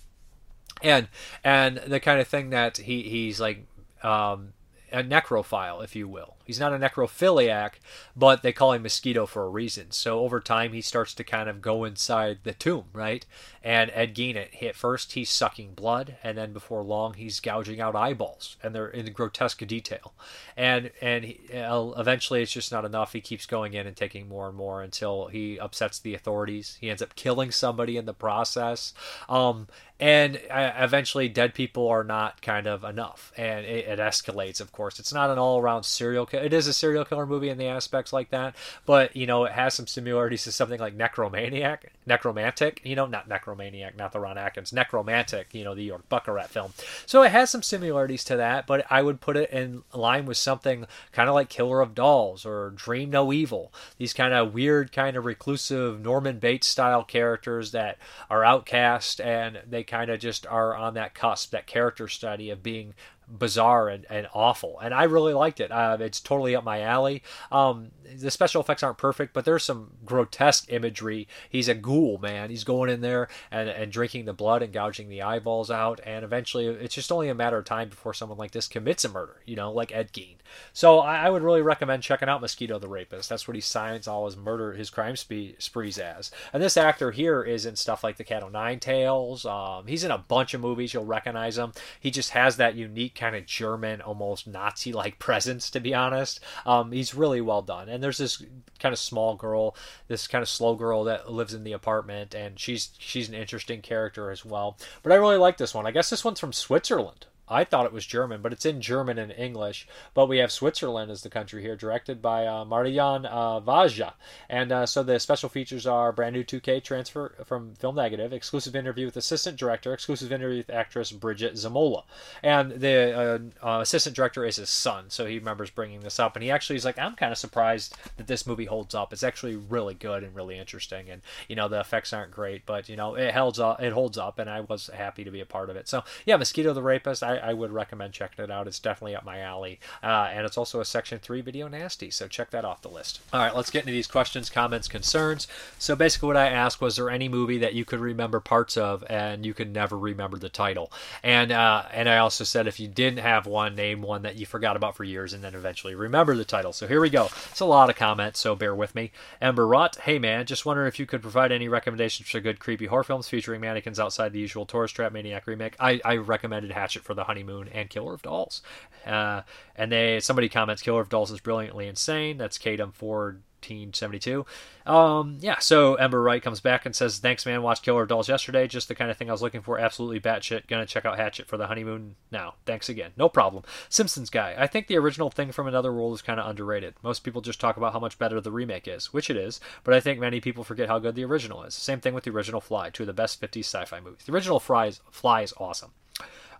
And 0.80 1.08
and 1.42 1.78
the 1.78 1.98
kind 1.98 2.20
of 2.20 2.28
thing 2.28 2.50
that 2.50 2.76
he 2.76 3.02
he's 3.02 3.40
like 3.40 3.66
um, 4.04 4.52
a 4.92 5.02
necrophile, 5.02 5.82
if 5.82 5.96
you 5.96 6.06
will. 6.06 6.36
He's 6.50 6.58
not 6.58 6.72
a 6.72 6.78
necrophiliac, 6.78 7.74
but 8.16 8.42
they 8.42 8.52
call 8.52 8.72
him 8.72 8.82
Mosquito 8.82 9.24
for 9.24 9.44
a 9.44 9.48
reason. 9.48 9.92
So 9.92 10.18
over 10.18 10.40
time, 10.40 10.72
he 10.72 10.80
starts 10.80 11.14
to 11.14 11.22
kind 11.22 11.48
of 11.48 11.62
go 11.62 11.84
inside 11.84 12.38
the 12.42 12.52
tomb, 12.52 12.86
right? 12.92 13.24
And 13.62 13.88
Ed 13.94 14.16
Gein, 14.16 14.36
at 14.36 14.74
first, 14.74 15.12
he's 15.12 15.30
sucking 15.30 15.74
blood, 15.74 16.16
and 16.24 16.36
then 16.36 16.52
before 16.52 16.82
long, 16.82 17.14
he's 17.14 17.38
gouging 17.38 17.80
out 17.80 17.94
eyeballs, 17.94 18.56
and 18.64 18.74
they're 18.74 18.88
in 18.88 19.12
grotesque 19.12 19.64
detail. 19.64 20.12
And 20.56 20.90
and 21.00 21.24
he, 21.24 21.40
eventually, 21.52 22.42
it's 22.42 22.50
just 22.50 22.72
not 22.72 22.84
enough. 22.84 23.12
He 23.12 23.20
keeps 23.20 23.46
going 23.46 23.74
in 23.74 23.86
and 23.86 23.96
taking 23.96 24.28
more 24.28 24.48
and 24.48 24.56
more 24.56 24.82
until 24.82 25.28
he 25.28 25.56
upsets 25.56 26.00
the 26.00 26.14
authorities. 26.14 26.78
He 26.80 26.90
ends 26.90 27.02
up 27.02 27.14
killing 27.14 27.52
somebody 27.52 27.96
in 27.96 28.06
the 28.06 28.14
process. 28.14 28.92
Um, 29.28 29.68
and 30.00 30.40
uh, 30.50 30.72
eventually 30.78 31.28
dead 31.28 31.52
people 31.52 31.86
are 31.86 32.02
not 32.02 32.40
kind 32.40 32.66
of 32.66 32.82
enough 32.84 33.32
and 33.36 33.66
it, 33.66 33.86
it 33.86 33.98
escalates 33.98 34.60
of 34.60 34.72
course 34.72 34.98
it's 34.98 35.12
not 35.12 35.28
an 35.28 35.38
all-around 35.38 35.84
serial 35.84 36.24
it 36.40 36.52
is 36.52 36.66
a 36.66 36.72
serial 36.72 37.04
killer 37.04 37.26
movie 37.26 37.48
in 37.48 37.58
the 37.58 37.66
aspects 37.66 38.12
like 38.12 38.30
that 38.30 38.54
but 38.86 39.14
you 39.14 39.26
know 39.26 39.44
it 39.44 39.52
has 39.52 39.74
some 39.74 39.86
similarities 39.86 40.44
to 40.44 40.52
something 40.52 40.80
like 40.80 40.96
necromaniac 40.96 41.78
necromantic 42.06 42.80
you 42.84 42.96
know 42.96 43.06
not 43.06 43.28
necromaniac 43.28 43.96
not 43.96 44.12
the 44.12 44.20
ron 44.20 44.38
atkins 44.38 44.72
necromantic 44.72 45.48
you 45.52 45.64
know 45.64 45.74
the 45.74 45.88
Jörg 45.88 46.02
Buttgereit 46.10 46.48
film. 46.48 46.72
So 47.06 47.22
it 47.22 47.32
has 47.32 47.50
some 47.50 47.62
similarities 47.62 48.24
to 48.24 48.36
that 48.36 48.66
but 48.66 48.84
i 48.90 49.02
would 49.02 49.20
put 49.20 49.36
it 49.36 49.50
in 49.50 49.82
line 49.92 50.26
with 50.26 50.36
something 50.36 50.86
kind 51.12 51.28
of 51.28 51.34
like 51.34 51.48
killer 51.48 51.80
of 51.80 51.94
dolls 51.94 52.44
or 52.44 52.70
dream 52.70 53.10
no 53.10 53.32
evil 53.32 53.72
these 53.98 54.12
kind 54.12 54.34
of 54.34 54.54
weird 54.54 54.92
kind 54.92 55.16
of 55.16 55.24
reclusive 55.24 56.00
norman 56.00 56.38
bates 56.38 56.66
style 56.66 57.04
characters 57.04 57.72
that 57.72 57.98
are 58.28 58.44
outcast 58.44 59.20
and 59.20 59.60
they 59.68 59.82
kind 59.82 60.10
of 60.10 60.20
just 60.20 60.46
are 60.46 60.74
on 60.74 60.94
that 60.94 61.14
cusp, 61.14 61.50
that 61.50 61.66
character 61.66 62.08
study 62.08 62.50
of 62.50 62.62
being 62.62 62.94
bizarre 63.38 63.88
and, 63.88 64.06
and 64.10 64.26
awful. 64.34 64.78
And 64.80 64.92
I 64.92 65.04
really 65.04 65.34
liked 65.34 65.60
it. 65.60 65.70
Uh, 65.70 65.96
it's 66.00 66.20
totally 66.20 66.56
up 66.56 66.64
my 66.64 66.80
alley. 66.80 67.22
Um, 67.50 67.90
the 68.16 68.30
special 68.30 68.60
effects 68.60 68.82
aren't 68.82 68.98
perfect, 68.98 69.32
but 69.32 69.44
there's 69.44 69.64
some 69.64 69.92
grotesque 70.04 70.66
imagery. 70.72 71.28
He's 71.48 71.68
a 71.68 71.74
ghoul, 71.74 72.18
man. 72.18 72.50
He's 72.50 72.64
going 72.64 72.90
in 72.90 73.00
there 73.00 73.28
and, 73.50 73.68
and 73.68 73.92
drinking 73.92 74.24
the 74.24 74.32
blood 74.32 74.62
and 74.62 74.72
gouging 74.72 75.08
the 75.08 75.22
eyeballs 75.22 75.70
out. 75.70 76.00
And 76.04 76.24
eventually, 76.24 76.66
it's 76.66 76.94
just 76.94 77.12
only 77.12 77.28
a 77.28 77.34
matter 77.34 77.58
of 77.58 77.64
time 77.64 77.88
before 77.88 78.14
someone 78.14 78.38
like 78.38 78.50
this 78.50 78.68
commits 78.68 79.04
a 79.04 79.08
murder, 79.08 79.36
you 79.46 79.56
know, 79.56 79.72
like 79.72 79.94
Ed 79.94 80.12
Gein. 80.12 80.36
So 80.72 80.98
I, 80.98 81.26
I 81.26 81.30
would 81.30 81.42
really 81.42 81.62
recommend 81.62 82.02
checking 82.02 82.28
out 82.28 82.40
Mosquito 82.40 82.78
the 82.78 82.88
Rapist. 82.88 83.28
That's 83.28 83.46
what 83.46 83.54
he 83.54 83.60
signs 83.60 84.08
all 84.08 84.26
his 84.26 84.36
murder, 84.36 84.72
his 84.72 84.90
crime 84.90 85.14
sprees 85.16 85.98
as. 85.98 86.30
And 86.52 86.62
this 86.62 86.76
actor 86.76 87.12
here 87.12 87.42
is 87.42 87.66
in 87.66 87.76
stuff 87.76 88.02
like 88.02 88.16
The 88.16 88.24
Cat 88.24 88.42
O' 88.42 88.48
Nine 88.48 88.80
Tails. 88.80 89.46
Um, 89.46 89.86
he's 89.86 90.04
in 90.04 90.10
a 90.10 90.18
bunch 90.18 90.54
of 90.54 90.60
movies. 90.60 90.92
You'll 90.92 91.04
recognize 91.04 91.58
him. 91.58 91.72
He 92.00 92.10
just 92.10 92.30
has 92.30 92.56
that 92.56 92.74
unique 92.74 93.14
kind 93.20 93.36
of 93.36 93.46
German, 93.46 94.00
almost 94.00 94.46
Nazi 94.46 94.92
like 94.92 95.18
presence, 95.20 95.70
to 95.70 95.80
be 95.80 95.94
honest. 95.94 96.40
Um, 96.66 96.90
he's 96.90 97.14
really 97.14 97.40
well 97.40 97.62
done. 97.62 97.88
And 97.88 98.02
there's 98.02 98.18
this 98.18 98.42
kind 98.78 98.92
of 98.92 98.98
small 98.98 99.36
girl, 99.36 99.76
this 100.08 100.26
kind 100.26 100.42
of 100.42 100.48
slow 100.48 100.74
girl 100.74 101.04
that 101.04 101.30
lives 101.30 101.54
in 101.54 101.62
the 101.62 101.72
apartment, 101.72 102.34
and 102.34 102.58
she's 102.58 102.90
she's 102.98 103.28
an 103.28 103.34
interesting 103.34 103.82
character 103.82 104.30
as 104.30 104.44
well. 104.44 104.78
But 105.02 105.12
I 105.12 105.16
really 105.16 105.36
like 105.36 105.58
this 105.58 105.74
one. 105.74 105.86
I 105.86 105.90
guess 105.90 106.10
this 106.10 106.24
one's 106.24 106.40
from 106.40 106.52
Switzerland. 106.52 107.26
I 107.50 107.64
thought 107.64 107.86
it 107.86 107.92
was 107.92 108.06
German, 108.06 108.40
but 108.40 108.52
it's 108.52 108.64
in 108.64 108.80
German 108.80 109.18
and 109.18 109.32
English. 109.32 109.86
But 110.14 110.28
we 110.28 110.38
have 110.38 110.52
Switzerland 110.52 111.10
as 111.10 111.22
the 111.22 111.28
country 111.28 111.62
here, 111.62 111.76
directed 111.76 112.22
by 112.22 112.46
uh, 112.46 112.64
Marian 112.64 113.26
uh, 113.26 113.60
Vajda. 113.60 114.12
And 114.48 114.70
uh, 114.70 114.86
so 114.86 115.02
the 115.02 115.18
special 115.18 115.48
features 115.48 115.86
are 115.86 116.12
brand 116.12 116.34
new 116.34 116.44
2K 116.44 116.82
transfer 116.82 117.34
from 117.44 117.74
Film 117.74 117.96
Negative, 117.96 118.32
exclusive 118.32 118.76
interview 118.76 119.06
with 119.06 119.16
assistant 119.16 119.58
director, 119.58 119.92
exclusive 119.92 120.32
interview 120.32 120.58
with 120.58 120.70
actress 120.70 121.12
Birgit 121.12 121.52
Zamulo. 121.54 122.04
And 122.42 122.72
the 122.72 123.50
uh, 123.62 123.66
uh, 123.66 123.80
assistant 123.80 124.14
director 124.14 124.44
is 124.44 124.56
his 124.56 124.70
son, 124.70 125.06
so 125.08 125.26
he 125.26 125.38
remembers 125.38 125.70
bringing 125.70 126.00
this 126.00 126.20
up. 126.20 126.36
And 126.36 126.42
he 126.42 126.50
actually 126.50 126.76
is 126.76 126.84
like, 126.84 126.98
I'm 126.98 127.16
kind 127.16 127.32
of 127.32 127.38
surprised 127.38 127.94
that 128.16 128.28
this 128.28 128.46
movie 128.46 128.66
holds 128.66 128.94
up. 128.94 129.12
It's 129.12 129.24
actually 129.24 129.56
really 129.56 129.94
good 129.94 130.22
and 130.22 130.34
really 130.34 130.58
interesting. 130.58 131.10
And, 131.10 131.22
you 131.48 131.56
know, 131.56 131.68
the 131.68 131.80
effects 131.80 132.12
aren't 132.12 132.30
great, 132.30 132.64
but, 132.64 132.88
you 132.88 132.96
know, 132.96 133.16
it 133.16 133.34
holds 133.34 133.58
up, 133.58 133.82
it 133.82 133.92
holds 133.92 134.18
up, 134.18 134.38
and 134.38 134.48
I 134.48 134.60
was 134.60 134.88
happy 134.94 135.24
to 135.24 135.30
be 135.30 135.40
a 135.40 135.46
part 135.46 135.70
of 135.70 135.76
it. 135.76 135.88
So, 135.88 136.04
yeah, 136.24 136.36
Mosquito 136.36 136.72
the 136.72 136.82
Rapist, 136.82 137.22
I, 137.22 137.39
I 137.40 137.54
would 137.54 137.72
recommend 137.72 138.12
checking 138.12 138.44
it 138.44 138.50
out. 138.50 138.66
It's 138.66 138.78
definitely 138.78 139.16
up 139.16 139.24
my 139.24 139.40
alley. 139.40 139.80
Uh, 140.02 140.28
and 140.32 140.46
it's 140.46 140.58
also 140.58 140.80
a 140.80 140.84
Section 140.84 141.18
3 141.18 141.40
video 141.40 141.68
nasty, 141.68 142.10
so 142.10 142.28
check 142.28 142.50
that 142.50 142.64
off 142.64 142.82
the 142.82 142.88
list. 142.88 143.20
All 143.32 143.40
right, 143.40 143.54
let's 143.54 143.70
get 143.70 143.80
into 143.80 143.92
these 143.92 144.06
questions, 144.06 144.50
comments, 144.50 144.88
concerns. 144.88 145.46
So 145.78 145.96
basically, 145.96 146.28
what 146.28 146.36
I 146.36 146.48
asked 146.48 146.80
was 146.80 146.96
there 146.96 147.10
any 147.10 147.28
movie 147.28 147.58
that 147.58 147.74
you 147.74 147.84
could 147.84 148.00
remember 148.00 148.40
parts 148.40 148.76
of 148.76 149.04
and 149.08 149.44
you 149.44 149.54
could 149.54 149.72
never 149.72 149.98
remember 149.98 150.38
the 150.38 150.48
title? 150.48 150.92
And, 151.22 151.52
uh, 151.52 151.84
and 151.92 152.08
I 152.08 152.18
also 152.18 152.44
said 152.44 152.66
if 152.66 152.80
you 152.80 152.88
didn't 152.88 153.20
have 153.20 153.46
one, 153.46 153.74
name 153.74 154.02
one 154.02 154.22
that 154.22 154.36
you 154.36 154.46
forgot 154.46 154.76
about 154.76 154.96
for 154.96 155.04
years 155.04 155.32
and 155.32 155.42
then 155.42 155.54
eventually 155.54 155.94
remember 155.94 156.36
the 156.36 156.44
title. 156.44 156.72
So 156.72 156.86
here 156.86 157.00
we 157.00 157.10
go. 157.10 157.28
It's 157.50 157.60
a 157.60 157.64
lot 157.64 157.90
of 157.90 157.96
comments, 157.96 158.40
so 158.40 158.54
bear 158.54 158.74
with 158.74 158.94
me. 158.94 159.12
Ember 159.40 159.66
Rott, 159.66 159.98
hey 160.00 160.18
man, 160.18 160.46
just 160.46 160.66
wondering 160.66 160.88
if 160.88 160.98
you 160.98 161.06
could 161.06 161.22
provide 161.22 161.52
any 161.52 161.68
recommendations 161.68 162.28
for 162.28 162.40
good 162.40 162.58
creepy 162.58 162.86
horror 162.86 163.04
films 163.04 163.28
featuring 163.28 163.60
mannequins 163.60 164.00
outside 164.00 164.32
the 164.32 164.40
usual 164.40 164.66
tourist 164.66 164.96
trap 164.96 165.12
maniac 165.12 165.46
remake. 165.46 165.76
I, 165.78 166.00
I 166.04 166.16
recommended 166.16 166.72
Hatchet 166.72 167.02
for 167.02 167.14
the 167.20 167.24
Honeymoon 167.24 167.68
and 167.68 167.88
Killer 167.88 168.14
of 168.14 168.22
Dolls. 168.22 168.62
Uh, 169.06 169.42
and 169.76 169.92
they 169.92 170.20
somebody 170.20 170.48
comments 170.48 170.82
Killer 170.82 171.00
of 171.00 171.08
Dolls 171.08 171.30
is 171.30 171.40
brilliantly 171.40 171.86
insane. 171.86 172.38
That's 172.38 172.58
Kadum 172.58 172.92
Ford 172.92 173.42
1972. 173.62 174.46
Um, 174.86 175.38
yeah, 175.40 175.58
so 175.58 175.94
Ember 175.96 176.22
Wright 176.22 176.42
comes 176.42 176.60
back 176.60 176.86
and 176.86 176.96
says, 176.96 177.18
Thanks, 177.18 177.44
man. 177.44 177.62
Watched 177.62 177.84
Killer 177.84 178.02
of 178.02 178.08
Dolls 178.08 178.28
yesterday. 178.28 178.66
Just 178.66 178.88
the 178.88 178.94
kind 178.94 179.10
of 179.10 179.16
thing 179.16 179.28
I 179.28 179.32
was 179.32 179.42
looking 179.42 179.60
for. 179.60 179.78
Absolutely 179.78 180.20
batshit. 180.20 180.66
Gonna 180.66 180.86
check 180.86 181.04
out 181.04 181.18
Hatchet 181.18 181.46
for 181.46 181.56
the 181.56 181.66
honeymoon 181.66 182.16
now. 182.30 182.54
Thanks 182.64 182.88
again. 182.88 183.12
No 183.16 183.28
problem. 183.28 183.64
Simpsons 183.88 184.30
guy. 184.30 184.54
I 184.58 184.66
think 184.66 184.86
the 184.86 184.96
original 184.96 185.30
thing 185.30 185.52
from 185.52 185.66
Another 185.66 185.92
World 185.92 186.14
is 186.14 186.22
kind 186.22 186.40
of 186.40 186.48
underrated. 186.48 186.94
Most 187.02 187.20
people 187.20 187.42
just 187.42 187.60
talk 187.60 187.76
about 187.76 187.92
how 187.92 188.00
much 188.00 188.18
better 188.18 188.40
the 188.40 188.52
remake 188.52 188.88
is, 188.88 189.12
which 189.12 189.30
it 189.30 189.36
is, 189.36 189.60
but 189.84 189.94
I 189.94 190.00
think 190.00 190.18
many 190.18 190.40
people 190.40 190.64
forget 190.64 190.88
how 190.88 190.98
good 190.98 191.14
the 191.14 191.24
original 191.24 191.62
is. 191.62 191.74
Same 191.74 192.00
thing 192.00 192.14
with 192.14 192.24
the 192.24 192.30
original 192.30 192.60
Fly, 192.60 192.90
two 192.90 193.02
of 193.02 193.06
the 193.08 193.12
best 193.12 193.40
50s 193.40 193.60
sci 193.60 193.84
fi 193.84 194.00
movies. 194.00 194.24
The 194.24 194.32
original 194.32 194.60
Fly 194.60 194.86
is, 194.86 195.00
Fly 195.10 195.42
is 195.42 195.54
awesome. 195.58 195.92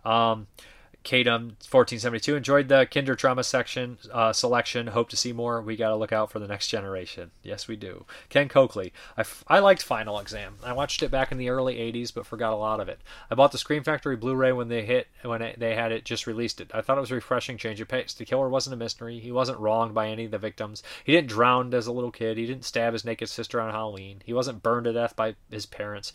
Um, 0.03 0.47
Kadum 1.03 1.57
1472 1.65 2.35
enjoyed 2.35 2.67
the 2.67 2.85
Kinder 2.85 3.15
Trauma 3.15 3.43
section 3.43 3.97
uh, 4.13 4.31
selection. 4.33 4.87
Hope 4.87 5.09
to 5.09 5.17
see 5.17 5.33
more. 5.33 5.59
We 5.59 5.75
got 5.75 5.89
to 5.89 5.95
look 5.95 6.11
out 6.11 6.31
for 6.31 6.37
the 6.37 6.47
next 6.47 6.67
generation. 6.67 7.31
Yes, 7.41 7.67
we 7.67 7.75
do. 7.75 8.05
Ken 8.29 8.47
Coakley. 8.47 8.93
I, 9.17 9.21
f- 9.21 9.43
I 9.47 9.57
liked 9.59 9.81
Final 9.81 10.19
Exam. 10.19 10.57
I 10.63 10.73
watched 10.73 11.01
it 11.01 11.09
back 11.09 11.31
in 11.31 11.39
the 11.39 11.49
early 11.49 11.77
80s, 11.77 12.13
but 12.13 12.27
forgot 12.27 12.53
a 12.53 12.55
lot 12.55 12.79
of 12.79 12.87
it. 12.87 12.99
I 13.31 13.35
bought 13.35 13.51
the 13.51 13.57
Scream 13.57 13.83
Factory 13.83 14.15
Blu-ray 14.15 14.51
when 14.51 14.67
they 14.67 14.85
hit 14.85 15.07
when 15.23 15.41
it, 15.41 15.59
they 15.59 15.73
had 15.73 15.91
it 15.91 16.05
just 16.05 16.27
released 16.27 16.61
it. 16.61 16.69
I 16.71 16.81
thought 16.81 16.99
it 16.99 17.01
was 17.01 17.11
a 17.11 17.15
refreshing 17.15 17.57
change 17.57 17.81
of 17.81 17.87
pace. 17.87 18.13
The 18.13 18.25
killer 18.25 18.49
wasn't 18.49 18.75
a 18.75 18.77
mystery. 18.77 19.17
He 19.17 19.31
wasn't 19.31 19.59
wronged 19.59 19.95
by 19.95 20.07
any 20.07 20.25
of 20.25 20.31
the 20.31 20.37
victims. 20.37 20.83
He 21.03 21.13
didn't 21.13 21.29
drown 21.29 21.73
as 21.73 21.87
a 21.87 21.91
little 21.91 22.11
kid. 22.11 22.37
He 22.37 22.45
didn't 22.45 22.65
stab 22.65 22.93
his 22.93 23.05
naked 23.05 23.29
sister 23.29 23.59
on 23.59 23.71
Halloween. 23.71 24.21
He 24.23 24.33
wasn't 24.33 24.61
burned 24.61 24.83
to 24.83 24.93
death 24.93 25.15
by 25.15 25.35
his 25.49 25.65
parents. 25.65 26.13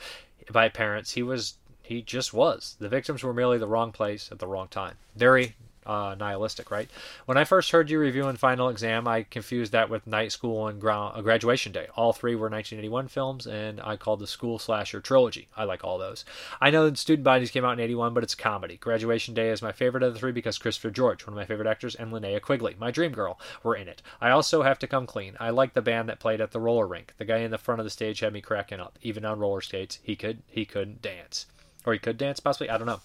By 0.52 0.68
parents, 0.68 1.12
he 1.12 1.24
was 1.24 1.54
he 1.86 2.02
just 2.02 2.34
was. 2.34 2.76
The 2.80 2.88
victims 2.88 3.22
were 3.22 3.32
merely 3.32 3.58
the 3.58 3.68
wrong 3.68 3.92
place 3.92 4.30
at 4.32 4.40
the 4.40 4.46
wrong 4.46 4.68
time. 4.68 4.96
Very 5.14 5.54
uh, 5.86 6.16
nihilistic, 6.18 6.70
right? 6.70 6.90
When 7.26 7.38
I 7.38 7.44
first 7.44 7.70
heard 7.70 7.90
you 7.90 7.98
reviewing 7.98 8.36
Final 8.36 8.68
Exam, 8.68 9.06
I 9.06 9.22
confused 9.22 9.72
that 9.72 9.88
with 9.88 10.06
Night 10.06 10.32
School 10.32 10.66
and 10.66 10.80
Gra- 10.80 11.12
uh, 11.14 11.20
Graduation 11.20 11.72
Day. 11.72 11.86
All 11.94 12.12
three 12.12 12.34
were 12.34 12.50
1981 12.50 13.08
films, 13.08 13.46
and 13.46 13.80
I 13.80 13.96
called 13.96 14.20
the 14.20 14.26
School 14.26 14.58
Slasher 14.58 15.00
Trilogy. 15.00 15.48
I 15.56 15.64
like 15.64 15.84
all 15.84 15.98
those. 15.98 16.24
I 16.60 16.70
know 16.70 16.88
that 16.88 16.98
Student 16.98 17.24
Bodies 17.24 17.50
came 17.50 17.64
out 17.64 17.74
in 17.74 17.80
81, 17.80 18.14
but 18.14 18.24
it's 18.24 18.34
comedy. 18.34 18.76
Graduation 18.76 19.34
Day 19.34 19.50
is 19.50 19.62
my 19.62 19.72
favorite 19.72 20.02
of 20.02 20.12
the 20.12 20.18
three 20.18 20.32
because 20.32 20.58
Christopher 20.58 20.90
George, 20.90 21.24
one 21.26 21.34
of 21.34 21.38
my 21.38 21.46
favorite 21.46 21.68
actors, 21.68 21.94
and 21.94 22.12
Linnea 22.12 22.42
Quigley, 22.42 22.76
my 22.78 22.90
dream 22.90 23.12
girl, 23.12 23.38
were 23.62 23.76
in 23.76 23.88
it. 23.88 24.02
I 24.20 24.30
also 24.30 24.62
have 24.62 24.78
to 24.80 24.88
come 24.88 25.06
clean. 25.06 25.36
I 25.38 25.50
like 25.50 25.74
the 25.74 25.82
band 25.82 26.08
that 26.08 26.20
played 26.20 26.40
at 26.40 26.50
the 26.50 26.60
roller 26.60 26.86
rink. 26.86 27.14
The 27.18 27.24
guy 27.24 27.38
in 27.38 27.50
the 27.50 27.58
front 27.58 27.80
of 27.80 27.84
the 27.84 27.90
stage 27.90 28.20
had 28.20 28.32
me 28.32 28.40
cracking 28.40 28.80
up. 28.80 28.98
Even 29.02 29.24
on 29.24 29.38
roller 29.38 29.60
skates, 29.60 30.00
he 30.02 30.16
could 30.16 30.42
he 30.48 30.64
couldn't 30.64 31.02
dance 31.02 31.46
or 31.86 31.92
he 31.92 31.98
could 31.98 32.18
dance 32.18 32.40
possibly. 32.40 32.68
I 32.68 32.76
don't 32.76 32.86
know. 32.86 33.00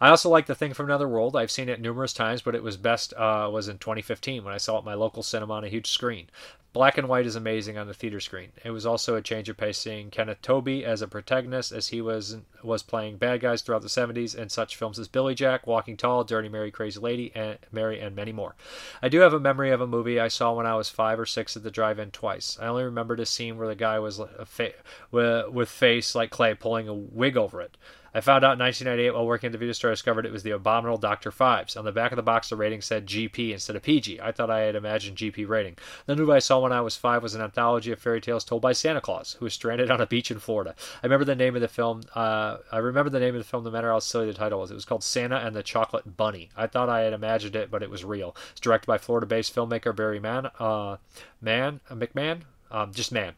I 0.00 0.08
also 0.10 0.28
like 0.28 0.46
the 0.46 0.54
thing 0.54 0.74
from 0.74 0.86
Another 0.86 1.08
World. 1.08 1.36
I've 1.36 1.50
seen 1.50 1.68
it 1.68 1.80
numerous 1.80 2.12
times, 2.12 2.42
but 2.42 2.54
it 2.54 2.62
was 2.62 2.76
best 2.76 3.14
uh, 3.14 3.48
was 3.52 3.68
in 3.68 3.78
2015 3.78 4.44
when 4.44 4.52
I 4.52 4.58
saw 4.58 4.76
it 4.76 4.78
at 4.80 4.84
my 4.84 4.94
local 4.94 5.22
cinema 5.22 5.54
on 5.54 5.64
a 5.64 5.68
huge 5.68 5.88
screen. 5.88 6.28
Black 6.74 6.98
and 6.98 7.08
white 7.08 7.24
is 7.24 7.36
amazing 7.36 7.78
on 7.78 7.86
the 7.86 7.94
theater 7.94 8.20
screen. 8.20 8.52
It 8.62 8.70
was 8.70 8.84
also 8.84 9.14
a 9.14 9.22
change 9.22 9.48
of 9.48 9.56
pace 9.56 9.78
seeing 9.78 10.10
Kenneth 10.10 10.42
Tobey 10.42 10.84
as 10.84 11.00
a 11.00 11.08
protagonist, 11.08 11.72
as 11.72 11.88
he 11.88 12.02
was 12.02 12.36
was 12.62 12.82
playing 12.82 13.16
bad 13.16 13.40
guys 13.40 13.62
throughout 13.62 13.80
the 13.80 13.88
70s 13.88 14.34
in 14.34 14.50
such 14.50 14.76
films 14.76 14.98
as 14.98 15.08
Billy 15.08 15.34
Jack, 15.34 15.66
Walking 15.66 15.96
Tall, 15.96 16.24
Dirty 16.24 16.50
Mary, 16.50 16.70
Crazy 16.70 17.00
Larry, 17.00 17.32
and 17.34 17.56
Mary, 17.72 17.98
and 17.98 18.14
many 18.14 18.32
more. 18.32 18.56
I 19.00 19.08
do 19.08 19.20
have 19.20 19.32
a 19.32 19.40
memory 19.40 19.70
of 19.70 19.80
a 19.80 19.86
movie 19.86 20.20
I 20.20 20.28
saw 20.28 20.52
when 20.52 20.66
I 20.66 20.74
was 20.74 20.90
five 20.90 21.18
or 21.18 21.24
six 21.24 21.56
at 21.56 21.62
the 21.62 21.70
drive-in 21.70 22.10
twice. 22.10 22.58
I 22.60 22.66
only 22.66 22.84
remembered 22.84 23.20
a 23.20 23.26
scene 23.26 23.56
where 23.56 23.68
the 23.68 23.74
guy 23.74 23.98
was 23.98 24.18
a 24.18 24.44
fa- 24.44 24.72
with 25.10 25.70
face 25.70 26.14
like 26.14 26.28
clay 26.28 26.52
pulling 26.52 26.88
a 26.88 26.94
wig 26.94 27.38
over 27.38 27.62
it. 27.62 27.78
I 28.16 28.22
found 28.22 28.46
out 28.46 28.54
in 28.54 28.60
1998 28.60 29.10
while 29.10 29.26
working 29.26 29.48
at 29.48 29.52
the 29.52 29.58
video 29.58 29.74
store, 29.74 29.90
I 29.90 29.92
discovered 29.92 30.24
it 30.24 30.32
was 30.32 30.42
the 30.42 30.52
abominable 30.52 30.96
Dr. 30.96 31.30
Phibes. 31.30 31.76
On 31.76 31.84
the 31.84 31.92
back 31.92 32.12
of 32.12 32.16
the 32.16 32.22
box, 32.22 32.48
the 32.48 32.56
rating 32.56 32.80
said 32.80 33.06
GP 33.06 33.52
instead 33.52 33.76
of 33.76 33.82
PG. 33.82 34.22
I 34.22 34.32
thought 34.32 34.48
I 34.48 34.60
had 34.60 34.74
imagined 34.74 35.18
GP 35.18 35.46
rating. 35.46 35.76
The 36.06 36.16
movie 36.16 36.32
I 36.32 36.38
saw 36.38 36.60
when 36.60 36.72
I 36.72 36.80
was 36.80 36.96
five 36.96 37.22
was 37.22 37.34
an 37.34 37.42
anthology 37.42 37.92
of 37.92 37.98
fairy 37.98 38.22
tales 38.22 38.42
told 38.42 38.62
by 38.62 38.72
Santa 38.72 39.02
Claus, 39.02 39.36
who 39.38 39.44
was 39.44 39.52
stranded 39.52 39.90
on 39.90 40.00
a 40.00 40.06
beach 40.06 40.30
in 40.30 40.38
Florida. 40.38 40.74
I 41.02 41.06
remember 41.06 41.26
the 41.26 41.36
name 41.36 41.56
of 41.56 41.60
the 41.60 41.68
film. 41.68 42.04
Uh, 42.14 42.56
I 42.72 42.78
remember 42.78 43.10
the 43.10 43.20
name 43.20 43.34
of 43.34 43.38
the 43.38 43.46
film, 43.46 43.64
no 43.64 43.70
matter 43.70 43.90
how 43.90 43.98
silly 43.98 44.24
the 44.24 44.32
title 44.32 44.60
was. 44.60 44.70
It 44.70 44.74
was 44.76 44.86
called 44.86 45.04
Santa 45.04 45.36
and 45.36 45.54
the 45.54 45.62
Chocolate 45.62 46.16
Bunny. 46.16 46.48
I 46.56 46.68
thought 46.68 46.88
I 46.88 47.02
had 47.02 47.12
imagined 47.12 47.54
it, 47.54 47.70
but 47.70 47.82
it 47.82 47.90
was 47.90 48.02
real. 48.02 48.34
It's 48.52 48.60
directed 48.60 48.86
by 48.86 48.96
Florida-based 48.96 49.54
filmmaker 49.54 49.94
Barry 49.94 50.20
Mann. 50.20 50.48
Uh, 50.58 50.96
Mann, 51.42 51.80
uh, 51.90 51.94
McMahon, 51.94 52.44
um, 52.70 52.94
just 52.94 53.12
Mann 53.12 53.34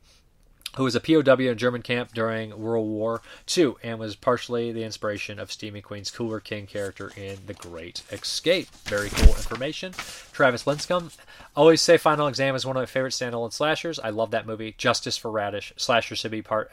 who 0.79 0.85
was 0.85 0.95
a 0.95 1.01
POW 1.01 1.35
in 1.35 1.49
a 1.49 1.55
German 1.57 1.83
camp 1.83 2.15
during 2.15 2.57
World 2.57 2.87
War 2.87 3.21
II 3.57 3.75
and 3.83 3.99
was 3.99 4.15
partially 4.15 4.71
the 4.71 4.85
inspiration 4.85 5.41
of 5.41 5.51
Steve 5.51 5.73
McQueen's 5.73 6.13
Cooler 6.13 6.39
King 6.39 6.69
character 6.69 7.11
in 7.17 7.37
The 7.47 7.55
Great 7.55 8.05
Escape. 8.13 8.69
Very 8.85 9.09
cool 9.11 9.35
information. 9.35 9.93
Travis 10.39 10.67
Linscomb. 10.67 11.11
Always 11.57 11.83
say 11.83 11.97
Final 11.97 12.29
Exam 12.29 12.55
is 12.55 12.65
one 12.65 12.77
of 12.77 12.81
my 12.81 12.87
favorite 12.87 13.11
standalone 13.11 13.53
slashers. 13.53 13.99
I 13.99 14.11
love 14.11 14.31
that 14.31 14.47
movie. 14.47 14.73
Justice 14.79 15.17
for 15.17 15.33
Radish. 15.33 15.73
Slasher 15.77 16.15
should 16.15 16.31
be 16.31 16.43
part 16.43 16.71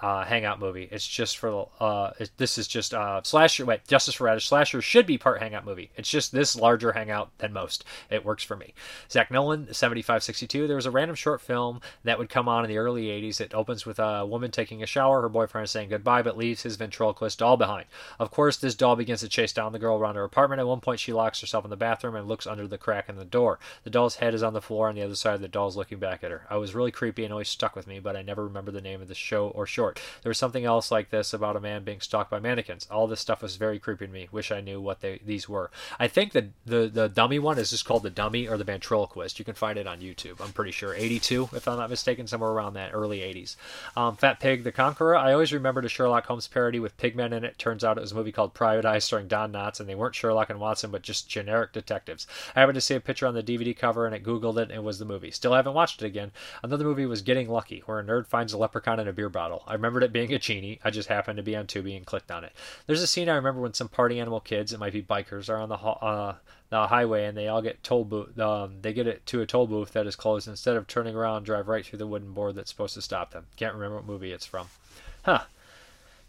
uh, 0.00 0.24
hangout 0.24 0.58
movie. 0.58 0.88
It's 0.90 1.06
just 1.06 1.38
for 1.38 1.68
uh, 1.78 2.10
it, 2.18 2.32
this 2.38 2.58
is 2.58 2.66
just 2.66 2.92
uh, 2.92 3.20
slasher. 3.22 3.64
Wait, 3.66 3.86
Justice 3.86 4.14
for 4.14 4.24
Radish. 4.24 4.48
Slasher 4.48 4.82
should 4.82 5.06
be 5.06 5.16
part 5.16 5.40
hangout 5.40 5.64
movie. 5.64 5.92
It's 5.96 6.10
just 6.10 6.32
this 6.32 6.56
larger 6.56 6.90
hangout 6.90 7.30
than 7.38 7.52
most. 7.52 7.84
It 8.10 8.24
works 8.24 8.42
for 8.42 8.56
me. 8.56 8.74
Zach 9.08 9.30
Nolan, 9.30 9.72
7562. 9.72 10.66
There 10.66 10.74
was 10.74 10.86
a 10.86 10.90
random 10.90 11.14
short 11.14 11.40
film 11.40 11.80
that 12.02 12.18
would 12.18 12.28
come 12.28 12.48
on 12.48 12.64
in 12.64 12.68
the 12.68 12.78
early 12.78 13.04
80s. 13.04 13.40
It 13.40 13.54
opens 13.54 13.86
with 13.86 14.00
a 14.00 14.26
woman 14.26 14.50
taking 14.50 14.82
a 14.82 14.86
shower. 14.86 15.22
Her 15.22 15.28
boyfriend 15.28 15.66
is 15.66 15.70
saying 15.70 15.90
goodbye, 15.90 16.22
but 16.22 16.36
leaves 16.36 16.62
his 16.62 16.74
ventriloquist 16.74 17.38
doll 17.38 17.56
behind. 17.56 17.86
Of 18.18 18.32
course, 18.32 18.56
this 18.56 18.74
doll 18.74 18.96
begins 18.96 19.20
to 19.20 19.28
chase 19.28 19.52
down 19.52 19.70
the 19.70 19.78
girl 19.78 19.96
around 19.96 20.16
her 20.16 20.24
apartment. 20.24 20.58
At 20.58 20.66
one 20.66 20.80
point, 20.80 20.98
she 20.98 21.12
locks 21.12 21.40
herself 21.40 21.62
in 21.62 21.70
the 21.70 21.76
bathroom 21.76 22.16
and 22.16 22.26
looks 22.26 22.48
under 22.48 22.66
the 22.66 22.76
crack 22.76 23.03
in 23.08 23.16
the 23.16 23.24
door. 23.24 23.58
The 23.82 23.90
doll's 23.90 24.16
head 24.16 24.34
is 24.34 24.42
on 24.42 24.52
the 24.52 24.60
floor 24.60 24.88
on 24.88 24.94
the 24.94 25.02
other 25.02 25.14
side. 25.14 25.34
Of 25.34 25.40
the 25.40 25.48
doll's 25.48 25.76
looking 25.76 25.98
back 25.98 26.22
at 26.22 26.30
her. 26.30 26.46
I 26.48 26.56
was 26.56 26.74
really 26.74 26.90
creepy 26.90 27.24
and 27.24 27.32
always 27.32 27.48
stuck 27.48 27.74
with 27.74 27.86
me, 27.86 28.00
but 28.00 28.16
I 28.16 28.22
never 28.22 28.44
remember 28.44 28.70
the 28.70 28.80
name 28.80 29.00
of 29.00 29.08
the 29.08 29.14
show 29.14 29.48
or 29.48 29.66
short. 29.66 30.00
There 30.22 30.30
was 30.30 30.38
something 30.38 30.64
else 30.64 30.90
like 30.90 31.10
this 31.10 31.32
about 31.32 31.56
a 31.56 31.60
man 31.60 31.84
being 31.84 32.00
stalked 32.00 32.30
by 32.30 32.40
mannequins. 32.40 32.86
All 32.90 33.06
this 33.06 33.20
stuff 33.20 33.42
was 33.42 33.56
very 33.56 33.78
creepy 33.78 34.06
to 34.06 34.12
me. 34.12 34.28
Wish 34.30 34.50
I 34.50 34.60
knew 34.60 34.80
what 34.80 35.00
they, 35.00 35.20
these 35.24 35.48
were. 35.48 35.70
I 35.98 36.08
think 36.08 36.32
that 36.32 36.46
the 36.64 36.88
the 36.92 37.08
dummy 37.08 37.38
one 37.38 37.58
is 37.58 37.70
just 37.70 37.84
called 37.84 38.02
the 38.02 38.10
dummy 38.10 38.48
or 38.48 38.56
the 38.56 38.64
ventriloquist. 38.64 39.38
You 39.38 39.44
can 39.44 39.54
find 39.54 39.78
it 39.78 39.86
on 39.86 40.00
YouTube. 40.00 40.40
I'm 40.40 40.52
pretty 40.52 40.72
sure 40.72 40.94
82, 40.94 41.50
if 41.52 41.66
I'm 41.68 41.78
not 41.78 41.90
mistaken, 41.90 42.26
somewhere 42.26 42.50
around 42.50 42.74
that 42.74 42.92
early 42.92 43.18
80s. 43.18 43.56
Um, 43.96 44.16
Fat 44.16 44.40
Pig 44.40 44.64
the 44.64 44.72
Conqueror. 44.72 45.16
I 45.16 45.32
always 45.32 45.52
remembered 45.52 45.84
a 45.84 45.88
Sherlock 45.88 46.26
Holmes 46.26 46.48
parody 46.48 46.78
with 46.78 46.96
pigmen 46.96 47.32
in 47.32 47.44
it. 47.44 47.58
Turns 47.58 47.84
out 47.84 47.98
it 47.98 48.02
was 48.02 48.12
a 48.12 48.14
movie 48.14 48.32
called 48.32 48.54
Private 48.54 48.84
Eye 48.84 48.98
starring 48.98 49.28
Don 49.28 49.52
Knotts, 49.52 49.80
and 49.80 49.88
they 49.88 49.94
weren't 49.94 50.14
Sherlock 50.14 50.50
and 50.50 50.60
Watson, 50.60 50.90
but 50.90 51.02
just 51.02 51.28
generic 51.28 51.72
detectives. 51.72 52.26
I 52.54 52.60
happened 52.60 52.76
to 52.76 52.80
see 52.80 52.93
a 52.96 53.00
picture 53.00 53.26
on 53.26 53.34
the 53.34 53.42
DVD 53.42 53.76
cover, 53.76 54.06
and 54.06 54.14
it 54.14 54.24
Googled 54.24 54.58
it, 54.58 54.70
and 54.70 54.72
it 54.72 54.82
was 54.82 54.98
the 54.98 55.04
movie. 55.04 55.30
Still 55.30 55.54
haven't 55.54 55.74
watched 55.74 56.02
it 56.02 56.06
again. 56.06 56.32
Another 56.62 56.84
movie 56.84 57.06
was 57.06 57.22
Getting 57.22 57.48
Lucky, 57.48 57.82
where 57.86 58.00
a 58.00 58.04
nerd 58.04 58.26
finds 58.26 58.52
a 58.52 58.58
leprechaun 58.58 59.00
in 59.00 59.08
a 59.08 59.12
beer 59.12 59.28
bottle. 59.28 59.62
I 59.66 59.74
remembered 59.74 60.02
it 60.02 60.12
being 60.12 60.32
a 60.32 60.38
genie. 60.38 60.80
I 60.84 60.90
just 60.90 61.08
happened 61.08 61.36
to 61.36 61.42
be 61.42 61.56
on 61.56 61.66
Tubi 61.66 61.96
and 61.96 62.06
clicked 62.06 62.30
on 62.30 62.44
it. 62.44 62.52
There's 62.86 63.02
a 63.02 63.06
scene 63.06 63.28
I 63.28 63.36
remember 63.36 63.60
when 63.60 63.74
some 63.74 63.88
party 63.88 64.20
animal 64.20 64.40
kids, 64.40 64.72
it 64.72 64.80
might 64.80 64.92
be 64.92 65.02
bikers, 65.02 65.48
are 65.48 65.58
on 65.58 65.68
the 65.68 65.76
uh, 65.76 66.36
the 66.70 66.88
highway 66.88 67.26
and 67.26 67.36
they 67.36 67.46
all 67.46 67.62
get 67.62 67.82
toll 67.82 68.04
booth. 68.04 68.38
Um, 68.38 68.80
they 68.82 68.92
get 68.92 69.06
it 69.06 69.24
to 69.26 69.40
a 69.40 69.46
toll 69.46 69.66
booth 69.66 69.92
that 69.92 70.06
is 70.06 70.16
closed. 70.16 70.48
Instead 70.48 70.76
of 70.76 70.86
turning 70.86 71.14
around, 71.14 71.44
drive 71.44 71.68
right 71.68 71.84
through 71.84 72.00
the 72.00 72.06
wooden 72.06 72.32
board 72.32 72.56
that's 72.56 72.70
supposed 72.70 72.94
to 72.94 73.02
stop 73.02 73.30
them. 73.30 73.46
Can't 73.56 73.74
remember 73.74 73.96
what 73.96 74.06
movie 74.06 74.32
it's 74.32 74.46
from. 74.46 74.68
Huh. 75.24 75.44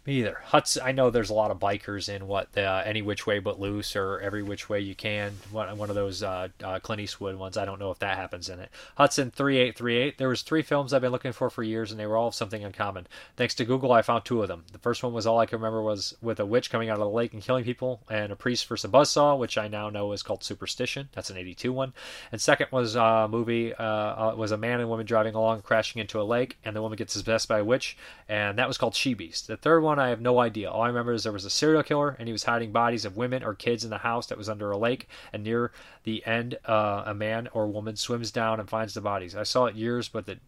Me 0.06 0.20
either. 0.20 0.38
Huts. 0.44 0.78
I 0.80 0.92
know 0.92 1.10
there's 1.10 1.30
a 1.30 1.34
lot 1.34 1.50
of 1.50 1.58
bikers 1.58 2.08
in 2.08 2.28
what 2.28 2.52
the 2.52 2.62
uh, 2.62 2.82
Any 2.86 3.02
Which 3.02 3.26
Way 3.26 3.40
But 3.40 3.58
Loose 3.58 3.96
or 3.96 4.20
Every 4.20 4.40
Which 4.40 4.68
Way 4.68 4.78
You 4.78 4.94
Can. 4.94 5.32
One, 5.50 5.76
one 5.76 5.88
of 5.88 5.96
those 5.96 6.22
uh, 6.22 6.46
uh, 6.62 6.78
Clint 6.78 7.00
Eastwood 7.00 7.34
ones. 7.34 7.56
I 7.56 7.64
don't 7.64 7.80
know 7.80 7.90
if 7.90 7.98
that 7.98 8.16
happens 8.16 8.48
in 8.48 8.60
it. 8.60 8.70
Hudson 8.96 9.32
three 9.32 9.58
eight 9.58 9.76
three 9.76 9.96
eight. 9.96 10.16
There 10.16 10.28
was 10.28 10.42
three 10.42 10.62
films 10.62 10.92
I've 10.92 11.02
been 11.02 11.10
looking 11.10 11.32
for 11.32 11.50
for 11.50 11.64
years, 11.64 11.90
and 11.90 11.98
they 11.98 12.06
were 12.06 12.16
all 12.16 12.30
something 12.30 12.62
in 12.62 12.70
common. 12.70 13.08
Thanks 13.36 13.56
to 13.56 13.64
Google, 13.64 13.90
I 13.90 14.02
found 14.02 14.24
two 14.24 14.42
of 14.42 14.48
them. 14.48 14.64
The 14.70 14.78
first 14.78 15.02
one 15.02 15.12
was 15.12 15.26
all 15.26 15.40
I 15.40 15.46
can 15.46 15.58
remember 15.58 15.82
was 15.82 16.16
with 16.22 16.38
a 16.38 16.46
witch 16.46 16.70
coming 16.70 16.88
out 16.88 16.94
of 16.94 17.00
the 17.00 17.10
lake 17.10 17.32
and 17.32 17.42
killing 17.42 17.64
people, 17.64 18.00
and 18.08 18.30
a 18.30 18.36
priest 18.36 18.64
for 18.66 18.76
some 18.76 18.92
buzzsaw, 18.92 19.36
which 19.36 19.58
I 19.58 19.66
now 19.66 19.90
know 19.90 20.12
is 20.12 20.22
called 20.22 20.44
Superstition. 20.44 21.08
That's 21.14 21.30
an 21.30 21.36
'82 21.36 21.72
one. 21.72 21.94
And 22.30 22.40
second 22.40 22.68
was 22.70 22.94
a 22.94 23.26
movie. 23.28 23.74
Uh, 23.74 24.36
was 24.36 24.52
a 24.52 24.56
man 24.56 24.78
and 24.78 24.88
woman 24.88 25.04
driving 25.04 25.34
along, 25.34 25.62
crashing 25.62 26.00
into 26.00 26.20
a 26.20 26.22
lake, 26.22 26.58
and 26.64 26.76
the 26.76 26.82
woman 26.82 26.96
gets 26.96 27.14
possessed 27.14 27.48
by 27.48 27.58
a 27.58 27.64
witch, 27.64 27.96
and 28.28 28.56
that 28.56 28.68
was 28.68 28.78
called 28.78 28.94
She 28.94 29.12
Beast. 29.12 29.48
The 29.48 29.56
third 29.56 29.82
one 29.82 29.95
I 29.98 30.08
have 30.08 30.20
no 30.20 30.38
idea. 30.40 30.70
All 30.70 30.82
I 30.82 30.88
remember 30.88 31.12
is 31.12 31.22
there 31.22 31.32
was 31.32 31.44
a 31.44 31.50
serial 31.50 31.82
killer 31.82 32.16
and 32.18 32.28
he 32.28 32.32
was 32.32 32.44
hiding 32.44 32.72
bodies 32.72 33.04
of 33.04 33.16
women 33.16 33.42
or 33.42 33.54
kids 33.54 33.84
in 33.84 33.90
the 33.90 33.98
house 33.98 34.26
that 34.26 34.38
was 34.38 34.48
under 34.48 34.70
a 34.70 34.78
lake. 34.78 35.08
And 35.32 35.44
near 35.44 35.72
the 36.04 36.24
end, 36.26 36.58
uh, 36.64 37.04
a 37.06 37.14
man 37.14 37.48
or 37.52 37.66
woman 37.66 37.96
swims 37.96 38.30
down 38.30 38.60
and 38.60 38.68
finds 38.68 38.94
the 38.94 39.00
bodies. 39.00 39.34
I 39.34 39.42
saw 39.42 39.66
it 39.66 39.74
years, 39.76 40.08
but 40.08 40.26
the 40.26 40.38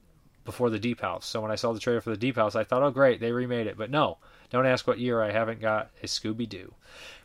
before 0.45 0.71
the 0.71 0.79
Deep 0.79 1.03
House. 1.03 1.27
So 1.27 1.43
when 1.43 1.51
I 1.51 1.57
saw 1.57 1.75
the 1.75 1.79
trailer 1.79 2.01
for 2.01 2.09
the 2.09 2.17
Deep 2.17 2.37
House, 2.37 2.57
I 2.57 2.65
thought, 2.65 2.83
oh 2.83 2.91
great, 2.91 3.21
they 3.21 3.33
remade 3.33 3.67
it. 3.67 3.77
But 3.77 3.91
no, 3.91 4.17
don't 4.49 4.65
ask 4.65 4.87
what 4.87 4.99
year. 4.99 5.23
I 5.23 5.31
haven't 5.31 5.61
got 5.61 5.91
a 6.03 6.07
Scooby 6.07 6.49
Doo. 6.49 6.73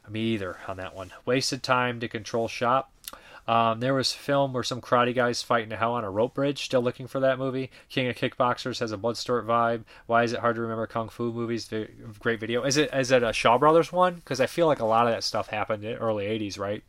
Me 0.10 0.20
either 0.20 0.58
on 0.68 0.76
that 0.76 0.94
one. 0.94 1.14
Wasted 1.26 1.64
time 1.64 2.02
to 2.02 2.10
control 2.10 2.50
shop. 2.50 2.92
Um, 3.48 3.80
there 3.80 3.94
was 3.94 4.14
film 4.14 4.54
where 4.54 4.64
some 4.64 4.82
karate 4.82 5.14
guys 5.14 5.42
fight 5.42 5.64
in 5.64 5.72
hell 5.72 5.94
on 5.94 6.04
a 6.04 6.10
rope 6.10 6.34
bridge. 6.34 6.64
Still 6.64 6.82
looking 6.82 7.08
for 7.08 7.20
that 7.20 7.38
movie. 7.38 7.72
King 7.90 8.08
of 8.08 8.16
Kickboxers 8.16 8.80
has 8.80 8.92
a 8.92 8.98
Bloodsport 8.98 9.46
vibe. 9.46 9.84
Why 10.06 10.24
is 10.24 10.34
it 10.34 10.40
hard 10.40 10.56
to 10.56 10.62
remember 10.62 10.88
kung 10.88 11.10
fu 11.10 11.32
movies? 11.32 11.70
Great 12.20 12.40
video. 12.40 12.64
Is 12.64 12.78
it 12.78 12.90
is 12.94 13.12
it 13.12 13.24
a 13.24 13.34
Shaw 13.34 13.58
Brothers 13.58 13.92
one? 13.92 14.16
Because 14.16 14.40
I 14.40 14.46
feel 14.46 14.68
like 14.68 14.80
a 14.80 14.86
lot 14.86 15.08
of 15.08 15.14
that 15.14 15.24
stuff 15.24 15.48
happened 15.48 15.84
in 15.84 15.98
early 15.98 16.26
'80s, 16.26 16.58
right? 16.58 16.84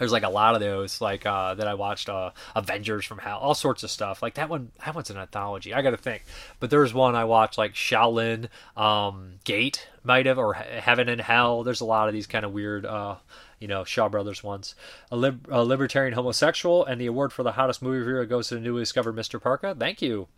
There's 0.00 0.12
like 0.12 0.22
a 0.22 0.30
lot 0.30 0.54
of 0.54 0.62
those, 0.62 1.02
like 1.02 1.26
uh, 1.26 1.54
that 1.56 1.68
I 1.68 1.74
watched, 1.74 2.08
uh, 2.08 2.30
Avengers 2.56 3.04
from 3.04 3.18
Hell, 3.18 3.38
all 3.38 3.54
sorts 3.54 3.82
of 3.82 3.90
stuff. 3.90 4.22
Like 4.22 4.34
that 4.34 4.48
one, 4.48 4.72
that 4.82 4.94
one's 4.94 5.10
an 5.10 5.18
anthology. 5.18 5.74
I 5.74 5.82
got 5.82 5.90
to 5.90 5.98
think. 5.98 6.24
But 6.58 6.70
there's 6.70 6.94
one 6.94 7.14
I 7.14 7.24
watched, 7.24 7.58
like 7.58 7.74
Shaolin 7.74 8.48
um, 8.78 9.32
Gate, 9.44 9.88
might 10.02 10.24
have, 10.24 10.38
or 10.38 10.54
Heaven 10.54 11.10
and 11.10 11.20
Hell. 11.20 11.64
There's 11.64 11.82
a 11.82 11.84
lot 11.84 12.08
of 12.08 12.14
these 12.14 12.26
kind 12.26 12.46
of 12.46 12.52
weird 12.52 12.86
uh, 12.86 13.16
you 13.60 13.68
know, 13.68 13.84
Shaw 13.84 14.08
Brothers 14.08 14.42
ones. 14.42 14.74
A, 15.12 15.16
lib- 15.16 15.46
a, 15.50 15.62
libertarian 15.62 16.14
homosexual, 16.14 16.84
and 16.84 17.00
the 17.00 17.06
award 17.06 17.32
for 17.32 17.42
the 17.42 17.52
hottest 17.52 17.82
movie 17.82 17.98
reviewer 17.98 18.24
goes 18.24 18.48
to 18.48 18.54
the 18.54 18.60
newly 18.60 18.82
discovered 18.82 19.14
Mr. 19.14 19.40
Parka. 19.40 19.76
Thank 19.78 20.00
you. 20.00 20.28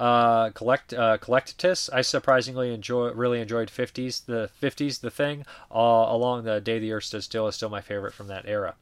Uh, 0.00 0.50
collect 0.50 0.94
uh, 0.94 1.18
Collectitus. 1.18 1.90
I 1.92 2.00
surprisingly 2.00 2.72
enjoy, 2.72 3.12
really 3.12 3.40
enjoyed 3.40 3.68
50s, 3.68 4.24
the 4.24 4.50
50s, 4.60 5.00
the 5.00 5.10
thing, 5.10 5.44
uh, 5.70 5.78
along 5.78 6.44
the 6.44 6.60
Day 6.60 6.78
the 6.78 6.92
Earth 6.92 7.04
Stood 7.04 7.22
Still 7.22 7.46
is 7.46 7.54
still 7.54 7.68
my 7.68 7.82
favorite 7.82 8.14
from 8.14 8.28
that 8.28 8.46
era. 8.46 8.74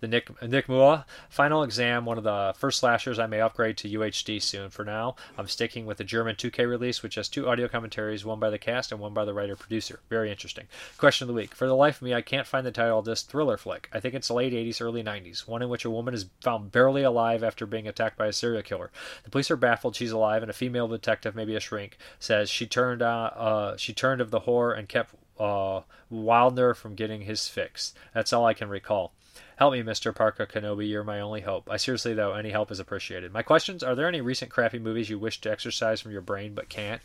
The 0.00 0.08
Nick 0.08 0.42
Nick 0.42 0.68
Mua 0.68 1.04
final 1.28 1.62
exam, 1.62 2.04
one 2.04 2.18
of 2.18 2.24
the 2.24 2.54
first 2.56 2.78
slashers 2.78 3.18
I 3.18 3.26
may 3.26 3.40
upgrade 3.40 3.76
to 3.78 3.88
UHD 3.88 4.40
soon. 4.40 4.70
For 4.70 4.84
now, 4.84 5.16
I'm 5.36 5.48
sticking 5.48 5.86
with 5.86 5.98
the 5.98 6.04
German 6.04 6.36
2K 6.36 6.68
release, 6.68 7.02
which 7.02 7.16
has 7.16 7.28
two 7.28 7.48
audio 7.48 7.68
commentaries, 7.68 8.24
one 8.24 8.40
by 8.40 8.50
the 8.50 8.58
cast 8.58 8.92
and 8.92 9.00
one 9.00 9.12
by 9.12 9.24
the 9.24 9.34
writer 9.34 9.56
producer. 9.56 10.00
Very 10.08 10.30
interesting. 10.30 10.66
Question 10.98 11.24
of 11.24 11.28
the 11.28 11.34
week: 11.34 11.54
For 11.54 11.66
the 11.66 11.76
life 11.76 11.96
of 11.96 12.02
me, 12.02 12.14
I 12.14 12.22
can't 12.22 12.46
find 12.46 12.66
the 12.66 12.72
title 12.72 12.98
of 12.98 13.04
this 13.04 13.22
thriller 13.22 13.56
flick. 13.56 13.88
I 13.92 14.00
think 14.00 14.14
it's 14.14 14.30
late 14.30 14.52
80s, 14.52 14.80
early 14.80 15.02
90s. 15.02 15.46
One 15.46 15.62
in 15.62 15.68
which 15.68 15.84
a 15.84 15.90
woman 15.90 16.14
is 16.14 16.26
found 16.40 16.72
barely 16.72 17.02
alive 17.02 17.42
after 17.42 17.66
being 17.66 17.88
attacked 17.88 18.16
by 18.16 18.26
a 18.26 18.32
serial 18.32 18.62
killer. 18.62 18.90
The 19.24 19.30
police 19.30 19.50
are 19.50 19.56
baffled 19.56 19.96
she's 19.96 20.12
alive, 20.12 20.42
and 20.42 20.50
a 20.50 20.54
female 20.54 20.88
detective, 20.88 21.34
maybe 21.34 21.54
a 21.54 21.60
shrink, 21.60 21.98
says 22.18 22.48
she 22.48 22.66
turned 22.66 23.02
uh, 23.02 23.30
uh 23.36 23.76
she 23.76 23.92
turned 23.92 24.20
of 24.20 24.30
the 24.30 24.40
horror 24.40 24.72
and 24.72 24.88
kept 24.88 25.14
uh, 25.38 25.82
Wilder 26.10 26.74
from 26.74 26.94
getting 26.94 27.22
his 27.22 27.48
fix. 27.48 27.94
That's 28.14 28.32
all 28.32 28.46
I 28.46 28.54
can 28.54 28.68
recall. 28.68 29.12
Help 29.56 29.72
me, 29.72 29.82
Mr. 29.82 30.14
Parka 30.14 30.46
Kenobi. 30.46 30.88
You're 30.88 31.02
my 31.02 31.20
only 31.20 31.40
hope. 31.40 31.68
I 31.70 31.78
seriously, 31.78 32.12
though, 32.12 32.34
any 32.34 32.50
help 32.50 32.70
is 32.70 32.78
appreciated. 32.78 33.32
My 33.32 33.42
questions 33.42 33.82
Are 33.82 33.94
there 33.94 34.06
any 34.08 34.20
recent 34.20 34.50
crappy 34.50 34.78
movies 34.78 35.08
you 35.08 35.18
wish 35.18 35.40
to 35.40 35.50
exercise 35.50 36.00
from 36.00 36.12
your 36.12 36.20
brain 36.20 36.54
but 36.54 36.68
can't? 36.68 37.00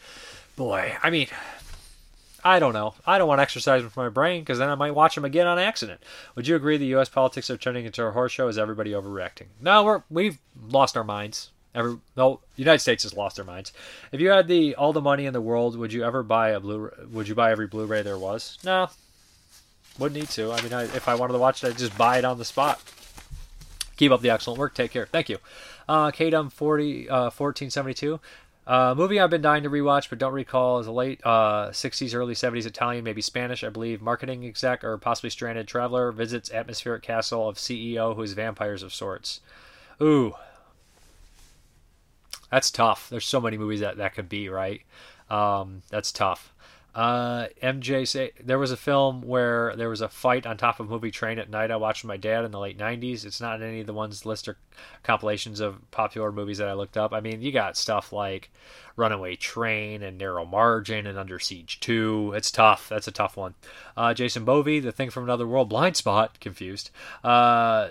Boy, 0.58 0.98
I 1.02 1.10
mean, 1.10 1.28
I 2.44 2.60
don't 2.60 2.74
know. 2.74 2.96
I 3.06 3.18
don't 3.18 3.28
want 3.28 3.40
to 3.40 3.44
exercise 3.44 3.84
from 3.84 4.04
my 4.04 4.10
brain 4.10 4.42
because 4.42 4.60
then 4.60 4.70
I 4.70 4.76
might 4.76 4.96
watch 4.96 5.16
them 5.16 5.26
again 5.26 5.48
on 5.48 5.60
accident. 5.60 6.02
Would 6.36 6.48
you 6.48 6.56
agree 6.56 6.78
the 6.78 6.86
U.S. 6.88 7.08
politics 7.08 7.50
are 7.50 7.58
turning 7.58 7.86
into 7.86 8.04
a 8.04 8.12
horse 8.12 8.34
show? 8.34 8.48
Is 8.48 8.58
everybody 8.58 8.92
overreacting? 8.92 9.48
No, 9.62 9.84
we're 9.84 10.04
we've 10.10 10.38
lost 10.70 10.98
our 10.98 11.04
minds. 11.04 11.52
Every 11.74 11.98
no, 12.18 12.42
United 12.58 12.80
States 12.80 13.04
has 13.04 13.14
lost 13.16 13.38
their 13.38 13.46
minds. 13.46 13.72
If 14.12 14.20
you 14.20 14.30
had 14.30 14.50
the 14.50 14.76
all 14.76 14.92
the 14.92 15.02
money 15.02 15.26
in 15.26 15.34
the 15.34 15.40
world, 15.40 15.78
would 15.78 15.94
you 15.94 16.04
ever 16.04 16.22
buy 16.22 16.50
a 16.50 16.60
blue? 16.60 16.92
Would 17.12 17.30
you 17.30 17.36
buy 17.36 17.52
every 17.52 17.68
Blu-ray 17.68 18.02
there 18.02 18.18
was? 18.18 18.58
No, 18.66 18.90
wouldn't 20.00 20.20
need 20.20 20.30
to. 20.30 20.52
I 20.52 20.62
mean, 20.62 20.74
I, 20.74 20.84
if 20.84 21.08
I 21.08 21.16
wanted 21.16 21.34
to 21.34 21.40
watch 21.40 21.64
it, 21.64 21.68
I'd 21.68 21.78
just 21.78 21.98
buy 21.98 22.18
it 22.18 22.26
on 22.26 22.38
the 22.38 22.46
spot. 22.46 22.82
Keep 23.98 24.12
up 24.12 24.22
the 24.22 24.30
excellent 24.30 24.60
work. 24.60 24.74
Take 24.74 24.92
care. 24.92 25.06
Thank 25.06 25.30
you. 25.30 25.38
Uh, 25.88 26.12
KDUM 26.12 26.52
40, 26.52 27.10
uh, 27.10 27.30
1472. 27.30 28.20
Uh, 28.66 28.94
movie 28.96 29.20
I've 29.20 29.30
been 29.30 29.42
dying 29.42 29.64
to 29.64 29.70
rewatch 29.70 30.10
but 30.10 30.20
don't 30.20 30.34
recall 30.34 30.80
is 30.80 30.88
a 30.88 30.92
late 30.92 31.20
uh, 31.26 31.70
60s, 31.70 32.14
early 32.14 32.36
70s 32.36 32.66
Italian, 32.66 33.04
maybe 33.04 33.22
Spanish, 33.22 33.64
I 33.64 33.70
believe. 33.70 34.02
Marketing 34.02 34.46
exec 34.46 34.84
or 34.84 34.98
possibly 34.98 35.30
stranded 35.30 35.68
traveler 35.68 36.12
visits 36.12 36.52
atmospheric 36.52 37.04
castle 37.04 37.50
of 37.50 37.58
CEO 37.58 38.16
who 38.16 38.22
is 38.22 38.34
vampires 38.34 38.84
of 38.84 38.94
sorts. 38.94 39.42
Ooh. 40.02 40.36
That's 42.52 42.70
tough. 42.70 43.10
There's 43.10 43.26
so 43.26 43.42
many 43.42 43.58
movies 43.58 43.80
that 43.80 43.98
that 43.98 44.14
could 44.14 44.30
be, 44.30 44.50
right? 44.50 44.82
Um, 45.30 45.82
that's 45.90 46.12
tough. 46.12 46.54
Uh, 46.94 47.48
MJ 47.64 48.06
say 48.06 48.32
there 48.44 48.60
was 48.60 48.72
a 48.72 48.78
film 48.78 49.22
where 49.22 49.74
there 49.78 49.90
was 49.90 50.02
a 50.02 50.10
fight 50.10 50.46
on 50.46 50.58
top 50.58 50.80
of 50.80 50.90
movie 50.90 51.12
train 51.12 51.40
at 51.40 51.50
night. 51.50 51.72
I 51.72 51.78
watched 51.78 52.04
with 52.04 52.10
my 52.10 52.18
dad 52.18 52.44
in 52.44 52.52
the 52.52 52.60
late 52.60 52.78
'90s. 52.78 53.26
It's 53.26 53.40
not 53.40 53.62
any 53.62 53.80
of 53.82 53.88
the 53.88 53.94
ones 53.94 54.26
list 54.26 54.48
or 54.48 54.58
compilations 55.04 55.62
of 55.62 55.90
popular 55.92 56.32
movies 56.32 56.58
that 56.58 56.68
I 56.68 56.74
looked 56.74 56.98
up. 56.98 57.14
I 57.14 57.22
mean, 57.22 57.42
you 57.42 57.54
got 57.54 57.78
stuff 57.78 58.12
like 58.12 58.52
Runaway 58.98 59.38
Train 59.38 60.04
and 60.04 60.18
Narrow 60.18 60.46
Margin 60.46 61.08
and 61.08 61.18
Under 61.18 61.40
Siege 61.40 61.80
2. 61.80 62.34
It's 62.36 62.52
tough. 62.52 62.90
That's 62.90 63.08
a 63.08 63.12
tough 63.12 63.38
one. 63.38 63.56
Uh, 63.96 64.14
Jason 64.14 64.44
Bovey, 64.44 64.80
The 64.80 64.92
Thing 64.92 65.10
from 65.10 65.24
Another 65.24 65.48
World, 65.48 65.70
Blind 65.70 65.96
Spot, 65.96 66.38
confused. 66.40 66.92
Uh, 67.24 67.90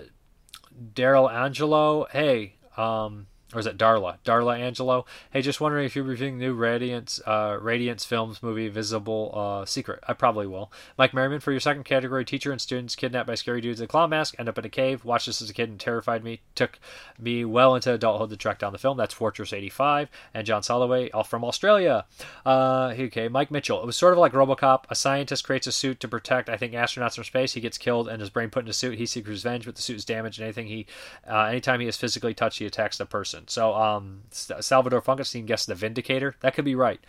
Daryl 0.93 1.31
Angelo, 1.31 2.05
hey, 2.11 2.53
um, 2.77 3.27
or 3.53 3.59
is 3.59 3.65
it 3.65 3.77
Darla? 3.77 4.17
Darla 4.23 4.59
Angelo. 4.59 5.05
Hey, 5.31 5.41
just 5.41 5.59
wondering 5.59 5.85
if 5.85 5.95
you're 5.95 6.05
reviewing 6.05 6.37
new 6.37 6.53
Radiance 6.53 7.19
uh, 7.25 7.57
Radiance 7.59 8.05
Films 8.05 8.41
movie 8.41 8.69
Visible 8.69 9.31
uh, 9.33 9.65
Secret. 9.65 9.99
I 10.07 10.13
probably 10.13 10.47
will. 10.47 10.71
Mike 10.97 11.13
Merriman 11.13 11.39
for 11.39 11.51
your 11.51 11.59
second 11.59 11.83
category: 11.83 12.25
teacher 12.25 12.51
and 12.51 12.61
students 12.61 12.95
kidnapped 12.95 13.27
by 13.27 13.35
scary 13.35 13.61
dudes 13.61 13.79
in 13.79 13.85
a 13.85 13.87
clown 13.87 14.09
mask, 14.09 14.35
end 14.39 14.49
up 14.49 14.57
in 14.57 14.65
a 14.65 14.69
cave. 14.69 15.03
Watched 15.03 15.25
this 15.25 15.41
as 15.41 15.49
a 15.49 15.53
kid 15.53 15.69
and 15.69 15.79
terrified 15.79 16.23
me. 16.23 16.41
Took 16.55 16.79
me 17.19 17.45
well 17.45 17.75
into 17.75 17.93
adulthood 17.93 18.29
to 18.29 18.37
track 18.37 18.59
down 18.59 18.73
the 18.73 18.79
film. 18.79 18.97
That's 18.97 19.13
Fortress 19.13 19.53
85 19.53 20.09
and 20.33 20.47
John 20.47 20.61
Soloway, 20.61 21.09
all 21.13 21.23
from 21.23 21.43
Australia. 21.43 22.05
Uh, 22.45 22.93
okay, 22.97 23.27
Mike 23.27 23.51
Mitchell. 23.51 23.81
It 23.81 23.85
was 23.85 23.97
sort 23.97 24.13
of 24.13 24.19
like 24.19 24.33
RoboCop. 24.33 24.85
A 24.89 24.95
scientist 24.95 25.43
creates 25.43 25.67
a 25.67 25.71
suit 25.71 25.99
to 25.99 26.07
protect, 26.07 26.49
I 26.49 26.57
think, 26.57 26.73
astronauts 26.73 27.15
from 27.15 27.23
space. 27.23 27.53
He 27.53 27.61
gets 27.61 27.77
killed 27.77 28.07
and 28.07 28.21
his 28.21 28.29
brain 28.29 28.49
put 28.49 28.63
in 28.63 28.69
a 28.69 28.73
suit. 28.73 28.97
He 28.97 29.05
seeks 29.05 29.27
revenge, 29.27 29.65
but 29.65 29.75
the 29.75 29.81
suit 29.81 29.97
is 29.97 30.05
damaged. 30.05 30.39
And 30.39 30.45
anything 30.45 30.67
he, 30.67 30.85
uh, 31.29 31.43
anytime 31.45 31.79
he 31.79 31.87
is 31.87 31.97
physically 31.97 32.33
touched, 32.33 32.59
he 32.59 32.65
attacks 32.65 32.97
the 32.97 33.05
person. 33.05 33.40
So 33.49 33.73
um, 33.73 34.21
Salvador 34.31 35.01
Funkenstein 35.01 35.45
guessed 35.45 35.67
the 35.67 35.75
Vindicator. 35.75 36.35
That 36.41 36.53
could 36.53 36.65
be 36.65 36.75
right. 36.75 36.99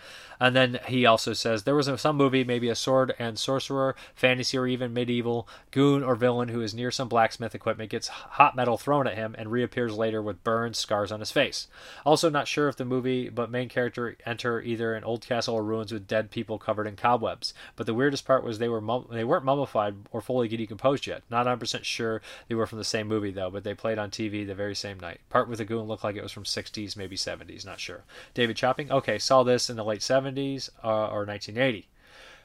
And 0.41 0.57
then 0.57 0.81
he 0.89 1.07
also 1.07 1.35
says 1.35 1.63
there 1.63 1.77
was 1.77 1.89
some 2.01 2.17
movie, 2.17 2.43
maybe 2.43 2.69
a 2.69 2.75
sword 2.75 3.15
and 3.17 3.39
sorcerer, 3.39 3.95
fantasy, 4.15 4.59
or 4.59 4.67
even 4.67 4.93
medieval 4.93 5.47
goon 5.71 6.03
or 6.03 6.17
villain 6.17 6.49
who 6.49 6.61
is 6.61 6.75
near 6.75 6.91
some 6.91 7.09
blacksmith 7.09 7.55
equipment, 7.55 7.91
gets 7.91 8.09
hot 8.09 8.57
metal 8.57 8.77
thrown 8.77 9.07
at 9.07 9.15
him, 9.15 9.37
and 9.39 9.53
reappears 9.53 9.95
later 9.95 10.21
with 10.21 10.43
burns, 10.43 10.79
scars 10.79 11.13
on 11.13 11.21
his 11.21 11.31
face. 11.31 11.69
Also, 12.05 12.29
not 12.29 12.49
sure 12.49 12.69
if 12.69 12.77
the 12.77 12.85
movie, 12.85 13.29
but 13.29 13.53
main 13.53 13.69
character 13.69 14.17
enter 14.27 14.61
either 14.61 14.95
an 14.95 15.05
old 15.05 15.25
castle 15.25 15.55
or 15.55 15.63
ruins 15.63 15.93
with 15.93 16.09
dead 16.09 16.31
people 16.33 16.59
covered 16.59 16.89
in 16.89 16.97
cobwebs. 16.97 17.55
But 17.77 17.87
the 17.87 17.95
weirdest 17.95 18.27
part 18.27 18.43
was 18.43 18.59
they 18.59 18.69
were 18.69 18.81
mum- 18.81 19.07
they 19.13 19.25
weren't 19.25 19.45
mummified 19.45 19.95
or 20.11 20.21
fully 20.21 20.49
decomposed 20.49 21.07
yet. 21.07 21.23
Not 21.31 21.47
100% 21.47 21.85
sure 21.85 22.21
they 22.49 22.57
were 22.57 22.67
from 22.67 22.79
the 22.79 22.85
same 22.85 23.07
movie 23.07 23.31
though, 23.31 23.51
but 23.51 23.63
they 23.63 23.75
played 23.75 23.99
on 23.99 24.11
TV 24.11 24.45
the 24.45 24.55
very 24.55 24.75
same 24.75 24.99
night. 24.99 25.21
Part 25.31 25.49
with 25.49 25.59
the 25.59 25.65
goon 25.65 25.87
looked 25.87 26.03
like 26.03 26.17
it 26.17 26.22
was 26.23 26.33
from 26.33 26.45
60s, 26.45 26.97
maybe 26.97 27.17
70s, 27.17 27.65
not 27.65 27.81
sure. 27.81 28.05
David 28.35 28.57
Chopping, 28.57 28.91
okay, 28.91 29.19
saw 29.19 29.43
this 29.43 29.69
in 29.69 29.77
the 29.77 29.85
late 29.85 30.01
70s 30.01 30.71
uh, 30.83 31.09
or 31.09 31.25
1980. 31.25 31.89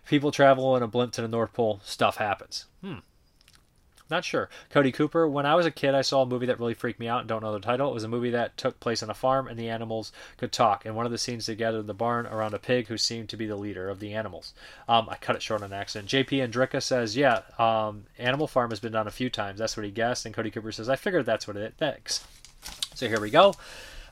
People 0.08 0.32
travel 0.32 0.76
in 0.76 0.84
a 0.84 0.88
blimp 0.88 1.14
to 1.14 1.22
the 1.22 1.28
North 1.28 1.54
Pole, 1.54 1.82
stuff 1.84 2.18
happens. 2.18 2.66
Hmm. 2.82 3.00
Not 4.10 4.24
sure. 4.24 4.50
Cody 4.70 4.92
Cooper. 4.92 5.28
When 5.28 5.46
I 5.46 5.56
was 5.56 5.66
a 5.66 5.72
kid, 5.72 5.94
I 5.94 6.02
saw 6.02 6.22
a 6.22 6.26
movie 6.26 6.46
that 6.46 6.60
really 6.60 6.74
freaked 6.74 7.00
me 7.00 7.08
out 7.08 7.20
and 7.20 7.28
don't 7.28 7.44
know 7.44 7.52
the 7.52 7.60
title. 7.60 7.90
It 7.90 7.94
was 7.94 8.06
a 8.06 8.10
movie 8.10 8.30
that 8.30 8.56
took 8.56 8.80
place 8.80 9.04
on 9.04 9.10
a 9.10 9.14
farm 9.14 9.48
and 9.48 9.60
the 9.60 9.70
animals 9.70 10.14
could 10.38 10.52
talk. 10.52 10.86
And 10.86 10.96
one 10.96 11.06
of 11.06 11.12
the 11.12 11.18
scenes 11.18 11.46
they 11.46 11.56
gathered 11.56 11.82
in 11.82 11.88
the 11.88 11.94
barn 11.94 12.26
around 12.26 12.54
a 12.54 12.60
pig 12.60 12.88
who 12.88 12.98
seemed 12.98 13.28
to 13.30 13.38
be 13.38 13.48
the 13.48 13.58
leader 13.58 13.90
of 13.90 14.00
the 14.00 14.14
animals. 14.14 14.54
Um, 14.88 15.10
I 15.10 15.18
cut 15.18 15.36
it 15.36 15.42
short 15.42 15.62
on 15.62 15.74
accident. 15.74 16.10
JP 16.10 16.50
Andrika 16.50 16.82
says, 16.82 17.18
"Yeah, 17.18 17.42
um, 17.60 18.06
Animal 18.18 18.48
Farm 18.48 18.70
has 18.70 18.80
been 18.80 18.94
done 18.94 19.08
a 19.08 19.12
few 19.12 19.30
times. 19.30 19.60
That's 19.60 19.76
what 19.76 19.86
he 19.86 19.92
guessed." 19.92 20.26
And 20.26 20.34
Cody 20.34 20.52
Cooper 20.52 20.72
says, 20.72 20.88
"I 20.88 20.96
figured 20.96 21.26
that's 21.26 21.48
what 21.48 21.58
it 21.58 21.64
is." 21.64 21.74
Thanks. 21.78 22.26
So 22.98 23.08
here 23.08 23.22
we 23.22 23.30
go. 23.30 23.54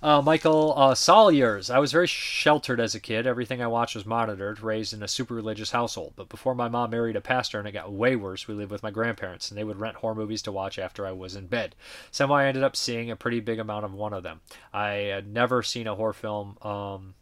Uh, 0.04 0.22
Michael 0.22 0.72
uh. 0.78 0.94
I 0.94 1.80
was 1.80 1.92
very 1.92 2.06
sheltered 2.06 2.80
as 2.80 2.94
a 2.94 3.00
kid. 3.00 3.26
Everything 3.26 3.60
I 3.60 3.66
watched 3.66 3.96
was 3.96 4.06
monitored, 4.06 4.60
raised 4.60 4.94
in 4.94 5.02
a 5.02 5.08
super 5.08 5.34
religious 5.34 5.72
household. 5.72 6.14
But 6.16 6.30
before 6.30 6.54
my 6.54 6.70
mom 6.70 6.92
married 6.92 7.16
a 7.16 7.22
pastor 7.22 7.58
and 7.58 7.68
it 7.68 7.72
got 7.72 7.92
way 7.92 8.16
worse, 8.16 8.48
we 8.48 8.54
lived 8.54 8.72
with 8.72 8.84
my 8.84 8.92
grandparents, 8.92 9.50
and 9.50 9.58
they 9.58 9.64
would 9.64 9.80
rent 9.80 9.96
horror 9.96 10.14
movies 10.14 10.44
to 10.44 10.52
watch 10.52 10.78
after 10.78 11.08
I 11.08 11.14
was 11.14 11.36
in 11.36 11.48
bed. 11.48 11.74
Somehow 12.12 12.36
I 12.36 12.46
ended 12.46 12.62
up 12.62 12.76
seeing 12.76 13.10
a 13.10 13.16
pretty 13.16 13.40
big 13.40 13.58
amount 13.58 13.86
of 13.86 13.94
one 13.96 14.14
of 14.14 14.22
them. 14.22 14.42
I 14.72 14.90
had 14.90 15.34
never 15.34 15.64
seen 15.64 15.88
a 15.88 15.96
horror 15.96 16.14
film. 16.14 16.60
Um, 16.62 17.16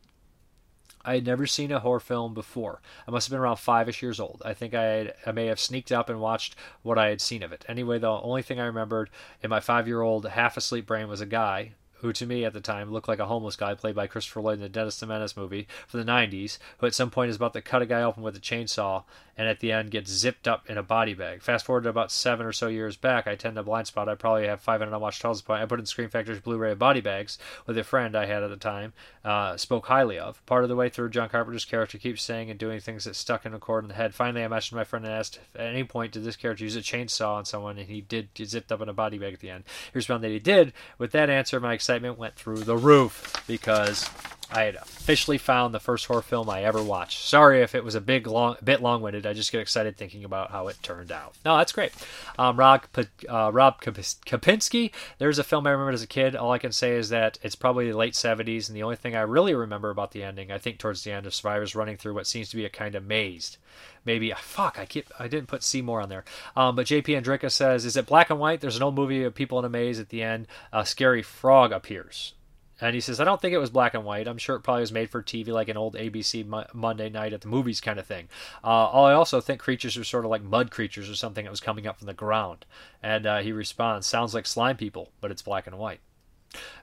I 1.06 1.16
had 1.16 1.26
never 1.26 1.45
seen 1.45 1.72
a 1.72 1.80
horror 1.80 1.99
film 1.99 2.34
before. 2.34 2.82
I 3.08 3.12
must 3.12 3.28
have 3.28 3.32
been 3.32 3.41
around 3.41 3.58
five-ish 3.58 4.01
years 4.01 4.20
old. 4.20 4.41
I 4.45 4.54
think 4.54 4.74
I, 4.74 4.84
had, 4.84 5.14
I 5.26 5.32
may 5.32 5.47
have 5.47 5.60
sneaked 5.60 5.91
up 5.91 6.10
and 6.10 6.22
watched 6.22 6.56
what 6.82 6.97
I 6.97 7.10
had 7.10 7.22
seen 7.22 7.43
of 7.43 7.51
it. 7.51 7.66
Anyway, 7.68 7.99
the 7.99 8.10
only 8.10 8.41
thing 8.41 8.60
I 8.60 8.66
remembered 8.66 9.10
in 9.41 9.49
my 9.49 9.60
five-year-old 9.60 10.26
half-asleep 10.26 10.86
brain 10.86 11.08
was 11.08 11.22
a 11.22 11.26
guy 11.26 11.74
who 12.04 12.14
to 12.14 12.26
me 12.26 12.43
at 12.43 12.54
the 12.54 12.62
time 12.62 12.91
looked 12.91 13.08
like 13.08 13.20
a 13.20 13.26
homeless 13.26 13.56
guy 13.56 13.74
played 13.74 13.95
by 13.95 14.08
Christopher 14.08 14.41
Lloyd 14.41 14.56
in 14.56 14.60
the 14.60 14.70
Dennis 14.70 14.99
the 14.99 15.08
Menace 15.08 15.38
movie 15.38 15.68
from 15.88 16.01
the 16.01 16.12
90s, 16.12 16.58
who 16.78 16.86
at 16.86 16.93
some 16.93 17.10
point 17.10 17.30
is 17.30 17.38
about 17.38 17.54
to 17.54 17.62
cut 17.62 17.82
a 17.82 17.86
guy 17.86 18.04
open 18.04 18.22
with 18.22 18.36
a 18.36 18.41
chainsaw 18.41 19.04
and 19.38 19.47
at 19.47 19.60
the 19.60 19.72
end 19.72 19.91
gets 19.91 20.12
zipped 20.12 20.47
up 20.47 20.70
in 20.70 20.78
a 20.78 20.84
body 20.84 21.14
bag. 21.14 21.41
Fast 21.41 21.66
forward 21.66 21.84
to 21.84 21.89
about 21.89 22.12
seven 22.12 22.45
or 22.45 22.51
so 22.51 22.68
years 22.68 22.97
back, 22.97 23.26
I 23.26 23.36
tend 23.36 23.56
to 23.56 23.64
blind 23.64 23.88
spot. 23.88 24.08
I 24.08 24.16
probably 24.16 24.47
have 24.47 24.62
500 24.62 24.93
unwatched 24.93 25.22
titles. 25.22 25.41
Point. 25.41 25.62
I 25.62 25.66
put 25.66 25.80
in 25.80 25.86
Scream 25.86 26.10
Factory's 26.10 26.39
Blu-ray 26.39 26.76
body 26.76 27.01
bags 27.01 27.38
with 27.66 27.78
a 27.78 27.84
friend 27.84 28.16
I 28.16 28.26
had 28.26 28.43
at 28.43 28.49
the 28.49 28.58
time. 28.58 28.93
Uh, 29.26 29.58
spoke 29.58 29.88
highly 29.88 30.20
of. 30.20 30.45
Part 30.45 30.64
of 30.64 30.70
the 30.70 30.76
way 30.76 30.89
through, 30.89 31.10
John 31.10 31.30
Carpenter's 31.30 31.66
character 31.66 31.97
keeps 31.97 32.22
saying 32.22 32.49
and 32.49 32.60
doing 32.60 32.80
things 32.80 33.06
that 33.06 33.16
stuck 33.16 33.45
in 33.45 33.54
a 33.54 33.60
chord 33.60 33.84
in 33.84 33.88
the 33.88 33.95
head. 33.95 34.14
Finally, 34.14 34.45
I 34.45 34.47
messaged 34.47 34.74
my 34.74 34.84
friend 34.84 35.06
and 35.06 35.14
asked 35.14 35.38
if 35.38 35.60
at 35.60 35.68
any 35.68 35.84
point 35.84 36.12
did 36.12 36.24
this 36.24 36.36
character 36.36 36.64
use 36.64 36.76
a 36.76 36.82
chainsaw 36.82 37.36
on 37.36 37.45
someone, 37.45 37.78
and 37.78 37.89
he 37.89 38.01
did 38.01 38.34
get 38.34 38.49
zipped 38.49 38.72
up 38.72 38.82
in 38.82 38.89
a 38.89 38.93
body 38.93 39.18
bag 39.18 39.34
at 39.34 39.39
the 39.39 39.49
end. 39.49 39.64
He 39.91 39.97
responded 39.97 40.28
that 40.28 40.34
he 40.34 40.39
did. 40.39 40.74
With 40.97 41.12
that 41.12 41.30
answer, 41.30 41.60
my 41.60 41.74
excitement 41.74 41.92
went 42.01 42.35
through 42.35 42.63
the 42.63 42.77
roof 42.77 43.43
because 43.47 44.09
I 44.51 44.63
had 44.63 44.75
officially 44.75 45.37
found 45.37 45.73
the 45.73 45.79
first 45.79 46.05
horror 46.05 46.21
film 46.21 46.49
I 46.49 46.63
ever 46.63 46.81
watched. 46.81 47.27
Sorry 47.27 47.61
if 47.61 47.73
it 47.73 47.83
was 47.83 47.95
a 47.95 48.01
big, 48.01 48.27
long, 48.27 48.55
bit 48.63 48.81
long-winded. 48.81 49.25
I 49.25 49.33
just 49.33 49.51
get 49.51 49.61
excited 49.61 49.97
thinking 49.97 50.23
about 50.23 50.51
how 50.51 50.67
it 50.67 50.77
turned 50.83 51.11
out. 51.11 51.33
No, 51.43 51.57
that's 51.57 51.71
great. 51.71 51.91
Um, 52.37 52.57
Rob, 52.57 52.83
uh, 52.95 53.51
Rob 53.51 53.81
Kapinski. 53.81 54.91
There's 55.17 55.39
a 55.39 55.43
film 55.43 55.65
I 55.65 55.71
remember 55.71 55.91
as 55.91 56.03
a 56.03 56.07
kid. 56.07 56.35
All 56.35 56.51
I 56.51 56.59
can 56.59 56.71
say 56.71 56.95
is 56.95 57.09
that 57.09 57.39
it's 57.41 57.55
probably 57.55 57.89
the 57.89 57.97
late 57.97 58.13
70s, 58.13 58.67
and 58.67 58.77
the 58.77 58.83
only 58.83 58.95
thing 58.95 59.15
I 59.15 59.21
really 59.21 59.55
remember 59.55 59.89
about 59.89 60.11
the 60.11 60.23
ending, 60.23 60.51
I 60.51 60.59
think 60.59 60.77
towards 60.77 61.03
the 61.03 61.11
end 61.11 61.25
of 61.25 61.33
survivors 61.33 61.75
running 61.75 61.97
through 61.97 62.13
what 62.13 62.27
seems 62.27 62.49
to 62.49 62.55
be 62.55 62.65
a 62.65 62.69
kind 62.69 62.95
of 62.95 63.03
maze. 63.03 63.57
Maybe 64.05 64.34
fuck, 64.38 64.78
I 64.80 64.86
keep 64.86 65.09
I 65.19 65.28
didn't 65.28 65.47
put 65.47 65.63
Seymour 65.63 66.01
on 66.01 66.09
there. 66.09 66.26
Um, 66.55 66.76
but 66.76 66.88
JP 66.88 67.21
Andrica 67.21 67.51
says, 67.51 67.86
"Is 67.86 67.97
it 67.97 68.05
black 68.05 68.30
and 68.30 68.39
white? 68.39 68.61
There's 68.61 68.78
an 68.78 68.84
old 68.84 68.95
movie 68.95 69.24
of 69.24 69.36
people 69.36 69.59
in 69.59 69.65
a 69.65 69.69
maze. 69.69 69.99
At 69.99 70.09
the 70.09 70.24
end, 70.24 70.47
a 70.71 70.86
scary 70.86 71.21
frog 71.21 71.71
appears." 71.71 72.34
And 72.82 72.95
he 72.95 73.01
says, 73.01 73.21
I 73.21 73.24
don't 73.24 73.39
think 73.39 73.53
it 73.53 73.59
was 73.59 73.69
black 73.69 73.93
and 73.93 74.03
white. 74.03 74.28
I'm 74.28 74.38
sure 74.38 74.57
it 74.57 74.61
probably 74.61 74.82
was 74.82 74.91
made 74.91 75.09
for 75.09 75.24
TV, 75.24 75.47
like 75.47 75.69
an 75.69 75.78
old 75.78 75.95
ABC 75.95 76.45
Mo- 76.45 76.65
Monday 76.74 77.07
night 77.09 77.32
at 77.32 77.39
the 77.39 77.47
movies 77.47 77.80
kind 77.80 77.97
of 77.97 78.05
thing. 78.05 78.28
Uh, 78.61 78.88
I 78.89 79.13
also 79.13 79.39
think 79.39 79.61
creatures 79.61 79.95
are 79.95 80.03
sort 80.03 80.26
of 80.26 80.32
like 80.32 80.43
mud 80.43 80.69
creatures 80.69 81.09
or 81.09 81.15
something 81.15 81.45
that 81.45 81.51
was 81.51 81.61
coming 81.61 81.88
up 81.88 81.97
from 81.97 82.07
the 82.07 82.13
ground. 82.13 82.65
And 83.01 83.26
uh, 83.26 83.39
he 83.39 83.53
responds, 83.53 84.05
sounds 84.05 84.34
like 84.34 84.45
slime 84.45 84.76
people, 84.76 85.11
but 85.21 85.32
it's 85.32 85.41
black 85.41 85.65
and 85.65 85.78
white. 85.78 86.01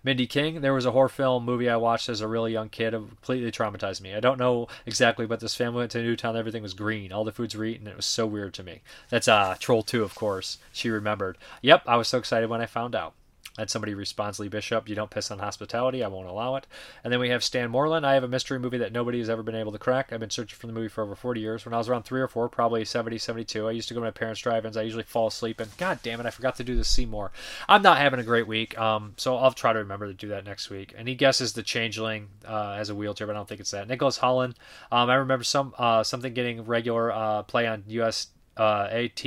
Mindy 0.03 0.27
King, 0.27 0.61
there 0.61 0.75
was 0.75 0.87
a 0.87 0.91
horror 0.91 1.09
film 1.09 1.45
movie 1.45 1.69
I 1.69 1.77
watched 1.77 2.09
as 2.09 2.21
a 2.21 2.29
really 2.29 2.53
young 2.53 2.69
kid. 2.69 2.95
It 2.95 2.99
completely 2.99 3.51
traumatized 3.51 4.01
me. 4.01 4.15
I 4.15 4.21
don't 4.21 4.39
know 4.39 4.69
exactly, 4.87 5.27
but 5.27 5.41
this 5.41 5.55
family 5.55 5.79
went 5.79 5.93
to 5.93 6.03
Newtown. 6.03 6.37
Everything 6.37 6.63
was 6.63 6.75
green. 6.75 7.13
All 7.13 7.25
the 7.25 7.33
foods 7.33 7.55
were 7.55 7.65
eaten. 7.65 7.87
It 7.87 7.97
was 7.97 8.07
so 8.07 8.27
weird 8.27 8.55
to 8.55 8.63
me. 8.63 8.83
That's 9.09 9.29
uh, 9.29 9.57
Troll 9.59 9.83
2, 9.83 10.03
of 10.03 10.15
course. 10.15 10.59
She 10.73 10.91
remembered. 10.91 11.39
Yep, 11.63 11.83
I 11.87 11.97
was 11.97 12.09
so 12.09 12.19
excited 12.19 12.49
when 12.49 12.61
I 12.61 12.67
found 12.67 12.95
out. 12.95 13.15
And 13.59 13.69
somebody 13.69 13.95
responds, 13.95 14.39
Lee 14.39 14.49
Bishop, 14.49 14.89
you 14.89 14.95
don't 14.95 15.11
piss 15.11 15.31
on 15.31 15.39
hospitality. 15.39 16.03
I 16.05 16.09
won't 16.09 16.29
allow 16.29 16.57
it. 16.57 16.67
And 17.03 17.13
then 17.13 17.21
we 17.21 17.31
have 17.31 17.45
Stan 17.45 17.71
Moreland. 17.71 18.07
I 18.07 18.15
have 18.15 18.23
a 18.23 18.29
mystery 18.29 18.59
movie 18.59 18.79
that 18.79 18.93
nobody 18.93 19.19
has 19.19 19.29
ever 19.29 19.43
been 19.43 19.55
able 19.55 19.73
to 19.73 19.79
crack. 19.79 20.13
I've 20.13 20.21
been 20.21 20.31
searching 20.31 20.57
for 20.57 20.67
the 20.67 20.73
movie 20.73 20.89
for 20.89 21.03
over 21.03 21.15
40 21.15 21.41
years. 21.41 21.65
When 21.65 21.75
I 21.75 21.79
was 21.79 21.89
around 21.89 22.05
three 22.05 22.21
or 22.21 22.29
four, 22.29 22.49
probably 22.49 22.85
70, 22.85 23.19
72, 23.19 23.67
I 23.67 23.73
used 23.73 23.89
to 23.89 23.95
go 23.95 24.01
to 24.01 24.07
my 24.07 24.11
parents' 24.11 24.41
drive-ins. 24.41 24.77
I 24.77 24.83
usually 24.83 25.03
fall 25.03 25.27
asleep, 25.27 25.61
and 25.61 25.77
god 25.77 25.99
damn 26.03 26.21
it, 26.21 26.27
I 26.27 26.31
forgot 26.31 26.57
to 26.57 26.65
do 26.65 26.77
the 26.77 26.85
Seymour. 26.85 27.33
I'm 27.69 27.83
not 27.83 27.99
having 27.99 28.21
a 28.21 28.25
great 28.25 28.47
week, 28.47 28.79
um, 28.79 29.15
so 29.17 29.37
I'll 29.37 29.53
try 29.53 29.73
to 29.73 29.81
remember 29.81 30.07
to 30.07 30.15
do 30.15 30.29
that 30.29 30.45
next 30.45 30.71
week. 30.71 30.95
And 30.97 31.09
he 31.09 31.15
guesses 31.15 31.53
the 31.53 31.63
Changeling 31.63 32.29
uh, 32.47 32.77
as 32.79 32.89
a 32.89 32.95
wheelchair, 32.95 33.27
but 33.27 33.35
I 33.35 33.39
don't 33.39 33.49
think 33.49 33.61
it's 33.61 33.73
that. 33.73 33.89
Nicholas 33.89 34.17
Holland. 34.17 34.55
Um, 34.93 35.11
I 35.11 35.15
remember 35.15 35.45
some 35.45 35.75
uh, 35.79 36.03
something 36.03 36.33
getting 36.35 36.65
regular 36.65 37.13
uh, 37.13 37.43
play 37.43 37.67
on 37.67 37.85
US 37.89 38.29
uh, 38.57 38.89
AT 38.91 39.25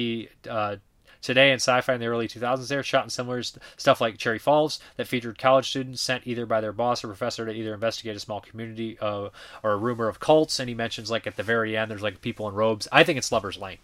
uh, 0.50 0.78
today 1.24 1.50
in 1.50 1.56
sci-fi 1.56 1.94
in 1.94 2.00
the 2.00 2.06
early 2.06 2.28
2000s 2.28 2.68
there 2.68 2.84
shot 2.84 3.06
in 3.06 3.10
similar 3.10 3.42
st- 3.42 3.64
stuff 3.78 4.00
like 4.00 4.18
cherry 4.18 4.38
falls 4.38 4.80
that 4.98 5.08
featured 5.08 5.38
college 5.40 5.70
students 5.70 6.02
sent 6.02 6.28
either 6.28 6.46
by 6.46 6.62
their 6.62 6.74
boss 6.74 7.04
or 7.04 7.08
professor 7.08 7.46
to 7.46 7.52
either 7.52 7.74
investigate 7.74 8.16
a 8.16 8.20
small 8.20 8.42
community 8.42 8.98
uh, 9.00 9.30
or 9.64 9.72
a 9.72 9.78
rumor 9.78 10.08
of 10.08 10.20
cults. 10.20 10.60
And 10.60 10.70
he 10.70 10.76
mentions 10.76 11.10
like 11.10 11.26
at 11.26 11.38
the 11.38 11.44
very 11.44 11.76
end 11.76 11.90
there's 11.90 12.04
like 12.04 12.22
people 12.22 12.48
in 12.48 12.54
robes. 12.54 12.88
I 12.92 13.04
think 13.04 13.18
it's 13.18 13.32
lover's 13.32 13.58
lane 13.58 13.80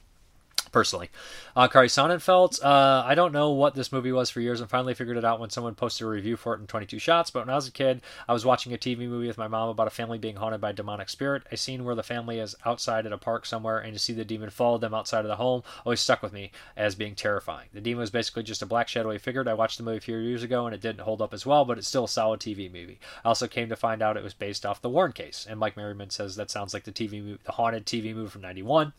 personally. 0.72 1.10
Uh, 1.56 1.68
Kari 1.68 1.88
Sonnenfeld, 1.88 2.64
uh, 2.64 3.04
I 3.06 3.16
don't 3.16 3.34
know 3.34 3.52
what 3.52 3.76
this 3.76 3.92
movie 3.92 4.12
was 4.12 4.30
for 4.30 4.42
years 4.42 4.62
and 4.62 4.70
finally 4.70 4.94
figured 4.94 5.18
it 5.18 5.26
out 5.26 5.40
when 5.40 5.50
someone 5.50 5.76
posted 5.76 6.06
a 6.06 6.10
review 6.10 6.38
for 6.38 6.54
it 6.54 6.60
in 6.60 6.68
22 6.68 7.00
shots. 7.00 7.32
But 7.32 7.42
when 7.42 7.50
I 7.50 7.56
was 7.56 7.68
a 7.68 7.72
kid, 7.72 8.02
I 8.28 8.34
was 8.34 8.46
watching 8.46 8.74
a 8.74 8.78
TV 8.78 9.10
movie 9.10 9.28
with 9.28 9.38
my 9.38 9.48
mom 9.48 9.70
about 9.70 9.88
a 9.88 9.92
family 9.92 10.18
being 10.18 10.38
haunted 10.38 10.62
by 10.62 10.70
a 10.72 10.74
demonic 10.74 11.10
spirit. 11.10 11.44
A 11.52 11.58
scene 11.58 11.84
where 11.84 11.96
the 11.96 12.04
family 12.04 12.40
is 12.40 12.56
outside 12.66 13.06
at 13.06 13.14
a 13.14 13.18
park 13.18 13.46
somewhere 13.46 13.80
and 13.80 13.94
to 13.94 14.00
see 14.00 14.14
the 14.14 14.26
demon 14.26 14.50
follow 14.50 14.78
them 14.78 14.94
outside 14.94 15.26
of 15.26 15.28
the 15.28 15.36
home 15.36 15.64
always 15.86 16.00
stuck 16.00 16.22
with 16.22 16.34
me 16.34 16.52
as 16.78 16.96
being 16.96 17.16
terrifying. 17.16 17.68
The 17.74 17.82
demon 17.82 18.02
was 18.02 18.12
basically 18.12 18.44
just 18.44 18.62
a 18.62 18.66
black 18.66 18.88
shadowy 18.88 19.18
figure. 19.18 19.48
I 19.50 19.54
watched 19.54 19.78
the 19.78 19.84
movie 19.84 19.98
a 19.98 20.02
few 20.02 20.18
years 20.18 20.44
ago 20.44 20.66
and 20.66 20.76
it 20.76 20.82
didn't 20.82 21.02
hold 21.02 21.22
up 21.22 21.34
as 21.34 21.46
well, 21.46 21.66
but 21.66 21.78
it's 21.78 21.88
still 21.88 22.06
a 22.06 22.10
solid 22.10 22.40
TV 22.40 22.72
movie. 22.72 23.00
I 23.24 23.30
also 23.30 23.48
came 23.48 23.70
to 23.70 23.76
find 23.76 24.02
out 24.02 24.18
it 24.18 24.24
was 24.24 24.34
based 24.34 24.66
off 24.66 24.82
the 24.82 24.90
Warren 24.90 25.14
case. 25.14 25.48
And 25.50 25.60
Mike 25.60 25.78
Merriman 25.78 26.10
says 26.10 26.36
that 26.36 26.52
sounds 26.52 26.74
like 26.74 26.84
the 26.84 26.92
TV 26.92 27.24
movie, 27.24 27.40
the 27.44 27.54
haunted 27.54 27.86
TV 27.86 28.14
movie 28.14 28.30
from 28.30 28.42
91 28.42 28.94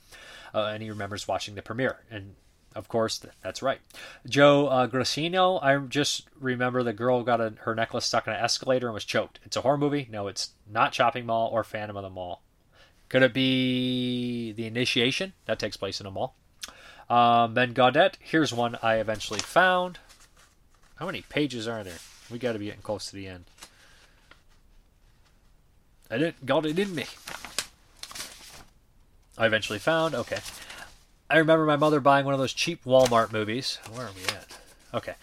uh, 0.54 0.70
and 0.72 0.82
he 0.82 0.90
remembers 0.90 1.28
watching 1.28 1.54
the 1.54 1.59
premiere. 1.62 2.00
And 2.10 2.34
of 2.74 2.88
course, 2.88 3.24
that's 3.42 3.62
right. 3.62 3.80
Joe 4.28 4.68
uh, 4.68 5.58
I 5.62 5.76
just 5.78 6.28
remember 6.38 6.82
the 6.82 6.92
girl 6.92 7.22
got 7.22 7.40
a, 7.40 7.54
her 7.60 7.74
necklace 7.74 8.04
stuck 8.04 8.26
in 8.26 8.32
an 8.32 8.40
escalator 8.40 8.86
and 8.86 8.94
was 8.94 9.04
choked. 9.04 9.40
It's 9.44 9.56
a 9.56 9.62
horror 9.62 9.78
movie. 9.78 10.08
No, 10.10 10.28
it's 10.28 10.50
not 10.70 10.92
Chopping 10.92 11.26
Mall 11.26 11.50
or 11.52 11.64
Phantom 11.64 11.96
of 11.96 12.02
the 12.02 12.10
Mall. 12.10 12.42
Could 13.08 13.22
it 13.22 13.34
be 13.34 14.52
The 14.52 14.66
Initiation? 14.66 15.32
That 15.46 15.58
takes 15.58 15.76
place 15.76 16.00
in 16.00 16.06
a 16.06 16.12
mall. 16.12 16.36
Um, 17.08 17.54
ben 17.54 17.72
Gaudet, 17.72 18.16
here's 18.20 18.52
one 18.52 18.78
I 18.82 18.96
eventually 18.96 19.40
found. 19.40 19.98
How 20.94 21.06
many 21.06 21.22
pages 21.22 21.66
are 21.66 21.82
there? 21.82 21.98
We 22.30 22.38
got 22.38 22.52
to 22.52 22.60
be 22.60 22.66
getting 22.66 22.82
close 22.82 23.06
to 23.06 23.16
the 23.16 23.26
end. 23.26 23.46
I 26.08 26.18
didn't 26.18 26.46
got 26.46 26.66
it 26.66 26.78
in 26.78 26.94
me. 26.94 27.06
I 29.36 29.46
eventually 29.46 29.80
found. 29.80 30.14
Okay. 30.14 30.38
I 31.30 31.38
remember 31.38 31.64
my 31.64 31.76
mother 31.76 32.00
buying 32.00 32.24
one 32.24 32.34
of 32.34 32.40
those 32.40 32.52
cheap 32.52 32.84
Walmart 32.84 33.32
movies. 33.32 33.78
Where 33.94 34.06
are 34.06 34.10
we 34.16 34.24
at? 34.24 34.58
Okay. 34.92 35.14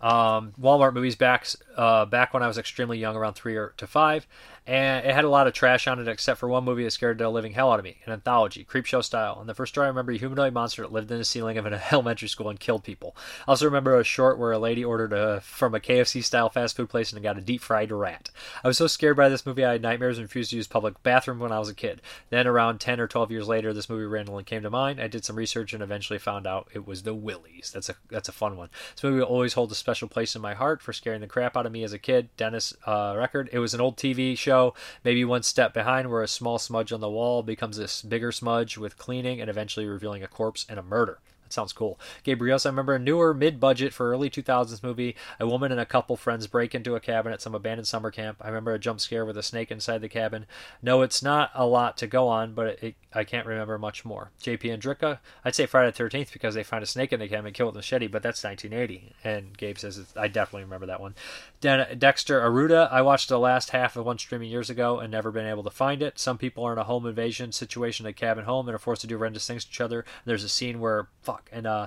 Um, 0.00 0.54
Walmart 0.58 0.94
movies 0.94 1.14
back 1.14 1.46
uh, 1.76 2.06
back 2.06 2.32
when 2.32 2.42
I 2.42 2.46
was 2.46 2.56
extremely 2.56 2.98
young, 2.98 3.14
around 3.14 3.34
three 3.34 3.56
or 3.56 3.74
to 3.76 3.86
five, 3.86 4.26
and 4.70 5.04
it 5.04 5.12
had 5.12 5.24
a 5.24 5.28
lot 5.28 5.48
of 5.48 5.52
trash 5.52 5.88
on 5.88 5.98
it, 5.98 6.06
except 6.06 6.38
for 6.38 6.48
one 6.48 6.62
movie 6.62 6.84
that 6.84 6.92
scared 6.92 7.18
the 7.18 7.28
living 7.28 7.54
hell 7.54 7.72
out 7.72 7.80
of 7.80 7.84
me, 7.84 7.96
an 8.06 8.12
anthology, 8.12 8.64
Creepshow 8.64 9.02
style. 9.02 9.38
And 9.40 9.48
the 9.48 9.54
first 9.54 9.74
story 9.74 9.86
I 9.86 9.88
remember, 9.88 10.12
a 10.12 10.16
humanoid 10.16 10.52
monster 10.52 10.82
that 10.82 10.92
lived 10.92 11.10
in 11.10 11.18
the 11.18 11.24
ceiling 11.24 11.58
of 11.58 11.66
an 11.66 11.74
elementary 11.90 12.28
school 12.28 12.48
and 12.48 12.60
killed 12.60 12.84
people. 12.84 13.16
I 13.48 13.50
also 13.50 13.64
remember 13.64 13.98
a 13.98 14.04
short 14.04 14.38
where 14.38 14.52
a 14.52 14.60
lady 14.60 14.84
ordered 14.84 15.12
a, 15.12 15.40
from 15.40 15.74
a 15.74 15.80
KFC 15.80 16.22
style 16.22 16.50
fast 16.50 16.76
food 16.76 16.88
place 16.88 17.12
and 17.12 17.20
got 17.20 17.36
a 17.36 17.40
deep 17.40 17.62
fried 17.62 17.90
rat. 17.90 18.30
I 18.62 18.68
was 18.68 18.78
so 18.78 18.86
scared 18.86 19.16
by 19.16 19.28
this 19.28 19.44
movie, 19.44 19.64
I 19.64 19.72
had 19.72 19.82
nightmares 19.82 20.18
and 20.18 20.24
refused 20.24 20.50
to 20.50 20.56
use 20.56 20.68
public 20.68 21.02
bathroom 21.02 21.40
when 21.40 21.50
I 21.50 21.58
was 21.58 21.68
a 21.68 21.74
kid. 21.74 22.00
Then, 22.28 22.46
around 22.46 22.78
10 22.78 23.00
or 23.00 23.08
12 23.08 23.32
years 23.32 23.48
later, 23.48 23.72
this 23.72 23.90
movie 23.90 24.04
randomly 24.04 24.44
came 24.44 24.62
to 24.62 24.70
mind. 24.70 25.00
I 25.00 25.08
did 25.08 25.24
some 25.24 25.34
research 25.34 25.72
and 25.72 25.82
eventually 25.82 26.20
found 26.20 26.46
out 26.46 26.68
it 26.72 26.86
was 26.86 27.02
The 27.02 27.14
Willies. 27.14 27.72
That's 27.74 27.88
a 27.88 27.96
that's 28.08 28.28
a 28.28 28.32
fun 28.32 28.56
one. 28.56 28.68
This 28.94 29.02
movie 29.02 29.18
will 29.18 29.24
always 29.24 29.54
hold 29.54 29.72
a 29.72 29.74
special 29.74 30.06
place 30.06 30.36
in 30.36 30.42
my 30.42 30.54
heart 30.54 30.80
for 30.80 30.92
scaring 30.92 31.20
the 31.22 31.26
crap 31.26 31.56
out 31.56 31.66
of 31.66 31.72
me 31.72 31.82
as 31.82 31.92
a 31.92 31.98
kid. 31.98 32.28
Dennis 32.36 32.72
uh, 32.86 33.14
Record. 33.18 33.48
It 33.52 33.58
was 33.58 33.74
an 33.74 33.80
old 33.80 33.96
TV 33.96 34.38
show, 34.38 34.59
maybe 35.04 35.24
one 35.24 35.42
step 35.42 35.72
behind, 35.74 36.10
where 36.10 36.22
a 36.22 36.28
small 36.28 36.58
smudge 36.58 36.92
on 36.92 37.00
the 37.00 37.10
wall 37.10 37.42
becomes 37.42 37.76
this 37.76 38.02
bigger 38.02 38.32
smudge 38.32 38.78
with 38.78 38.98
cleaning 38.98 39.40
and 39.40 39.50
eventually 39.50 39.86
revealing 39.86 40.22
a 40.22 40.28
corpse 40.28 40.66
and 40.68 40.78
a 40.78 40.82
murder. 40.82 41.18
Sounds 41.52 41.72
cool. 41.72 41.98
Gabriel, 42.22 42.58
I 42.64 42.68
remember 42.68 42.94
a 42.94 42.98
newer 42.98 43.34
mid-budget 43.34 43.92
for 43.92 44.10
early 44.10 44.30
2000s 44.30 44.82
movie. 44.82 45.16
A 45.38 45.46
woman 45.46 45.72
and 45.72 45.80
a 45.80 45.86
couple 45.86 46.16
friends 46.16 46.46
break 46.46 46.74
into 46.74 46.94
a 46.94 47.00
cabin 47.00 47.32
at 47.32 47.42
some 47.42 47.54
abandoned 47.54 47.88
summer 47.88 48.10
camp. 48.10 48.38
I 48.40 48.48
remember 48.48 48.72
a 48.72 48.78
jump 48.78 49.00
scare 49.00 49.24
with 49.24 49.36
a 49.36 49.42
snake 49.42 49.70
inside 49.70 50.00
the 50.00 50.08
cabin. 50.08 50.46
No, 50.82 51.02
it's 51.02 51.22
not 51.22 51.50
a 51.54 51.66
lot 51.66 51.96
to 51.98 52.06
go 52.06 52.28
on, 52.28 52.54
but 52.54 52.82
it, 52.82 52.94
I 53.12 53.24
can't 53.24 53.46
remember 53.46 53.78
much 53.78 54.04
more. 54.04 54.30
JP 54.42 54.72
and 54.72 54.82
Dricka, 54.82 55.18
I'd 55.44 55.54
say 55.54 55.66
Friday 55.66 55.90
the 55.90 56.04
13th 56.04 56.32
because 56.32 56.54
they 56.54 56.62
find 56.62 56.82
a 56.82 56.86
snake 56.86 57.12
in 57.12 57.20
the 57.20 57.28
cabin 57.28 57.46
and 57.46 57.54
kill 57.54 57.66
it 57.66 57.70
with 57.70 57.76
a 57.76 57.78
machete, 57.78 58.06
but 58.06 58.22
that's 58.22 58.44
1980. 58.44 59.14
And 59.24 59.56
Gabe 59.56 59.78
says, 59.78 60.12
I 60.16 60.28
definitely 60.28 60.64
remember 60.64 60.86
that 60.86 61.00
one. 61.00 61.14
Den- 61.60 61.98
Dexter 61.98 62.40
Aruda, 62.40 62.90
I 62.90 63.02
watched 63.02 63.28
the 63.28 63.38
last 63.38 63.70
half 63.70 63.96
of 63.96 64.06
one 64.06 64.18
streaming 64.18 64.50
years 64.50 64.70
ago 64.70 65.00
and 65.00 65.10
never 65.10 65.30
been 65.30 65.46
able 65.46 65.64
to 65.64 65.70
find 65.70 66.02
it. 66.02 66.18
Some 66.18 66.38
people 66.38 66.64
are 66.64 66.72
in 66.72 66.78
a 66.78 66.84
home 66.84 67.06
invasion 67.06 67.52
situation 67.52 68.06
at 68.06 68.10
a 68.10 68.12
cabin 68.12 68.44
home 68.44 68.68
and 68.68 68.74
are 68.74 68.78
forced 68.78 69.00
to 69.02 69.06
do 69.06 69.16
horrendous 69.18 69.46
things 69.46 69.64
to 69.64 69.70
each 69.70 69.80
other. 69.80 70.04
There's 70.24 70.44
a 70.44 70.48
scene 70.48 70.80
where, 70.80 71.08
fuck, 71.22 71.39
and 71.52 71.66
uh, 71.66 71.86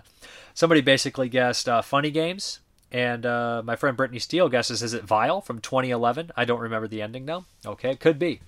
somebody 0.54 0.82
basically 0.82 1.30
guessed 1.30 1.68
uh, 1.68 1.82
funny 1.82 2.12
games. 2.12 2.60
And 2.92 3.26
uh, 3.26 3.64
my 3.66 3.76
friend 3.76 3.98
Brittany 3.98 4.20
Steele 4.20 4.50
guesses, 4.50 4.84
is 4.84 4.94
it 4.94 5.04
Vile 5.04 5.42
from 5.42 5.60
2011? 5.60 6.32
I 6.38 6.46
don't 6.46 6.60
remember 6.60 6.88
the 6.88 7.02
ending 7.02 7.26
though. 7.26 7.46
Okay, 7.66 7.92
it 7.92 8.00
could 8.00 8.20
be. 8.20 8.42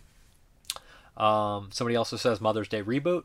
Um, 1.18 1.70
somebody 1.72 1.96
also 1.96 2.16
says 2.18 2.40
Mother's 2.40 2.68
Day 2.68 2.84
reboot. 2.84 3.24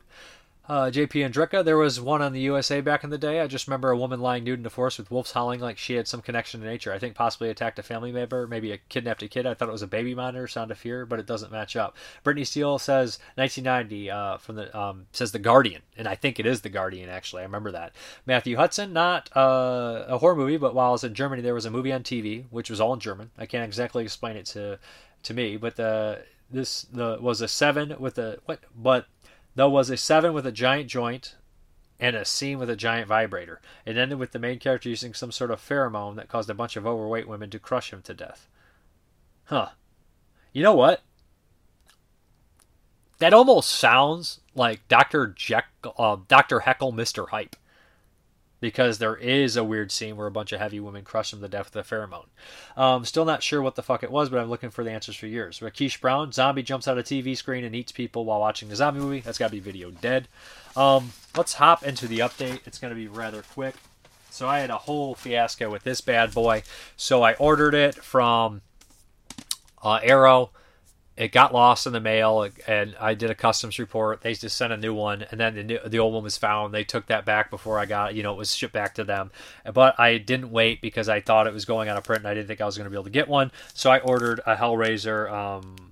Uh, 0.69 0.91
JP 0.91 1.25
and 1.25 1.33
Dricka, 1.33 1.65
there 1.65 1.77
was 1.77 1.99
one 1.99 2.21
on 2.21 2.33
the 2.33 2.39
USA 2.41 2.81
back 2.81 3.03
in 3.03 3.09
the 3.09 3.17
day. 3.17 3.41
I 3.41 3.47
just 3.47 3.67
remember 3.67 3.89
a 3.89 3.97
woman 3.97 4.21
lying 4.21 4.43
nude 4.43 4.59
in 4.59 4.63
the 4.63 4.69
forest 4.69 4.99
with 4.99 5.09
wolves 5.09 5.31
howling 5.31 5.59
like 5.59 5.77
she 5.77 5.95
had 5.95 6.07
some 6.07 6.21
connection 6.21 6.61
to 6.61 6.67
nature. 6.67 6.93
I 6.93 6.99
think 6.99 7.15
possibly 7.15 7.49
attacked 7.49 7.79
a 7.79 7.83
family 7.83 8.11
member, 8.11 8.45
maybe 8.47 8.71
a 8.71 8.77
kidnapped 8.77 9.23
a 9.23 9.27
kid. 9.27 9.47
I 9.47 9.55
thought 9.55 9.69
it 9.69 9.73
was 9.73 9.81
a 9.81 9.87
baby 9.87 10.13
monitor, 10.13 10.47
sound 10.47 10.69
of 10.69 10.77
fear, 10.77 11.05
but 11.05 11.19
it 11.19 11.25
doesn't 11.25 11.51
match 11.51 11.75
up. 11.75 11.97
Brittany 12.23 12.45
Steele 12.45 12.77
says 12.77 13.17
1990 13.35 14.11
uh, 14.11 14.37
from 14.37 14.55
the 14.55 14.77
um, 14.77 15.07
says 15.11 15.31
the 15.31 15.39
Guardian, 15.39 15.81
and 15.97 16.07
I 16.07 16.13
think 16.13 16.39
it 16.39 16.45
is 16.45 16.61
the 16.61 16.69
Guardian 16.69 17.09
actually. 17.09 17.41
I 17.41 17.45
remember 17.45 17.71
that. 17.71 17.93
Matthew 18.27 18.55
Hudson, 18.55 18.93
not 18.93 19.35
uh, 19.35 20.05
a 20.07 20.19
horror 20.19 20.35
movie, 20.35 20.57
but 20.57 20.75
while 20.75 20.89
I 20.89 20.91
was 20.91 21.03
in 21.03 21.15
Germany, 21.15 21.41
there 21.41 21.55
was 21.55 21.65
a 21.65 21.71
movie 21.71 21.91
on 21.91 22.03
TV 22.03 22.45
which 22.51 22.69
was 22.69 22.79
all 22.79 22.93
in 22.93 22.99
German. 22.99 23.31
I 23.37 23.47
can't 23.47 23.65
exactly 23.65 24.03
explain 24.03 24.37
it 24.37 24.45
to 24.47 24.77
to 25.23 25.33
me, 25.33 25.57
but 25.57 25.75
the 25.75 26.21
this 26.51 26.83
the 26.83 27.17
was 27.19 27.41
a 27.41 27.47
seven 27.47 27.95
with 27.99 28.17
a 28.17 28.39
what 28.45 28.59
but 28.75 29.07
there 29.55 29.69
was 29.69 29.89
a 29.89 29.97
seven 29.97 30.33
with 30.33 30.45
a 30.45 30.51
giant 30.51 30.87
joint 30.87 31.35
and 31.99 32.15
a 32.15 32.25
scene 32.25 32.57
with 32.57 32.69
a 32.69 32.75
giant 32.75 33.07
vibrator. 33.07 33.61
It 33.85 33.97
ended 33.97 34.17
with 34.17 34.31
the 34.31 34.39
main 34.39 34.59
character 34.59 34.89
using 34.89 35.13
some 35.13 35.31
sort 35.31 35.51
of 35.51 35.61
pheromone 35.61 36.15
that 36.15 36.29
caused 36.29 36.49
a 36.49 36.55
bunch 36.55 36.75
of 36.75 36.87
overweight 36.87 37.27
women 37.27 37.49
to 37.51 37.59
crush 37.59 37.93
him 37.93 38.01
to 38.03 38.13
death. 38.13 38.47
Huh. 39.45 39.69
You 40.51 40.63
know 40.63 40.75
what? 40.75 41.01
That 43.19 43.33
almost 43.33 43.69
sounds 43.69 44.39
like 44.55 44.87
Dr. 44.87 45.27
Jekyll, 45.27 45.93
uh, 45.97 46.17
Dr. 46.27 46.61
Heckyl, 46.61 46.91
Mr. 46.91 47.29
Hype 47.29 47.55
because 48.61 48.99
there 48.99 49.17
is 49.17 49.57
a 49.57 49.63
weird 49.63 49.91
scene 49.91 50.15
where 50.15 50.27
a 50.27 50.31
bunch 50.31 50.53
of 50.53 50.61
heavy 50.61 50.79
women 50.79 51.03
crush 51.03 51.33
him 51.33 51.41
to 51.41 51.47
death 51.49 51.73
with 51.73 51.85
a 51.85 51.95
pheromone. 51.95 52.27
Um, 52.77 53.03
still 53.03 53.25
not 53.25 53.43
sure 53.43 53.61
what 53.61 53.75
the 53.75 53.83
fuck 53.83 54.03
it 54.03 54.11
was, 54.11 54.29
but 54.29 54.39
I'm 54.39 54.49
looking 54.49 54.69
for 54.69 54.83
the 54.83 54.91
answers 54.91 55.15
for 55.15 55.27
years. 55.27 55.59
Rakesh 55.59 55.99
Brown, 55.99 56.31
zombie 56.31 56.63
jumps 56.63 56.87
out 56.87 56.97
of 56.97 57.03
TV 57.03 57.35
screen 57.35 57.65
and 57.65 57.75
eats 57.75 57.91
people 57.91 58.23
while 58.23 58.39
watching 58.39 58.69
the 58.69 58.75
zombie 58.75 59.01
movie. 59.01 59.19
That's 59.19 59.39
got 59.39 59.47
to 59.47 59.51
be 59.51 59.59
video 59.59 59.91
dead. 59.91 60.27
Um, 60.77 61.11
let's 61.35 61.55
hop 61.55 61.83
into 61.83 62.07
the 62.07 62.19
update. 62.19 62.61
It's 62.65 62.77
going 62.77 62.93
to 62.93 62.99
be 62.99 63.07
rather 63.07 63.41
quick. 63.41 63.75
So 64.29 64.47
I 64.47 64.59
had 64.59 64.69
a 64.69 64.77
whole 64.77 65.15
fiasco 65.15 65.69
with 65.69 65.83
this 65.83 65.99
bad 65.99 66.33
boy. 66.33 66.63
So 66.95 67.23
I 67.23 67.33
ordered 67.33 67.73
it 67.73 67.95
from 67.95 68.61
uh, 69.83 69.99
Arrow 70.03 70.51
it 71.17 71.31
got 71.31 71.53
lost 71.53 71.85
in 71.85 71.93
the 71.93 71.99
mail 71.99 72.47
and 72.67 72.95
I 72.99 73.13
did 73.13 73.29
a 73.29 73.35
customs 73.35 73.77
report. 73.77 74.21
They 74.21 74.33
just 74.33 74.57
sent 74.57 74.71
a 74.71 74.77
new 74.77 74.93
one 74.93 75.25
and 75.29 75.39
then 75.39 75.55
the, 75.55 75.63
new, 75.63 75.79
the 75.85 75.99
old 75.99 76.13
one 76.13 76.23
was 76.23 76.37
found. 76.37 76.73
They 76.73 76.83
took 76.83 77.07
that 77.07 77.25
back 77.25 77.49
before 77.49 77.77
I 77.77 77.85
got, 77.85 78.15
you 78.15 78.23
know, 78.23 78.31
it 78.31 78.37
was 78.37 78.55
shipped 78.55 78.73
back 78.73 78.95
to 78.95 79.03
them. 79.03 79.31
But 79.73 79.99
I 79.99 80.17
didn't 80.17 80.51
wait 80.51 80.81
because 80.81 81.09
I 81.09 81.19
thought 81.19 81.47
it 81.47 81.53
was 81.53 81.65
going 81.65 81.89
on 81.89 81.97
a 81.97 82.01
print 82.01 82.21
and 82.21 82.27
I 82.27 82.33
didn't 82.33 82.47
think 82.47 82.61
I 82.61 82.65
was 82.65 82.77
going 82.77 82.85
to 82.85 82.89
be 82.89 82.95
able 82.95 83.03
to 83.03 83.09
get 83.09 83.27
one. 83.27 83.51
So 83.73 83.91
I 83.91 83.99
ordered 83.99 84.39
a 84.45 84.55
Hellraiser 84.55 85.31
um, 85.31 85.91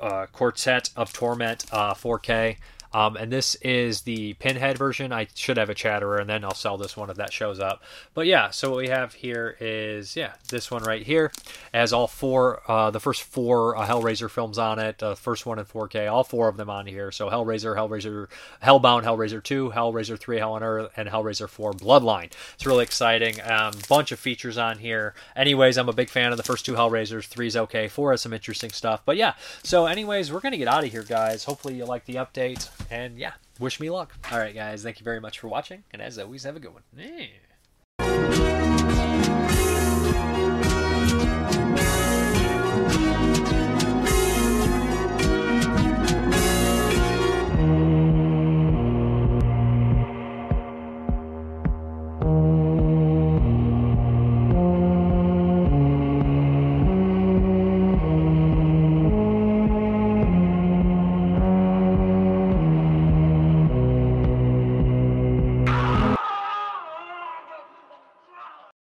uh, 0.00 0.26
Quartet 0.32 0.90
of 0.96 1.12
Torment 1.12 1.66
uh, 1.70 1.94
4K. 1.94 2.56
Um, 2.94 3.16
and 3.16 3.30
this 3.30 3.56
is 3.56 4.02
the 4.02 4.34
pinhead 4.34 4.78
version. 4.78 5.12
I 5.12 5.26
should 5.34 5.56
have 5.56 5.68
a 5.68 5.74
chatterer, 5.74 6.18
and 6.18 6.30
then 6.30 6.44
I'll 6.44 6.54
sell 6.54 6.78
this 6.78 6.96
one 6.96 7.10
if 7.10 7.16
that 7.16 7.32
shows 7.32 7.58
up. 7.58 7.82
But 8.14 8.26
yeah, 8.26 8.50
so 8.50 8.70
what 8.70 8.78
we 8.78 8.88
have 8.88 9.14
here 9.14 9.56
is 9.60 10.16
yeah, 10.16 10.34
this 10.48 10.70
one 10.70 10.84
right 10.84 11.02
here 11.02 11.32
has 11.72 11.92
all 11.92 12.06
four, 12.06 12.62
uh, 12.70 12.90
the 12.90 13.00
first 13.00 13.22
four 13.22 13.76
uh, 13.76 13.86
Hellraiser 13.86 14.30
films 14.30 14.58
on 14.58 14.78
it. 14.78 15.02
Uh, 15.02 15.16
first 15.16 15.44
one 15.44 15.58
in 15.58 15.64
4K, 15.64 16.10
all 16.10 16.22
four 16.22 16.48
of 16.48 16.56
them 16.56 16.70
on 16.70 16.86
here. 16.86 17.10
So 17.10 17.28
Hellraiser, 17.28 17.76
Hellraiser, 17.76 18.28
Hellbound, 18.62 19.02
Hellraiser 19.02 19.42
2, 19.42 19.72
Hellraiser 19.74 20.18
3, 20.18 20.38
Hell 20.38 20.52
on 20.52 20.62
Earth, 20.62 20.92
and 20.96 21.08
Hellraiser 21.08 21.48
4 21.48 21.72
Bloodline. 21.72 22.30
It's 22.54 22.64
really 22.64 22.84
exciting. 22.84 23.40
Um, 23.42 23.72
bunch 23.88 24.12
of 24.12 24.20
features 24.20 24.56
on 24.56 24.78
here. 24.78 25.14
Anyways, 25.34 25.76
I'm 25.76 25.88
a 25.88 25.92
big 25.92 26.10
fan 26.10 26.30
of 26.30 26.36
the 26.36 26.44
first 26.44 26.64
two 26.64 26.74
Hellraisers. 26.74 27.26
Three's 27.26 27.56
okay. 27.56 27.88
Four 27.88 28.12
has 28.12 28.22
some 28.22 28.32
interesting 28.32 28.70
stuff. 28.70 29.02
But 29.04 29.16
yeah, 29.16 29.34
so 29.64 29.86
anyways, 29.86 30.32
we're 30.32 30.40
gonna 30.40 30.56
get 30.56 30.68
out 30.68 30.84
of 30.84 30.92
here, 30.92 31.02
guys. 31.02 31.44
Hopefully 31.44 31.74
you 31.74 31.84
like 31.84 32.04
the 32.04 32.14
update. 32.14 32.68
And 32.90 33.18
yeah, 33.18 33.32
wish 33.58 33.80
me 33.80 33.90
luck. 33.90 34.14
All 34.30 34.38
right, 34.38 34.54
guys, 34.54 34.82
thank 34.82 35.00
you 35.00 35.04
very 35.04 35.20
much 35.20 35.38
for 35.38 35.48
watching. 35.48 35.84
And 35.92 36.00
as 36.02 36.18
always, 36.18 36.44
have 36.44 36.56
a 36.56 36.60
good 36.60 36.72
one. 36.72 36.82
Yeah. 36.96 38.53